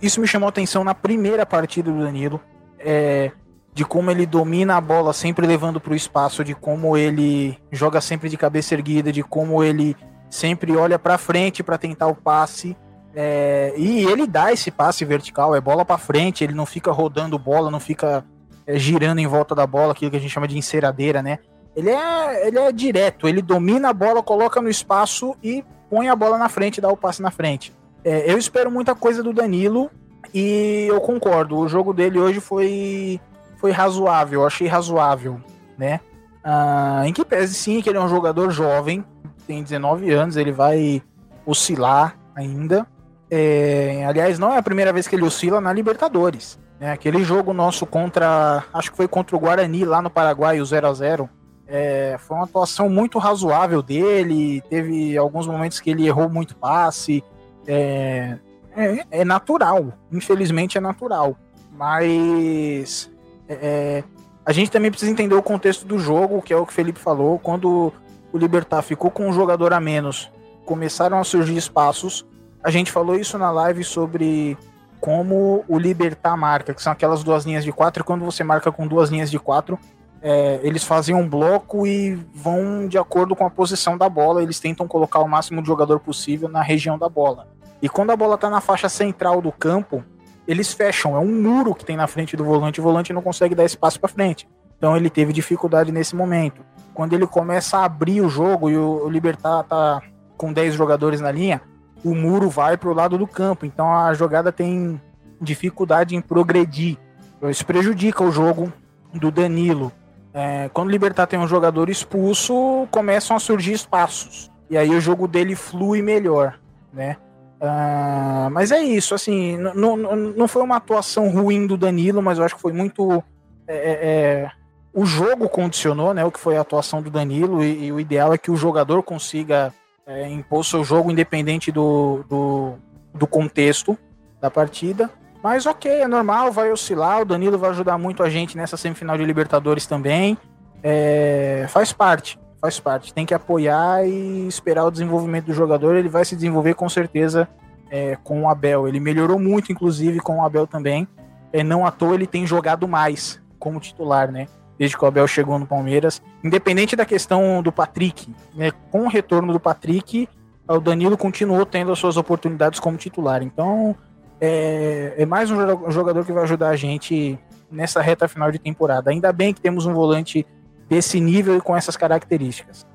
isso 0.02 0.20
me 0.20 0.28
chamou 0.28 0.50
atenção 0.50 0.84
na 0.84 0.96
primeira 0.96 1.46
partida 1.46 1.92
do 1.92 2.00
Danilo. 2.00 2.42
É, 2.80 3.32
de 3.76 3.84
como 3.84 4.10
ele 4.10 4.26
domina 4.26 4.78
a 4.78 4.82
bola 4.82 5.12
sempre 5.12 5.46
levando 5.46 5.82
para 5.82 5.92
o 5.92 5.96
espaço, 5.96 6.46
de 6.46 6.56
como 6.56 6.96
ele 6.96 7.60
joga 7.70 8.00
sempre 8.00 8.30
de 8.30 8.38
cabeça 8.38 8.74
erguida, 8.74 9.12
de 9.12 9.22
como 9.22 9.62
ele 9.62 9.98
sempre 10.30 10.78
olha 10.78 10.98
para 10.98 11.18
frente 11.18 11.62
para 11.62 11.78
tentar 11.78 12.08
o 12.08 12.16
passe. 12.16 12.76
É, 13.14 13.74
e 13.76 14.06
ele 14.06 14.26
dá 14.26 14.54
esse 14.54 14.72
passe 14.72 15.04
vertical, 15.04 15.54
é 15.54 15.60
bola 15.60 15.84
para 15.84 15.98
frente, 15.98 16.42
ele 16.42 16.54
não 16.54 16.66
fica 16.66 16.90
rodando 16.90 17.38
bola, 17.38 17.70
não 17.70 17.82
fica 17.82 18.24
é, 18.66 18.80
girando 18.80 19.20
em 19.20 19.28
volta 19.28 19.54
da 19.54 19.68
bola, 19.68 19.92
aquilo 19.92 20.10
que 20.10 20.18
a 20.18 20.22
gente 20.22 20.32
chama 20.32 20.48
de 20.48 20.58
enceradeira, 20.58 21.22
né? 21.22 21.40
Ele 21.76 21.90
é, 21.90 22.48
ele 22.48 22.58
é 22.58 22.72
direto, 22.72 23.28
ele 23.28 23.42
domina 23.42 23.90
a 23.90 23.94
bola, 23.94 24.24
coloca 24.24 24.62
no 24.62 24.70
espaço 24.70 25.36
e 25.44 25.66
põe 25.90 26.08
a 26.08 26.16
bola 26.16 26.38
na 26.38 26.48
frente, 26.48 26.80
dá 26.80 26.88
o 26.88 26.96
passe 26.96 27.22
na 27.22 27.30
frente. 27.30 27.74
É, 28.06 28.32
eu 28.32 28.38
espero 28.38 28.72
muita 28.72 28.96
coisa 28.96 29.22
do 29.22 29.34
Danilo 29.34 29.92
e 30.34 30.86
eu 30.88 31.02
concordo. 31.02 31.58
O 31.58 31.68
jogo 31.68 31.94
dele 31.94 32.18
hoje 32.20 32.40
foi 32.40 33.20
foi 33.66 33.72
razoável, 33.72 34.42
eu 34.42 34.48
achei 34.48 34.68
razoável, 34.68 35.42
né? 35.76 36.00
Ah, 36.44 37.02
em 37.04 37.12
que 37.12 37.26
pese 37.26 37.56
sim 37.56 37.82
que 37.82 37.90
ele 37.90 37.98
é 37.98 38.02
um 38.02 38.08
jogador 38.08 38.52
jovem, 38.52 39.04
tem 39.48 39.64
19 39.64 40.12
anos, 40.12 40.38
ele 40.38 40.52
vai 40.52 41.02
oscilar 41.48 42.16
ainda. 42.36 42.86
É, 43.28 44.06
aliás, 44.08 44.38
não 44.38 44.54
é 44.54 44.60
a 44.60 44.62
primeira 44.62 44.94
vez 44.94 45.08
que 45.08 45.16
ele 45.16 45.24
oscila 45.24 45.60
na 45.60 45.74
Libertadores. 45.74 46.60
Né? 46.80 46.92
Aquele 46.92 47.24
jogo 47.24 47.54
nosso 47.54 47.88
contra. 47.88 48.64
Acho 48.72 48.92
que 48.92 48.98
foi 48.98 49.08
contra 49.08 49.36
o 49.36 49.40
Guarani 49.40 49.84
lá 49.84 50.00
no 50.00 50.12
Paraguai, 50.12 50.62
o 50.62 50.66
0 50.66 50.88
a 50.88 50.94
0 50.94 51.28
é, 51.68 52.18
Foi 52.20 52.38
uma 52.38 52.46
atuação 52.46 52.88
muito 52.88 53.18
razoável 53.18 53.82
dele. 53.82 54.62
Teve 54.70 55.18
alguns 55.18 55.48
momentos 55.48 55.80
que 55.80 55.90
ele 55.90 56.06
errou 56.06 56.30
muito 56.30 56.56
passe. 56.56 57.24
É, 57.66 58.38
é, 58.78 59.06
é 59.10 59.26
natural. 59.26 59.92
Infelizmente 60.12 60.78
é 60.78 60.82
natural. 60.82 61.36
Mas 61.72 63.10
é, 63.50 64.04
a 64.46 64.52
gente 64.52 64.72
também 64.72 64.92
precisa 64.92 65.12
entender 65.12 65.36
o 65.36 65.44
contexto 65.44 65.86
do 65.86 65.98
jogo, 65.98 66.42
que 66.42 66.54
é 66.54 66.58
o 66.58 66.66
que 66.66 66.72
o 66.72 66.76
Felipe 66.76 67.00
falou. 67.00 67.40
Quando 67.40 67.92
o 68.32 68.38
Libertar 68.38 68.82
ficou 68.82 69.10
com 69.10 69.28
um 69.28 69.34
jogador 69.34 69.74
a 69.74 69.80
menos, 69.80 70.32
começaram 70.66 71.20
a 71.20 71.24
surgir 71.24 71.58
espaços. 71.58 72.26
A 72.64 72.70
gente 72.70 72.92
falou 72.92 73.16
isso 73.16 73.38
na 73.38 73.50
live 73.52 73.84
sobre 73.84 74.58
como 75.00 75.64
o 75.68 75.78
Libertar 75.78 76.36
marca, 76.36 76.74
que 76.74 76.82
são 76.82 76.92
aquelas 76.92 77.24
duas 77.24 77.46
linhas 77.46 77.64
de 77.64 77.72
quatro, 77.72 78.04
quando 78.04 78.26
você 78.26 78.44
marca 78.44 78.72
com 78.72 78.88
duas 78.88 79.10
linhas 79.10 79.30
de 79.30 79.38
quatro, 79.38 79.80
é, 80.22 80.60
eles 80.64 80.84
fazem 80.84 81.14
um 81.14 81.30
bloco 81.30 81.86
e 81.86 82.16
vão 82.34 82.88
de 82.88 82.98
acordo 82.98 83.36
com 83.36 83.46
a 83.46 83.50
posição 83.50 83.98
da 83.98 84.10
bola. 84.10 84.42
Eles 84.42 84.60
tentam 84.60 84.88
colocar 84.88 85.20
o 85.20 85.28
máximo 85.28 85.62
de 85.62 85.68
jogador 85.68 86.00
possível 86.00 86.50
na 86.50 86.62
região 86.62 86.98
da 86.98 87.08
bola. 87.08 87.48
E 87.82 87.88
quando 87.88 88.10
a 88.10 88.16
bola 88.16 88.34
está 88.34 88.50
na 88.50 88.62
faixa 88.62 88.90
central 88.90 89.42
do 89.42 89.52
campo, 89.52 90.04
eles 90.48 90.74
fecham. 90.74 91.16
É 91.16 91.20
um 91.20 91.42
muro 91.42 91.74
que 91.74 91.86
tem 91.86 91.96
na 91.96 92.08
frente 92.08 92.36
do 92.36 92.44
volante. 92.44 92.80
O 92.80 92.84
volante 92.84 93.14
não 93.14 93.22
consegue 93.22 93.56
dar 93.56 93.66
espaço 93.66 94.00
para 94.00 94.10
frente. 94.10 94.48
Então 94.78 94.96
ele 94.96 95.10
teve 95.10 95.34
dificuldade 95.34 95.92
nesse 95.92 96.16
momento. 96.16 96.62
Quando 96.94 97.14
ele 97.14 97.28
começa 97.28 97.78
a 97.78 97.86
abrir 97.86 98.22
o 98.22 98.30
jogo 98.30 98.70
e 98.70 98.78
o, 98.78 99.10
Libertar 99.10 99.64
tá 99.64 100.02
com 100.38 100.52
10 100.52 100.74
jogadores 100.76 101.22
na 101.22 101.32
linha, 101.32 101.62
o 102.04 102.14
muro 102.14 102.50
vai 102.50 102.78
para 102.78 102.90
o 102.90 102.94
lado 102.94 103.18
do 103.18 103.28
campo. 103.28 103.66
Então 103.66 103.92
a 103.92 104.14
jogada 104.14 104.52
tem 104.52 105.02
dificuldade 105.42 106.16
em 106.16 106.22
progredir. 106.22 106.98
Isso 107.44 107.66
prejudica 107.66 108.24
o 108.24 108.32
jogo 108.32 108.72
do 109.14 109.32
Danilo. 109.32 109.92
É, 110.34 110.70
quando 110.74 110.90
o 110.90 110.92
Libertar 110.92 111.28
tem 111.28 111.40
um 111.40 111.48
jogador 111.48 111.90
expulso, 111.90 112.88
começam 112.92 113.36
a 113.36 113.40
surgir 113.40 113.74
espaços. 113.74 114.52
E 114.70 114.78
aí 114.78 114.90
o 114.90 115.00
jogo 115.00 115.28
dele 115.28 115.56
flui 115.56 116.02
melhor, 116.02 116.60
né? 116.92 117.18
Uh, 117.66 118.50
mas 118.52 118.72
é 118.72 118.80
isso, 118.80 119.16
assim, 119.16 119.58
não 119.58 120.48
foi 120.48 120.62
uma 120.62 120.76
atuação 120.76 121.30
ruim 121.30 121.66
do 121.66 121.76
Danilo, 121.76 122.22
mas 122.22 122.38
eu 122.38 122.46
acho 122.46 122.56
que 122.56 122.62
foi 122.62 122.74
muito. 122.74 123.24
É, 123.68 123.76
é, 123.76 123.92
é, 124.02 124.52
o 124.94 125.06
jogo 125.06 125.50
condicionou, 125.50 126.14
né? 126.14 126.24
O 126.24 126.32
que 126.32 126.40
foi 126.40 126.58
a 126.58 126.62
atuação 126.62 127.02
do 127.02 127.10
Danilo, 127.10 127.64
e, 127.64 127.86
e 127.86 127.92
o 127.92 128.00
ideal 128.00 128.34
é 128.34 128.38
que 128.38 128.52
o 128.52 128.56
jogador 128.56 129.02
consiga 129.02 129.74
é, 130.06 130.30
impor 130.30 130.64
seu 130.64 130.84
jogo 130.84 131.12
independente 131.12 131.72
do, 131.72 132.24
do, 132.30 132.74
do 133.14 133.26
contexto 133.26 133.98
da 134.40 134.52
partida. 134.52 135.10
Mas 135.42 135.66
ok, 135.66 135.92
é 135.92 136.08
normal, 136.08 136.52
vai 136.52 136.72
oscilar. 136.72 137.22
O 137.22 137.26
Danilo 137.26 137.58
vai 137.58 137.72
ajudar 137.72 137.98
muito 137.98 138.22
a 138.22 138.30
gente 138.30 138.56
nessa 138.56 138.78
semifinal 138.78 139.18
de 139.18 139.26
Libertadores 139.26 139.88
também. 139.88 140.38
É, 140.84 141.66
faz 141.70 141.92
parte, 141.92 142.38
faz 142.62 142.80
parte. 142.80 143.14
Tem 143.14 143.26
que 143.26 143.34
apoiar 143.34 144.06
e 144.06 144.48
esperar 144.48 144.86
o 144.86 144.92
desenvolvimento 144.92 145.46
do 145.46 145.54
jogador. 145.54 145.96
Ele 145.96 146.10
vai 146.10 146.26
se 146.26 146.36
desenvolver 146.36 146.74
com 146.74 146.90
certeza 146.90 147.48
é, 147.90 148.18
com 148.24 148.44
o 148.44 148.50
Abel. 148.50 148.88
Ele 148.88 149.00
melhorou 149.00 149.40
muito, 149.40 149.72
inclusive, 149.72 150.20
com 150.20 150.38
o 150.38 150.46
Abel 150.46 150.68
também. 150.68 151.08
É, 151.54 151.64
não 151.64 151.86
à 151.86 151.92
toa 151.92 152.16
ele 152.16 152.28
tem 152.28 152.46
jogado 152.46 152.88
mais 152.88 153.42
como 153.60 153.80
titular, 153.80 154.32
né? 154.32 154.48
Desde 154.78 154.98
que 154.98 155.04
o 155.04 155.08
Abel 155.08 155.28
chegou 155.28 155.58
no 155.58 155.66
Palmeiras. 155.66 156.22
Independente 156.44 156.96
da 156.96 157.06
questão 157.06 157.62
do 157.64 157.72
Patrick, 157.72 158.34
né? 158.54 158.72
Com 158.92 159.04
o 159.04 159.08
retorno 159.08 159.54
do 159.54 159.60
Patrick, 159.60 160.28
o 160.68 160.80
Danilo 160.80 161.18
continuou 161.18 161.66
tendo 161.66 161.92
as 161.92 162.00
suas 162.00 162.18
oportunidades 162.18 162.80
como 162.80 162.98
titular. 162.98 163.42
Então, 163.42 163.96
é, 164.42 165.14
é 165.18 165.26
mais 165.26 165.50
um 165.50 165.92
jogador 165.92 166.26
que 166.26 166.34
vai 166.34 166.44
ajudar 166.44 166.70
a 166.70 166.76
gente 166.76 167.40
nessa 167.72 168.02
reta 168.02 168.28
final 168.28 168.52
de 168.52 168.60
temporada. 168.60 169.12
Ainda 169.12 169.32
bem 169.32 169.54
que 169.54 169.62
temos 169.62 169.86
um 169.86 169.94
volante 169.94 170.46
desse 170.90 171.20
nível 171.20 171.58
e 171.58 171.62
com 171.62 171.76
essas 171.76 171.98
características. 171.98 172.86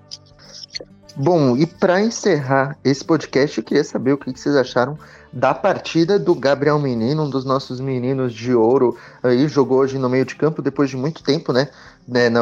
Bom, 1.16 1.57
e 1.57 1.66
para 1.66 2.01
encerrar 2.01 2.78
esse 2.84 3.05
podcast, 3.05 3.59
eu 3.59 3.64
queria 3.64 3.84
saber 3.84 4.12
o 4.12 4.18
que 4.18 4.30
vocês 4.30 4.55
acharam 4.55 4.97
da 5.32 5.53
partida 5.53 6.18
do 6.18 6.34
Gabriel 6.34 6.78
Menino, 6.78 7.24
um 7.24 7.30
dos 7.30 7.45
nossos 7.45 7.80
meninos 7.80 8.32
de 8.32 8.55
ouro. 8.55 8.97
Aí 9.22 9.47
jogou 9.49 9.78
hoje 9.78 9.99
no 9.99 10.09
meio 10.09 10.24
de 10.24 10.34
campo 10.34 10.62
depois 10.62 10.88
de 10.88 10.97
muito 10.97 11.22
tempo, 11.22 11.53
né? 11.53 11.68
né 12.07 12.28
na 12.28 12.41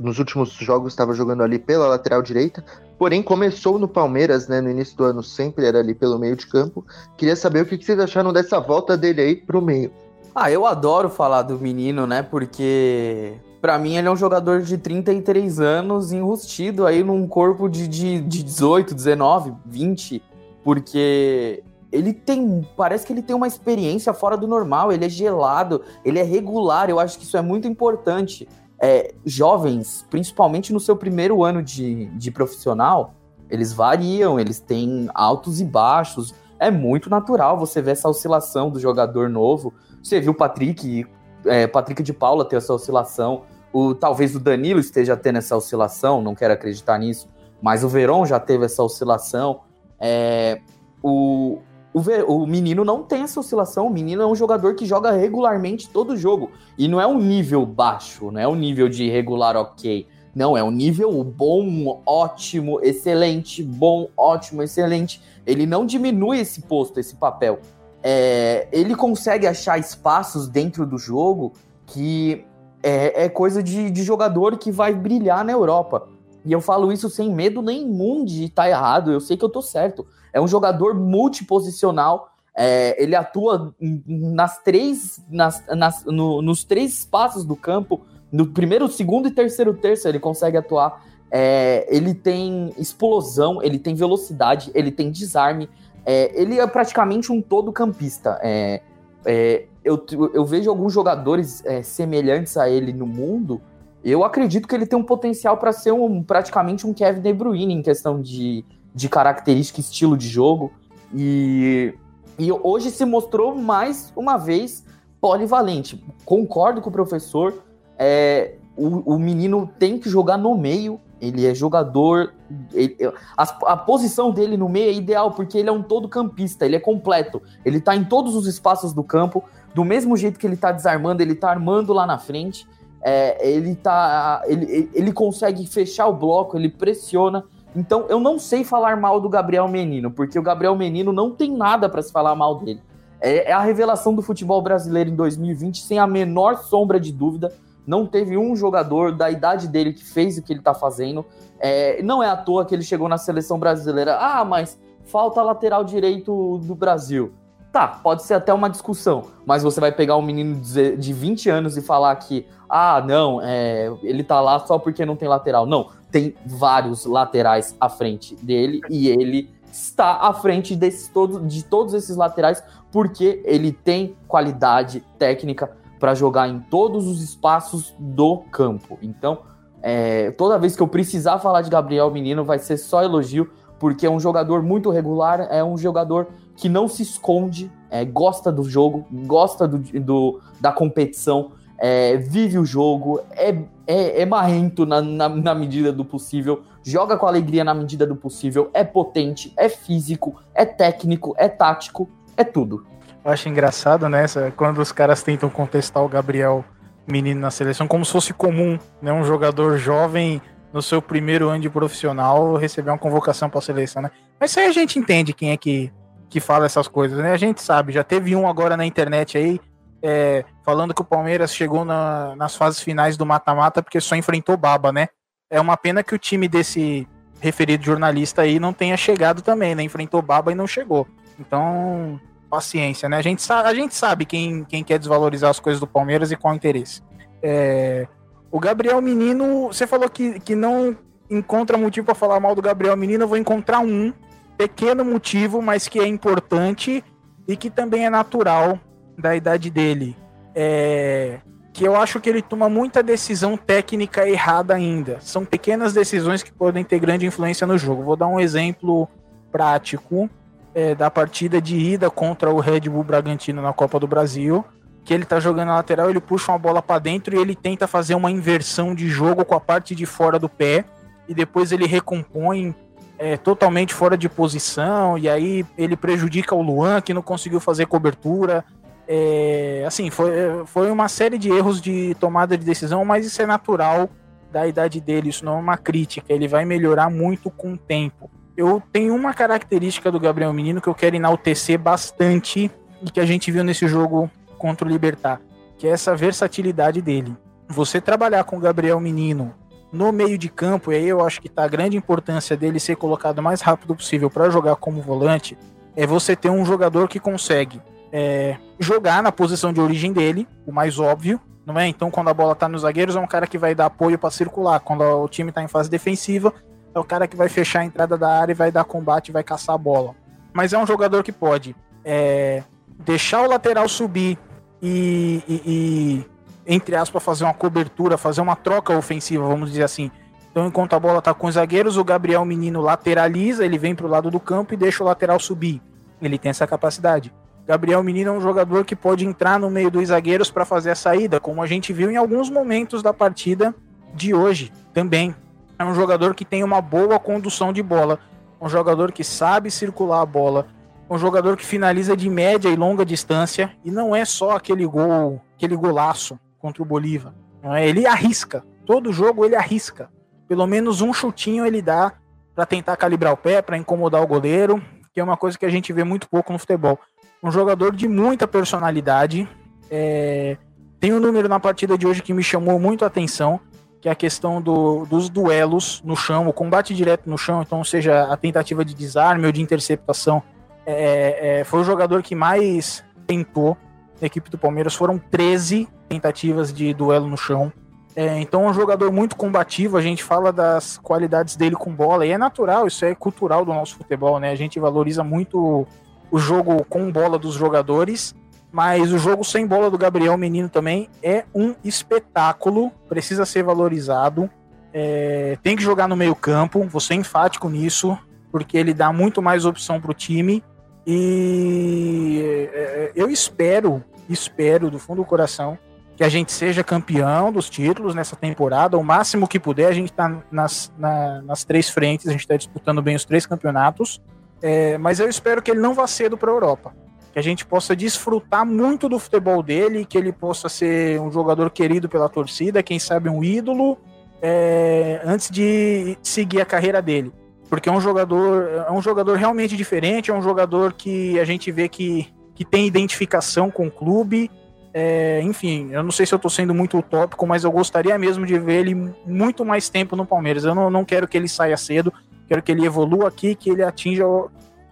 nos 0.00 0.18
últimos 0.18 0.50
jogos 0.50 0.92
estava 0.92 1.12
jogando 1.12 1.42
ali 1.42 1.58
pela 1.58 1.86
lateral 1.86 2.22
direita, 2.22 2.64
porém 2.98 3.22
começou 3.22 3.78
no 3.78 3.86
Palmeiras, 3.86 4.48
né? 4.48 4.60
No 4.60 4.70
início 4.70 4.96
do 4.96 5.04
ano 5.04 5.22
sempre 5.22 5.66
era 5.66 5.78
ali 5.78 5.94
pelo 5.94 6.18
meio 6.18 6.34
de 6.34 6.46
campo. 6.46 6.84
Queria 7.16 7.36
saber 7.36 7.62
o 7.62 7.66
que 7.66 7.82
vocês 7.82 7.98
acharam 7.98 8.32
dessa 8.32 8.58
volta 8.58 8.96
dele 8.96 9.20
aí 9.20 9.36
pro 9.36 9.62
meio. 9.62 9.92
Ah, 10.34 10.50
eu 10.50 10.66
adoro 10.66 11.08
falar 11.08 11.42
do 11.42 11.58
menino, 11.58 12.06
né? 12.06 12.22
Porque 12.22 13.34
para 13.60 13.78
mim 13.78 13.96
ele 13.96 14.08
é 14.08 14.10
um 14.10 14.16
jogador 14.16 14.62
de 14.62 14.78
33 14.78 15.60
anos 15.60 16.12
enrustido 16.12 16.86
aí 16.86 17.02
num 17.02 17.26
corpo 17.26 17.68
de, 17.68 17.88
de, 17.88 18.20
de 18.20 18.42
18, 18.42 18.94
19, 18.94 19.54
20, 19.66 20.22
porque 20.62 21.62
ele 21.90 22.12
tem. 22.12 22.66
Parece 22.76 23.06
que 23.06 23.12
ele 23.12 23.22
tem 23.22 23.34
uma 23.34 23.46
experiência 23.46 24.12
fora 24.12 24.36
do 24.36 24.46
normal, 24.46 24.92
ele 24.92 25.04
é 25.04 25.08
gelado, 25.08 25.82
ele 26.04 26.18
é 26.18 26.22
regular, 26.22 26.88
eu 26.88 27.00
acho 27.00 27.18
que 27.18 27.24
isso 27.24 27.36
é 27.36 27.42
muito 27.42 27.66
importante. 27.66 28.48
É, 28.80 29.12
jovens, 29.24 30.06
principalmente 30.08 30.72
no 30.72 30.78
seu 30.78 30.94
primeiro 30.94 31.42
ano 31.42 31.60
de, 31.60 32.06
de 32.16 32.30
profissional, 32.30 33.14
eles 33.50 33.72
variam, 33.72 34.38
eles 34.38 34.60
têm 34.60 35.08
altos 35.14 35.60
e 35.60 35.64
baixos. 35.64 36.32
É 36.60 36.70
muito 36.70 37.10
natural 37.10 37.58
você 37.58 37.82
ver 37.82 37.92
essa 37.92 38.08
oscilação 38.08 38.70
do 38.70 38.78
jogador 38.78 39.28
novo. 39.28 39.74
Você 40.00 40.20
viu 40.20 40.30
o 40.30 40.34
Patrick, 40.34 41.06
é, 41.48 41.66
Patrick 41.66 42.02
de 42.02 42.12
Paula 42.12 42.44
ter 42.44 42.56
essa 42.56 42.72
oscilação. 42.72 43.42
O, 43.72 43.94
talvez 43.94 44.34
o 44.34 44.40
Danilo 44.40 44.80
esteja 44.80 45.16
tendo 45.16 45.38
essa 45.38 45.56
oscilação, 45.56 46.22
não 46.22 46.34
quero 46.34 46.54
acreditar 46.54 46.98
nisso, 46.98 47.28
mas 47.60 47.84
o 47.84 47.88
Verón 47.88 48.24
já 48.24 48.40
teve 48.40 48.64
essa 48.64 48.82
oscilação. 48.82 49.60
É, 50.00 50.60
o, 51.02 51.58
o, 51.92 52.00
o 52.00 52.46
menino 52.46 52.84
não 52.84 53.02
tem 53.02 53.22
essa 53.22 53.40
oscilação. 53.40 53.86
O 53.86 53.90
menino 53.90 54.22
é 54.22 54.26
um 54.26 54.34
jogador 54.34 54.74
que 54.74 54.86
joga 54.86 55.10
regularmente 55.12 55.88
todo 55.88 56.16
jogo. 56.16 56.50
E 56.76 56.88
não 56.88 57.00
é 57.00 57.06
um 57.06 57.18
nível 57.18 57.66
baixo, 57.66 58.30
não 58.30 58.40
é 58.40 58.48
um 58.48 58.54
nível 58.54 58.88
de 58.88 59.08
regular 59.08 59.56
ok. 59.56 60.06
Não, 60.34 60.56
é 60.56 60.62
um 60.62 60.70
nível 60.70 61.24
bom, 61.24 62.00
ótimo, 62.06 62.78
excelente, 62.80 63.60
bom, 63.62 64.08
ótimo, 64.16 64.62
excelente. 64.62 65.20
Ele 65.44 65.66
não 65.66 65.84
diminui 65.84 66.38
esse 66.38 66.62
posto, 66.62 67.00
esse 67.00 67.16
papel. 67.16 67.58
É, 68.02 68.68
ele 68.70 68.94
consegue 68.94 69.46
achar 69.46 69.78
espaços 69.78 70.48
dentro 70.48 70.86
do 70.86 70.98
jogo 70.98 71.52
que 71.86 72.44
é, 72.82 73.24
é 73.24 73.28
coisa 73.28 73.62
de, 73.62 73.90
de, 73.90 74.02
jogador 74.02 74.56
que 74.56 74.70
vai 74.70 74.94
brilhar 74.94 75.44
na 75.44 75.52
Europa. 75.52 76.08
E 76.44 76.52
eu 76.52 76.60
falo 76.60 76.92
isso 76.92 77.10
sem 77.10 77.32
medo 77.34 77.60
nenhum 77.60 78.24
de 78.24 78.44
estar 78.44 78.62
tá 78.62 78.68
errado, 78.68 79.12
eu 79.12 79.20
sei 79.20 79.36
que 79.36 79.44
eu 79.44 79.48
tô 79.48 79.60
certo. 79.60 80.06
É 80.32 80.40
um 80.40 80.46
jogador 80.46 80.94
multiposicional. 80.94 82.30
É, 82.56 83.00
ele 83.02 83.14
atua 83.14 83.74
nas 83.80 84.62
três, 84.62 85.20
nas, 85.30 85.62
nas, 85.68 86.04
no, 86.04 86.42
nos 86.42 86.64
três 86.64 86.98
espaços 86.98 87.44
do 87.44 87.56
campo. 87.56 88.02
No 88.30 88.48
primeiro, 88.48 88.88
segundo 88.88 89.28
e 89.28 89.30
terceiro 89.30 89.74
terço 89.74 90.08
ele 90.08 90.18
consegue 90.18 90.56
atuar. 90.56 91.04
É, 91.30 91.86
ele 91.88 92.14
tem 92.14 92.72
explosão, 92.78 93.62
ele 93.62 93.78
tem 93.78 93.94
velocidade, 93.94 94.70
ele 94.74 94.90
tem 94.90 95.10
desarme. 95.10 95.68
É, 96.10 96.32
ele 96.32 96.58
é 96.58 96.66
praticamente 96.66 97.30
um 97.30 97.42
todo 97.42 97.70
campista. 97.70 98.40
É, 98.42 98.80
é, 99.26 99.66
eu, 99.84 100.02
eu, 100.32 100.42
vejo 100.42 100.70
alguns 100.70 100.90
jogadores 100.90 101.62
é, 101.66 101.82
semelhantes 101.82 102.56
a 102.56 102.66
ele 102.66 102.94
no 102.94 103.06
mundo. 103.06 103.60
Eu 104.02 104.24
acredito 104.24 104.66
que 104.66 104.74
ele 104.74 104.86
tem 104.86 104.98
um 104.98 105.04
potencial 105.04 105.58
para 105.58 105.70
ser 105.70 105.92
um, 105.92 106.22
praticamente 106.22 106.86
um 106.86 106.94
Kevin 106.94 107.20
De 107.20 107.30
Bruyne 107.34 107.74
em 107.74 107.82
questão 107.82 108.22
de, 108.22 108.64
de 108.94 109.06
característica, 109.06 109.80
estilo 109.80 110.16
de 110.16 110.28
jogo. 110.28 110.72
E, 111.14 111.92
e 112.38 112.50
hoje 112.50 112.90
se 112.90 113.04
mostrou 113.04 113.54
mais 113.54 114.10
uma 114.16 114.38
vez 114.38 114.86
polivalente. 115.20 116.02
Concordo 116.24 116.80
com 116.80 116.88
o 116.88 116.92
professor. 116.92 117.62
É, 117.98 118.54
o, 118.74 119.14
o 119.14 119.18
menino 119.18 119.70
tem 119.78 119.98
que 119.98 120.08
jogar 120.08 120.38
no 120.38 120.56
meio. 120.56 120.98
Ele 121.20 121.46
é 121.46 121.54
jogador. 121.54 122.32
Ele, 122.72 122.96
a, 123.36 123.42
a, 123.42 123.76
posição 123.76 124.30
dele 124.30 124.56
no 124.56 124.68
meio 124.68 124.90
é 124.90 124.92
ideal, 124.92 125.32
porque 125.32 125.58
ele 125.58 125.68
é 125.68 125.72
um 125.72 125.82
todo 125.82 126.08
campista, 126.08 126.64
ele 126.64 126.76
é 126.76 126.80
completo. 126.80 127.42
Ele 127.64 127.80
tá 127.80 127.96
em 127.96 128.04
todos 128.04 128.34
os 128.34 128.46
espaços 128.46 128.92
do 128.92 129.02
campo. 129.02 129.44
Do 129.74 129.84
mesmo 129.84 130.16
jeito 130.16 130.38
que 130.38 130.46
ele 130.46 130.56
tá 130.56 130.72
desarmando, 130.72 131.22
ele 131.22 131.34
tá 131.34 131.50
armando 131.50 131.92
lá 131.92 132.06
na 132.06 132.18
frente. 132.18 132.66
É, 133.02 133.48
ele 133.48 133.74
tá. 133.74 134.42
Ele, 134.46 134.90
ele 134.94 135.12
consegue 135.12 135.66
fechar 135.66 136.06
o 136.06 136.14
bloco, 136.14 136.56
ele 136.56 136.68
pressiona. 136.68 137.44
Então, 137.76 138.06
eu 138.08 138.18
não 138.18 138.38
sei 138.38 138.64
falar 138.64 138.96
mal 138.96 139.20
do 139.20 139.28
Gabriel 139.28 139.68
Menino, 139.68 140.10
porque 140.10 140.38
o 140.38 140.42
Gabriel 140.42 140.74
Menino 140.74 141.12
não 141.12 141.30
tem 141.30 141.56
nada 141.56 141.88
para 141.88 142.02
se 142.02 142.10
falar 142.10 142.34
mal 142.34 142.56
dele. 142.56 142.80
É, 143.20 143.50
é, 143.50 143.52
a 143.52 143.60
revelação 143.60 144.14
do 144.14 144.22
futebol 144.22 144.62
brasileiro 144.62 145.10
em 145.10 145.14
2020, 145.14 145.82
sem 145.82 145.98
a 145.98 146.06
menor 146.06 146.58
sombra 146.64 146.98
de 146.98 147.12
dúvida. 147.12 147.52
Não 147.88 148.06
teve 148.06 148.36
um 148.36 148.54
jogador 148.54 149.16
da 149.16 149.30
idade 149.30 149.66
dele 149.66 149.94
que 149.94 150.04
fez 150.04 150.36
o 150.36 150.42
que 150.42 150.52
ele 150.52 150.60
tá 150.60 150.74
fazendo. 150.74 151.24
É, 151.58 152.02
não 152.02 152.22
é 152.22 152.28
à 152.28 152.36
toa 152.36 152.66
que 152.66 152.74
ele 152.74 152.82
chegou 152.82 153.08
na 153.08 153.16
seleção 153.16 153.58
brasileira. 153.58 154.18
Ah, 154.20 154.44
mas 154.44 154.78
falta 155.06 155.40
lateral 155.40 155.82
direito 155.82 156.58
do 156.58 156.74
Brasil. 156.74 157.32
Tá, 157.72 157.88
pode 157.88 158.24
ser 158.24 158.34
até 158.34 158.52
uma 158.52 158.68
discussão, 158.68 159.24
mas 159.46 159.62
você 159.62 159.80
vai 159.80 159.90
pegar 159.90 160.16
um 160.16 160.22
menino 160.22 160.60
de 160.60 161.12
20 161.12 161.48
anos 161.48 161.76
e 161.78 161.82
falar 161.82 162.14
que, 162.16 162.46
ah, 162.68 163.02
não, 163.06 163.40
é, 163.42 163.90
ele 164.02 164.22
tá 164.22 164.38
lá 164.40 164.58
só 164.60 164.78
porque 164.78 165.06
não 165.06 165.16
tem 165.16 165.26
lateral. 165.26 165.64
Não, 165.64 165.88
tem 166.10 166.34
vários 166.44 167.06
laterais 167.06 167.74
à 167.80 167.88
frente 167.88 168.34
dele 168.36 168.82
e 168.90 169.08
ele 169.08 169.50
está 169.72 170.16
à 170.16 170.34
frente 170.34 170.76
desses 170.76 171.08
todos, 171.08 171.46
de 171.46 171.64
todos 171.64 171.94
esses 171.94 172.16
laterais 172.16 172.62
porque 172.90 173.42
ele 173.44 173.72
tem 173.72 174.16
qualidade 174.26 175.02
técnica 175.18 175.70
para 175.98 176.14
jogar 176.14 176.48
em 176.48 176.60
todos 176.60 177.06
os 177.06 177.22
espaços 177.22 177.94
do 177.98 178.38
campo. 178.50 178.98
Então, 179.02 179.38
é, 179.82 180.30
toda 180.32 180.58
vez 180.58 180.74
que 180.76 180.82
eu 180.82 180.88
precisar 180.88 181.38
falar 181.38 181.62
de 181.62 181.70
Gabriel 181.70 182.10
Menino, 182.10 182.44
vai 182.44 182.58
ser 182.58 182.76
só 182.76 183.02
elogio, 183.02 183.50
porque 183.78 184.06
é 184.06 184.10
um 184.10 184.18
jogador 184.18 184.62
muito 184.62 184.90
regular, 184.90 185.46
é 185.50 185.62
um 185.62 185.76
jogador 185.76 186.28
que 186.56 186.68
não 186.68 186.88
se 186.88 187.02
esconde, 187.02 187.70
é, 187.90 188.04
gosta 188.04 188.50
do 188.50 188.64
jogo, 188.64 189.06
gosta 189.26 189.68
do, 189.68 189.78
do 189.78 190.40
da 190.60 190.72
competição, 190.72 191.52
é, 191.78 192.16
vive 192.16 192.58
o 192.58 192.64
jogo, 192.64 193.20
é, 193.30 193.50
é, 193.86 194.22
é 194.22 194.26
marrento 194.26 194.84
na, 194.84 195.00
na, 195.00 195.28
na, 195.28 195.54
medida 195.54 195.92
do 195.92 196.04
possível, 196.04 196.62
joga 196.82 197.16
com 197.16 197.26
alegria 197.26 197.62
na 197.62 197.72
medida 197.72 198.04
do 198.04 198.16
possível, 198.16 198.68
é 198.74 198.82
potente, 198.82 199.52
é 199.56 199.68
físico, 199.68 200.34
é 200.52 200.64
técnico, 200.64 201.34
é 201.38 201.48
tático, 201.48 202.08
é 202.36 202.42
tudo. 202.42 202.84
Eu 203.24 203.30
acho 203.32 203.48
engraçado, 203.48 204.08
né, 204.08 204.24
quando 204.56 204.78
os 204.78 204.92
caras 204.92 205.22
tentam 205.22 205.50
contestar 205.50 206.02
o 206.02 206.08
Gabriel 206.08 206.64
Menino 207.06 207.40
na 207.40 207.50
seleção, 207.50 207.88
como 207.88 208.04
se 208.04 208.12
fosse 208.12 208.32
comum, 208.32 208.78
né, 209.00 209.12
um 209.12 209.24
jogador 209.24 209.78
jovem 209.78 210.40
no 210.72 210.82
seu 210.82 211.00
primeiro 211.00 211.48
ano 211.48 211.60
de 211.60 211.70
profissional 211.70 212.56
receber 212.56 212.90
uma 212.90 212.98
convocação 212.98 213.48
para 213.48 213.58
a 213.58 213.62
seleção, 213.62 214.02
né? 214.02 214.10
Mas 214.38 214.50
isso 214.50 214.60
aí 214.60 214.66
a 214.66 214.72
gente 214.72 214.98
entende 214.98 215.32
quem 215.32 215.50
é 215.50 215.56
que, 215.56 215.90
que 216.28 216.40
fala 216.40 216.66
essas 216.66 216.86
coisas, 216.86 217.18
né? 217.18 217.32
A 217.32 217.38
gente 217.38 217.62
sabe, 217.62 217.92
já 217.92 218.04
teve 218.04 218.36
um 218.36 218.46
agora 218.46 218.76
na 218.76 218.84
internet 218.84 219.38
aí 219.38 219.58
é, 220.02 220.44
falando 220.64 220.94
que 220.94 221.00
o 221.00 221.04
Palmeiras 221.04 221.54
chegou 221.54 221.84
na, 221.84 222.36
nas 222.36 222.54
fases 222.54 222.80
finais 222.80 223.16
do 223.16 223.26
mata-mata 223.26 223.82
porque 223.82 224.00
só 224.00 224.14
enfrentou 224.14 224.56
Baba, 224.56 224.92
né? 224.92 225.08
É 225.50 225.60
uma 225.60 225.76
pena 225.76 226.02
que 226.02 226.14
o 226.14 226.18
time 226.18 226.46
desse 226.46 227.08
referido 227.40 227.84
jornalista 227.84 228.42
aí 228.42 228.60
não 228.60 228.72
tenha 228.72 228.96
chegado 228.96 229.42
também, 229.42 229.74
né? 229.74 229.82
Enfrentou 229.82 230.20
Baba 230.20 230.52
e 230.52 230.54
não 230.54 230.66
chegou. 230.66 231.06
Então, 231.38 232.20
paciência, 232.48 233.08
né? 233.08 233.16
A 233.18 233.22
gente, 233.22 233.52
a 233.52 233.74
gente 233.74 233.94
sabe 233.94 234.24
quem, 234.24 234.64
quem 234.64 234.82
quer 234.82 234.98
desvalorizar 234.98 235.50
as 235.50 235.60
coisas 235.60 235.80
do 235.80 235.86
Palmeiras 235.86 236.30
e 236.32 236.36
qual 236.36 236.54
interesse. 236.54 237.02
É, 237.42 238.06
o 238.50 238.58
Gabriel 238.58 239.00
Menino, 239.00 239.68
você 239.68 239.86
falou 239.86 240.08
que, 240.08 240.40
que 240.40 240.54
não 240.54 240.96
encontra 241.30 241.76
motivo 241.76 242.06
para 242.06 242.14
falar 242.14 242.40
mal 242.40 242.54
do 242.54 242.62
Gabriel 242.62 242.96
Menino, 242.96 243.24
eu 243.24 243.28
vou 243.28 243.36
encontrar 243.36 243.80
um 243.80 244.12
pequeno 244.56 245.04
motivo, 245.04 245.60
mas 245.60 245.86
que 245.86 246.00
é 246.00 246.06
importante 246.06 247.04
e 247.46 247.56
que 247.56 247.70
também 247.70 248.06
é 248.06 248.10
natural 248.10 248.78
da 249.16 249.36
idade 249.36 249.70
dele. 249.70 250.16
É, 250.54 251.38
que 251.72 251.84
eu 251.84 251.94
acho 251.94 252.20
que 252.20 252.28
ele 252.28 252.42
toma 252.42 252.68
muita 252.68 253.02
decisão 253.02 253.56
técnica 253.56 254.28
errada 254.28 254.74
ainda. 254.74 255.18
São 255.20 255.44
pequenas 255.44 255.92
decisões 255.92 256.42
que 256.42 256.52
podem 256.52 256.82
ter 256.82 256.98
grande 256.98 257.26
influência 257.26 257.66
no 257.66 257.78
jogo. 257.78 258.02
Vou 258.02 258.16
dar 258.16 258.26
um 258.26 258.40
exemplo 258.40 259.08
prático 259.52 260.28
é, 260.74 260.94
da 260.94 261.10
partida 261.10 261.60
de 261.60 261.76
ida 261.76 262.10
contra 262.10 262.50
o 262.50 262.60
Red 262.60 262.80
Bull 262.80 263.04
Bragantino 263.04 263.62
na 263.62 263.72
Copa 263.72 263.98
do 263.98 264.06
Brasil. 264.06 264.64
Que 265.04 265.14
ele 265.14 265.24
tá 265.24 265.40
jogando 265.40 265.68
na 265.68 265.76
lateral, 265.76 266.10
ele 266.10 266.20
puxa 266.20 266.52
uma 266.52 266.58
bola 266.58 266.82
para 266.82 266.98
dentro 266.98 267.34
e 267.34 267.38
ele 267.40 267.54
tenta 267.54 267.86
fazer 267.86 268.14
uma 268.14 268.30
inversão 268.30 268.94
de 268.94 269.08
jogo 269.08 269.44
com 269.44 269.54
a 269.54 269.60
parte 269.60 269.94
de 269.94 270.04
fora 270.04 270.38
do 270.38 270.48
pé. 270.48 270.84
E 271.26 271.34
depois 271.34 271.72
ele 271.72 271.86
recompõe 271.86 272.74
é, 273.18 273.36
totalmente 273.36 273.94
fora 273.94 274.16
de 274.16 274.28
posição. 274.28 275.16
E 275.16 275.28
aí 275.28 275.64
ele 275.76 275.96
prejudica 275.96 276.54
o 276.54 276.62
Luan, 276.62 277.00
que 277.00 277.14
não 277.14 277.22
conseguiu 277.22 277.60
fazer 277.60 277.86
cobertura. 277.86 278.64
É, 279.06 279.84
assim, 279.86 280.10
foi, 280.10 280.30
foi 280.66 280.90
uma 280.90 281.08
série 281.08 281.38
de 281.38 281.50
erros 281.50 281.80
de 281.80 282.14
tomada 282.20 282.58
de 282.58 282.64
decisão, 282.64 283.04
mas 283.06 283.24
isso 283.24 283.40
é 283.40 283.46
natural 283.46 284.10
da 284.52 284.66
idade 284.66 285.00
dele, 285.00 285.30
isso 285.30 285.44
não 285.44 285.54
é 285.54 285.60
uma 285.60 285.76
crítica, 285.76 286.32
ele 286.32 286.48
vai 286.48 286.64
melhorar 286.64 287.10
muito 287.10 287.50
com 287.50 287.74
o 287.74 287.78
tempo. 287.78 288.30
Eu 288.58 288.82
tenho 288.92 289.14
uma 289.14 289.32
característica 289.32 290.10
do 290.10 290.18
Gabriel 290.18 290.52
Menino 290.52 290.80
que 290.80 290.88
eu 290.88 290.94
quero 290.94 291.14
enaltecer 291.14 291.78
bastante 291.78 292.68
e 293.00 293.08
que 293.08 293.20
a 293.20 293.24
gente 293.24 293.52
viu 293.52 293.62
nesse 293.62 293.86
jogo 293.86 294.28
contra 294.58 294.84
o 294.84 294.90
Libertar, 294.90 295.40
que 295.78 295.86
é 295.86 295.90
essa 295.90 296.16
versatilidade 296.16 297.00
dele. 297.00 297.36
Você 297.68 298.00
trabalhar 298.00 298.42
com 298.42 298.56
o 298.56 298.60
Gabriel 298.60 298.98
Menino 298.98 299.54
no 299.92 300.10
meio 300.10 300.36
de 300.36 300.48
campo, 300.48 300.90
e 300.90 300.96
aí 300.96 301.06
eu 301.06 301.24
acho 301.24 301.40
que 301.40 301.48
tá 301.48 301.62
a 301.62 301.68
grande 301.68 301.96
importância 301.96 302.56
dele 302.56 302.80
ser 302.80 302.96
colocado 302.96 303.38
o 303.38 303.42
mais 303.44 303.60
rápido 303.60 303.94
possível 303.94 304.28
para 304.28 304.50
jogar 304.50 304.74
como 304.74 305.00
volante, 305.00 305.56
é 305.94 306.04
você 306.04 306.34
ter 306.34 306.50
um 306.50 306.64
jogador 306.64 307.06
que 307.06 307.20
consegue 307.20 307.80
é, 308.12 308.56
jogar 308.80 309.22
na 309.22 309.30
posição 309.30 309.72
de 309.72 309.80
origem 309.80 310.12
dele, 310.12 310.48
o 310.66 310.72
mais 310.72 310.98
óbvio, 310.98 311.40
não 311.64 311.78
é? 311.78 311.86
Então, 311.86 312.10
quando 312.10 312.26
a 312.26 312.34
bola 312.34 312.56
tá 312.56 312.68
nos 312.68 312.82
zagueiros, 312.82 313.14
é 313.14 313.20
um 313.20 313.26
cara 313.26 313.46
que 313.46 313.56
vai 313.56 313.72
dar 313.72 313.86
apoio 313.86 314.18
para 314.18 314.30
circular. 314.30 314.80
Quando 314.80 315.02
o 315.02 315.28
time 315.28 315.52
tá 315.52 315.62
em 315.62 315.68
fase 315.68 315.88
defensiva, 315.88 316.52
é 316.98 317.00
o 317.00 317.04
cara 317.04 317.26
que 317.26 317.36
vai 317.36 317.48
fechar 317.48 317.80
a 317.80 317.84
entrada 317.84 318.18
da 318.18 318.28
área 318.28 318.52
e 318.52 318.54
vai 318.54 318.70
dar 318.70 318.84
combate, 318.84 319.32
vai 319.32 319.42
caçar 319.42 319.74
a 319.74 319.78
bola. 319.78 320.14
Mas 320.52 320.72
é 320.72 320.78
um 320.78 320.86
jogador 320.86 321.22
que 321.22 321.32
pode 321.32 321.74
é, 322.04 322.62
deixar 322.98 323.42
o 323.42 323.48
lateral 323.48 323.88
subir 323.88 324.38
e, 324.82 325.42
e, 325.48 325.62
e, 325.66 326.26
entre 326.66 326.96
aspas, 326.96 327.22
fazer 327.22 327.44
uma 327.44 327.54
cobertura, 327.54 328.18
fazer 328.18 328.40
uma 328.40 328.56
troca 328.56 328.96
ofensiva, 328.96 329.46
vamos 329.46 329.70
dizer 329.70 329.84
assim. 329.84 330.10
Então, 330.50 330.66
enquanto 330.66 330.94
a 330.94 331.00
bola 331.00 331.22
tá 331.22 331.32
com 331.32 331.46
os 331.46 331.54
zagueiros, 331.54 331.96
o 331.96 332.04
Gabriel 332.04 332.44
Menino 332.44 332.80
lateraliza, 332.80 333.64
ele 333.64 333.78
vem 333.78 333.94
pro 333.94 334.08
lado 334.08 334.30
do 334.30 334.40
campo 334.40 334.74
e 334.74 334.76
deixa 334.76 335.02
o 335.02 335.06
lateral 335.06 335.38
subir. 335.38 335.80
Ele 336.20 336.38
tem 336.38 336.50
essa 336.50 336.66
capacidade. 336.66 337.32
Gabriel 337.66 338.02
Menino 338.02 338.30
é 338.30 338.32
um 338.32 338.40
jogador 338.40 338.84
que 338.84 338.96
pode 338.96 339.26
entrar 339.26 339.60
no 339.60 339.70
meio 339.70 339.90
dos 339.90 340.08
zagueiros 340.08 340.50
para 340.50 340.64
fazer 340.64 340.90
a 340.90 340.94
saída, 340.94 341.38
como 341.38 341.62
a 341.62 341.66
gente 341.66 341.92
viu 341.92 342.10
em 342.10 342.16
alguns 342.16 342.48
momentos 342.48 343.02
da 343.02 343.12
partida 343.12 343.74
de 344.14 344.32
hoje 344.32 344.72
também. 344.94 345.34
É 345.78 345.84
um 345.84 345.94
jogador 345.94 346.34
que 346.34 346.44
tem 346.44 346.64
uma 346.64 346.80
boa 346.80 347.18
condução 347.18 347.72
de 347.72 347.82
bola, 347.82 348.18
um 348.60 348.68
jogador 348.68 349.12
que 349.12 349.22
sabe 349.22 349.70
circular 349.70 350.22
a 350.22 350.26
bola, 350.26 350.66
um 351.08 351.16
jogador 351.16 351.56
que 351.56 351.64
finaliza 351.64 352.16
de 352.16 352.28
média 352.28 352.68
e 352.68 352.76
longa 352.76 353.04
distância 353.04 353.72
e 353.84 353.90
não 353.90 354.14
é 354.14 354.24
só 354.24 354.56
aquele 354.56 354.86
gol, 354.86 355.40
aquele 355.56 355.76
golaço 355.76 356.38
contra 356.58 356.82
o 356.82 356.86
Bolívar. 356.86 357.32
É? 357.62 357.88
Ele 357.88 358.06
arrisca. 358.06 358.64
Todo 358.84 359.12
jogo 359.12 359.44
ele 359.44 359.54
arrisca. 359.54 360.10
Pelo 360.48 360.66
menos 360.66 361.00
um 361.00 361.12
chutinho 361.12 361.64
ele 361.64 361.80
dá 361.80 362.12
para 362.54 362.66
tentar 362.66 362.96
calibrar 362.96 363.32
o 363.32 363.36
pé, 363.36 363.62
para 363.62 363.78
incomodar 363.78 364.22
o 364.22 364.26
goleiro, 364.26 364.82
que 365.12 365.20
é 365.20 365.24
uma 365.24 365.36
coisa 365.36 365.58
que 365.58 365.64
a 365.64 365.70
gente 365.70 365.92
vê 365.92 366.04
muito 366.04 366.28
pouco 366.28 366.52
no 366.52 366.58
futebol 366.58 366.98
um 367.42 367.50
jogador 367.50 367.94
de 367.94 368.08
muita 368.08 368.46
personalidade. 368.46 369.48
É, 369.90 370.56
tem 371.00 371.12
um 371.12 371.20
número 371.20 371.48
na 371.48 371.60
partida 371.60 371.96
de 371.96 372.06
hoje 372.06 372.22
que 372.22 372.34
me 372.34 372.42
chamou 372.42 372.78
muito 372.78 373.04
a 373.04 373.08
atenção, 373.08 373.60
que 374.00 374.08
é 374.08 374.12
a 374.12 374.14
questão 374.14 374.62
do, 374.62 375.04
dos 375.06 375.28
duelos 375.28 376.00
no 376.04 376.16
chão, 376.16 376.48
o 376.48 376.52
combate 376.52 376.94
direto 376.94 377.28
no 377.28 377.36
chão, 377.36 377.62
então 377.62 377.82
seja 377.82 378.24
a 378.24 378.36
tentativa 378.36 378.84
de 378.84 378.94
desarme 378.94 379.46
ou 379.46 379.52
de 379.52 379.60
interceptação. 379.60 380.42
É, 380.86 381.60
é, 381.60 381.64
foi 381.64 381.80
o 381.80 381.84
jogador 381.84 382.22
que 382.22 382.34
mais 382.34 383.04
tentou 383.26 383.76
na 384.20 384.26
equipe 384.26 384.50
do 384.50 384.56
Palmeiras. 384.56 384.94
Foram 384.94 385.18
13 385.18 385.88
tentativas 386.08 386.72
de 386.72 386.94
duelo 386.94 387.26
no 387.26 387.36
chão. 387.36 387.72
É, 388.16 388.40
então 388.40 388.64
é 388.64 388.70
um 388.70 388.74
jogador 388.74 389.12
muito 389.12 389.36
combativo, 389.36 389.96
a 389.96 390.02
gente 390.02 390.24
fala 390.24 390.52
das 390.52 390.98
qualidades 390.98 391.54
dele 391.54 391.76
com 391.76 391.94
bola, 391.94 392.26
e 392.26 392.32
é 392.32 392.38
natural, 392.38 392.86
isso 392.86 393.04
é 393.04 393.14
cultural 393.14 393.64
do 393.64 393.72
nosso 393.72 393.94
futebol, 393.96 394.40
né? 394.40 394.50
A 394.50 394.56
gente 394.56 394.80
valoriza 394.80 395.22
muito 395.22 395.86
o 396.28 396.38
jogo 396.38 396.84
com 396.88 397.12
bola 397.12 397.38
dos 397.38 397.54
jogadores, 397.54 398.34
mas 398.70 399.12
o 399.12 399.18
jogo 399.18 399.44
sem 399.44 399.66
bola 399.66 399.90
do 399.90 399.98
Gabriel 399.98 400.36
Menino 400.36 400.68
também 400.68 401.08
é 401.22 401.44
um 401.54 401.74
espetáculo, 401.82 402.90
precisa 403.08 403.46
ser 403.46 403.62
valorizado. 403.62 404.50
É, 404.92 405.58
tem 405.62 405.76
que 405.76 405.82
jogar 405.82 406.08
no 406.08 406.16
meio 406.16 406.34
campo, 406.34 406.82
vou 406.84 407.00
ser 407.00 407.14
enfático 407.14 407.68
nisso, 407.68 408.18
porque 408.50 408.76
ele 408.76 408.92
dá 408.92 409.12
muito 409.12 409.40
mais 409.40 409.64
opção 409.64 410.00
para 410.00 410.10
o 410.10 410.14
time. 410.14 410.62
E 411.06 412.42
é, 412.72 413.12
eu 413.14 413.30
espero, 413.30 414.04
espero 414.28 414.90
do 414.90 414.98
fundo 414.98 415.22
do 415.22 415.24
coração 415.24 415.78
que 416.18 416.24
a 416.24 416.28
gente 416.28 416.50
seja 416.50 416.82
campeão 416.82 417.52
dos 417.52 417.70
títulos 417.70 418.12
nessa 418.12 418.34
temporada, 418.34 418.98
o 418.98 419.04
máximo 419.04 419.46
que 419.46 419.60
puder. 419.60 419.86
A 419.86 419.92
gente 419.92 420.10
está 420.10 420.42
nas, 420.50 420.92
na, 420.98 421.40
nas 421.42 421.64
três 421.64 421.88
frentes, 421.88 422.26
a 422.26 422.32
gente 422.32 422.40
está 422.40 422.56
disputando 422.56 423.00
bem 423.00 423.14
os 423.14 423.24
três 423.24 423.46
campeonatos. 423.46 424.20
É, 424.60 424.98
mas 424.98 425.20
eu 425.20 425.28
espero 425.28 425.62
que 425.62 425.70
ele 425.70 425.80
não 425.80 425.94
vá 425.94 426.08
cedo 426.08 426.36
para 426.36 426.50
a 426.50 426.54
Europa. 426.54 426.92
Que 427.38 427.40
a 427.40 427.44
gente 427.44 427.64
possa 427.64 427.94
desfrutar 427.94 428.66
muito 428.66 429.08
do 429.08 429.16
futebol 429.16 429.62
dele, 429.62 430.04
que 430.04 430.18
ele 430.18 430.32
possa 430.32 430.68
ser 430.68 431.20
um 431.20 431.30
jogador 431.30 431.70
querido 431.70 432.08
pela 432.08 432.28
torcida, 432.28 432.82
quem 432.82 432.98
sabe 432.98 433.28
um 433.28 433.44
ídolo, 433.44 433.96
é, 434.42 435.20
antes 435.24 435.48
de 435.48 436.18
seguir 436.20 436.60
a 436.60 436.64
carreira 436.64 437.00
dele. 437.00 437.32
Porque 437.68 437.88
é 437.88 437.92
um 437.92 438.00
jogador, 438.00 438.84
é 438.88 438.90
um 438.90 439.00
jogador 439.00 439.36
realmente 439.36 439.76
diferente, 439.76 440.32
é 440.32 440.34
um 440.34 440.42
jogador 440.42 440.94
que 440.94 441.38
a 441.38 441.44
gente 441.44 441.70
vê 441.70 441.88
que, 441.88 442.26
que 442.56 442.64
tem 442.64 442.88
identificação 442.88 443.70
com 443.70 443.86
o 443.86 443.90
clube. 443.90 444.50
É, 444.92 445.40
enfim, 445.44 445.90
eu 445.92 446.02
não 446.02 446.10
sei 446.10 446.26
se 446.26 446.34
eu 446.34 446.38
estou 446.38 446.50
sendo 446.50 446.74
muito 446.74 446.98
utópico, 446.98 447.46
mas 447.46 447.62
eu 447.62 447.70
gostaria 447.70 448.18
mesmo 448.18 448.44
de 448.44 448.58
ver 448.58 448.80
ele 448.80 449.12
muito 449.24 449.64
mais 449.64 449.88
tempo 449.88 450.16
no 450.16 450.26
Palmeiras. 450.26 450.64
Eu 450.64 450.74
não, 450.74 450.90
não 450.90 451.04
quero 451.04 451.28
que 451.28 451.36
ele 451.36 451.46
saia 451.46 451.76
cedo, 451.76 452.12
Quero 452.48 452.62
que 452.62 452.72
ele 452.72 452.86
evolua 452.86 453.28
aqui, 453.28 453.54
que 453.54 453.68
ele 453.68 453.82
atinja 453.82 454.24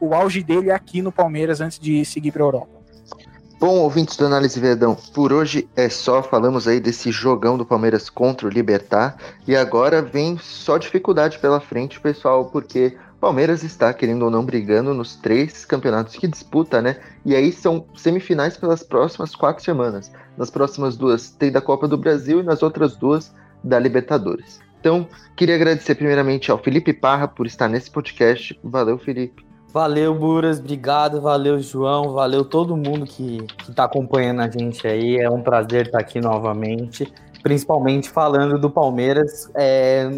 o, 0.00 0.14
auge 0.14 0.42
dele 0.42 0.70
aqui 0.70 1.02
no 1.02 1.12
Palmeiras 1.12 1.60
antes 1.60 1.78
de 1.78 2.04
seguir 2.04 2.32
para 2.32 2.42
a 2.42 2.46
Europa. 2.46 2.76
Bom, 3.58 3.78
ouvintes 3.78 4.16
do 4.16 4.26
Análise 4.26 4.60
Verdão, 4.60 4.94
por 5.14 5.32
hoje 5.32 5.66
é 5.74 5.88
só. 5.88 6.22
Falamos 6.22 6.68
aí 6.68 6.78
desse 6.78 7.10
jogão 7.10 7.56
do 7.56 7.64
Palmeiras 7.64 8.10
contra 8.10 8.46
o 8.46 8.50
Libertar. 8.50 9.16
E 9.46 9.56
agora 9.56 10.02
vem 10.02 10.36
só 10.36 10.76
dificuldade 10.76 11.38
pela 11.38 11.58
frente, 11.58 11.98
pessoal, 11.98 12.50
porque 12.50 12.94
Palmeiras 13.20 13.64
está, 13.64 13.92
querendo 13.94 14.24
ou 14.24 14.30
não, 14.30 14.44
brigando 14.44 14.92
nos 14.92 15.16
três 15.16 15.64
campeonatos 15.64 16.16
que 16.16 16.28
disputa, 16.28 16.82
né? 16.82 17.00
E 17.24 17.34
aí 17.34 17.50
são 17.50 17.86
semifinais 17.96 18.56
pelas 18.56 18.82
próximas 18.82 19.34
quatro 19.34 19.64
semanas. 19.64 20.12
Nas 20.36 20.50
próximas 20.50 20.96
duas 20.96 21.30
tem 21.30 21.50
da 21.50 21.62
Copa 21.62 21.88
do 21.88 21.96
Brasil 21.96 22.40
e 22.40 22.42
nas 22.42 22.62
outras 22.62 22.94
duas 22.94 23.34
da 23.64 23.78
Libertadores. 23.78 24.60
Então, 24.78 25.08
queria 25.34 25.54
agradecer 25.54 25.94
primeiramente 25.94 26.50
ao 26.50 26.58
Felipe 26.58 26.92
Parra 26.92 27.26
por 27.26 27.46
estar 27.46 27.68
nesse 27.68 27.90
podcast. 27.90 28.58
Valeu, 28.62 28.98
Felipe. 28.98 29.45
Valeu, 29.72 30.14
Buras, 30.14 30.58
obrigado, 30.58 31.20
valeu, 31.20 31.60
João, 31.60 32.12
valeu 32.12 32.44
todo 32.44 32.76
mundo 32.76 33.04
que, 33.04 33.42
que 33.42 33.72
tá 33.74 33.84
acompanhando 33.84 34.40
a 34.40 34.50
gente 34.50 34.86
aí. 34.86 35.16
É 35.18 35.28
um 35.28 35.42
prazer 35.42 35.86
estar 35.86 35.98
aqui 35.98 36.20
novamente, 36.20 37.12
principalmente 37.42 38.08
falando 38.08 38.58
do 38.58 38.70
Palmeiras, 38.70 39.50
é, 39.54 40.08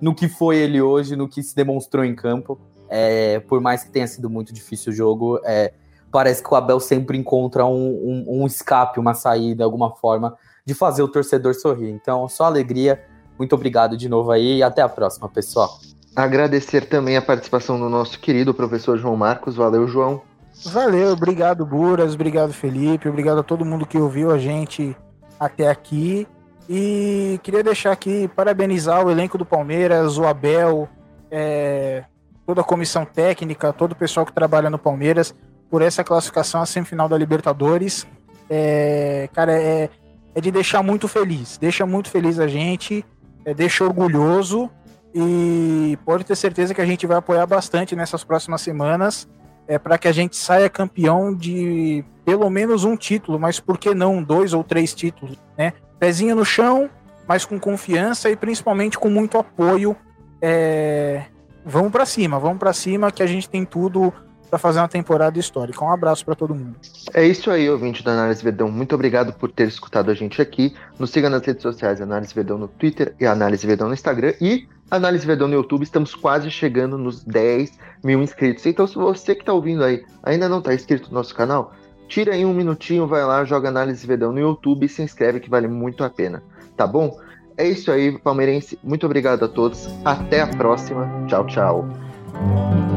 no 0.00 0.14
que 0.14 0.28
foi 0.28 0.56
ele 0.56 0.80
hoje, 0.80 1.16
no 1.16 1.28
que 1.28 1.42
se 1.42 1.54
demonstrou 1.54 2.04
em 2.04 2.14
campo. 2.14 2.58
É, 2.88 3.40
por 3.40 3.60
mais 3.60 3.84
que 3.84 3.90
tenha 3.90 4.06
sido 4.06 4.30
muito 4.30 4.52
difícil 4.52 4.92
o 4.92 4.94
jogo, 4.94 5.40
é, 5.44 5.74
parece 6.10 6.42
que 6.42 6.52
o 6.52 6.56
Abel 6.56 6.80
sempre 6.80 7.18
encontra 7.18 7.66
um, 7.66 7.88
um, 7.88 8.42
um, 8.42 8.46
escape, 8.46 8.98
uma 8.98 9.12
saída, 9.12 9.64
alguma 9.64 9.94
forma 9.96 10.36
de 10.64 10.72
fazer 10.72 11.02
o 11.02 11.08
torcedor 11.08 11.54
sorrir. 11.54 11.90
Então, 11.90 12.28
só 12.28 12.44
alegria. 12.44 13.04
Muito 13.38 13.54
obrigado 13.54 13.96
de 13.96 14.08
novo 14.08 14.30
aí 14.30 14.58
e 14.58 14.62
até 14.62 14.80
a 14.80 14.88
próxima, 14.88 15.28
pessoal. 15.28 15.78
Agradecer 16.16 16.86
também 16.86 17.14
a 17.14 17.20
participação 17.20 17.78
do 17.78 17.90
nosso 17.90 18.18
querido 18.18 18.54
professor 18.54 18.96
João 18.96 19.14
Marcos. 19.14 19.54
Valeu, 19.54 19.86
João. 19.86 20.22
Valeu, 20.64 21.12
obrigado, 21.12 21.66
Buras, 21.66 22.14
obrigado, 22.14 22.54
Felipe, 22.54 23.06
obrigado 23.06 23.40
a 23.40 23.42
todo 23.42 23.66
mundo 23.66 23.84
que 23.84 23.98
ouviu 23.98 24.30
a 24.30 24.38
gente 24.38 24.96
até 25.38 25.68
aqui. 25.68 26.26
E 26.66 27.38
queria 27.42 27.62
deixar 27.62 27.92
aqui, 27.92 28.28
parabenizar 28.34 29.04
o 29.04 29.10
elenco 29.10 29.36
do 29.36 29.44
Palmeiras, 29.44 30.16
o 30.16 30.24
Abel, 30.24 30.88
é, 31.30 32.04
toda 32.46 32.62
a 32.62 32.64
comissão 32.64 33.04
técnica, 33.04 33.70
todo 33.70 33.92
o 33.92 33.96
pessoal 33.96 34.24
que 34.24 34.32
trabalha 34.32 34.70
no 34.70 34.78
Palmeiras, 34.78 35.34
por 35.70 35.82
essa 35.82 36.02
classificação 36.02 36.62
à 36.62 36.66
semifinal 36.66 37.10
da 37.10 37.18
Libertadores. 37.18 38.06
É, 38.48 39.28
cara, 39.34 39.52
é, 39.52 39.90
é 40.34 40.40
de 40.40 40.50
deixar 40.50 40.82
muito 40.82 41.06
feliz. 41.06 41.58
Deixa 41.58 41.84
muito 41.84 42.08
feliz 42.08 42.40
a 42.40 42.46
gente, 42.46 43.04
é, 43.44 43.52
deixa 43.52 43.84
orgulhoso 43.84 44.70
e 45.18 45.96
pode 46.04 46.24
ter 46.24 46.36
certeza 46.36 46.74
que 46.74 46.80
a 46.82 46.84
gente 46.84 47.06
vai 47.06 47.16
apoiar 47.16 47.46
bastante 47.46 47.96
nessas 47.96 48.22
próximas 48.22 48.60
semanas 48.60 49.26
é, 49.66 49.78
para 49.78 49.96
que 49.96 50.06
a 50.06 50.12
gente 50.12 50.36
saia 50.36 50.68
campeão 50.68 51.34
de 51.34 52.04
pelo 52.22 52.50
menos 52.50 52.84
um 52.84 52.94
título, 52.94 53.38
mas 53.38 53.58
por 53.58 53.78
que 53.78 53.94
não 53.94 54.22
dois 54.22 54.52
ou 54.52 54.62
três 54.62 54.92
títulos, 54.92 55.38
né? 55.56 55.72
Pezinho 55.98 56.36
no 56.36 56.44
chão, 56.44 56.90
mas 57.26 57.46
com 57.46 57.58
confiança 57.58 58.28
e 58.28 58.36
principalmente 58.36 58.98
com 58.98 59.08
muito 59.08 59.38
apoio 59.38 59.96
é, 60.42 61.24
vamos 61.64 61.90
para 61.90 62.04
cima, 62.04 62.38
vamos 62.38 62.58
para 62.58 62.74
cima 62.74 63.10
que 63.10 63.22
a 63.22 63.26
gente 63.26 63.48
tem 63.48 63.64
tudo 63.64 64.12
para 64.48 64.58
fazer 64.58 64.78
uma 64.78 64.88
temporada 64.88 65.38
histórica. 65.38 65.84
Um 65.84 65.90
abraço 65.90 66.24
para 66.24 66.34
todo 66.34 66.54
mundo. 66.54 66.76
É 67.12 67.24
isso 67.26 67.50
aí, 67.50 67.68
ouvinte 67.68 68.02
da 68.02 68.12
Análise 68.12 68.42
Verdão. 68.42 68.70
Muito 68.70 68.94
obrigado 68.94 69.32
por 69.32 69.50
ter 69.50 69.68
escutado 69.68 70.10
a 70.10 70.14
gente 70.14 70.40
aqui. 70.40 70.74
Nos 70.98 71.10
siga 71.10 71.28
nas 71.28 71.44
redes 71.44 71.62
sociais, 71.62 72.00
Análise 72.00 72.34
Verdão 72.34 72.58
no 72.58 72.68
Twitter 72.68 73.14
e 73.20 73.26
Análise 73.26 73.66
Verdão 73.66 73.88
no 73.88 73.94
Instagram. 73.94 74.34
E 74.40 74.68
Análise 74.90 75.26
Verdão 75.26 75.48
no 75.48 75.54
YouTube. 75.54 75.82
Estamos 75.82 76.14
quase 76.14 76.50
chegando 76.50 76.96
nos 76.96 77.22
10 77.24 77.78
mil 78.04 78.22
inscritos. 78.22 78.64
Então, 78.66 78.86
se 78.86 78.94
você 78.94 79.34
que 79.34 79.42
está 79.42 79.52
ouvindo 79.52 79.84
aí 79.84 80.04
ainda 80.22 80.48
não 80.48 80.58
está 80.58 80.74
inscrito 80.74 81.08
no 81.08 81.14
nosso 81.14 81.34
canal, 81.34 81.74
tira 82.08 82.34
aí 82.34 82.44
um 82.44 82.54
minutinho, 82.54 83.06
vai 83.06 83.24
lá, 83.24 83.44
joga 83.44 83.68
Análise 83.68 84.06
Verdão 84.06 84.32
no 84.32 84.40
YouTube 84.40 84.86
e 84.86 84.88
se 84.88 85.02
inscreve 85.02 85.40
que 85.40 85.50
vale 85.50 85.68
muito 85.68 86.04
a 86.04 86.10
pena. 86.10 86.42
Tá 86.76 86.86
bom? 86.86 87.18
É 87.56 87.66
isso 87.66 87.90
aí, 87.90 88.18
palmeirense. 88.18 88.78
Muito 88.84 89.06
obrigado 89.06 89.44
a 89.44 89.48
todos. 89.48 89.88
Até 90.04 90.42
a 90.42 90.46
próxima. 90.46 91.24
Tchau, 91.26 91.46
tchau. 91.46 92.95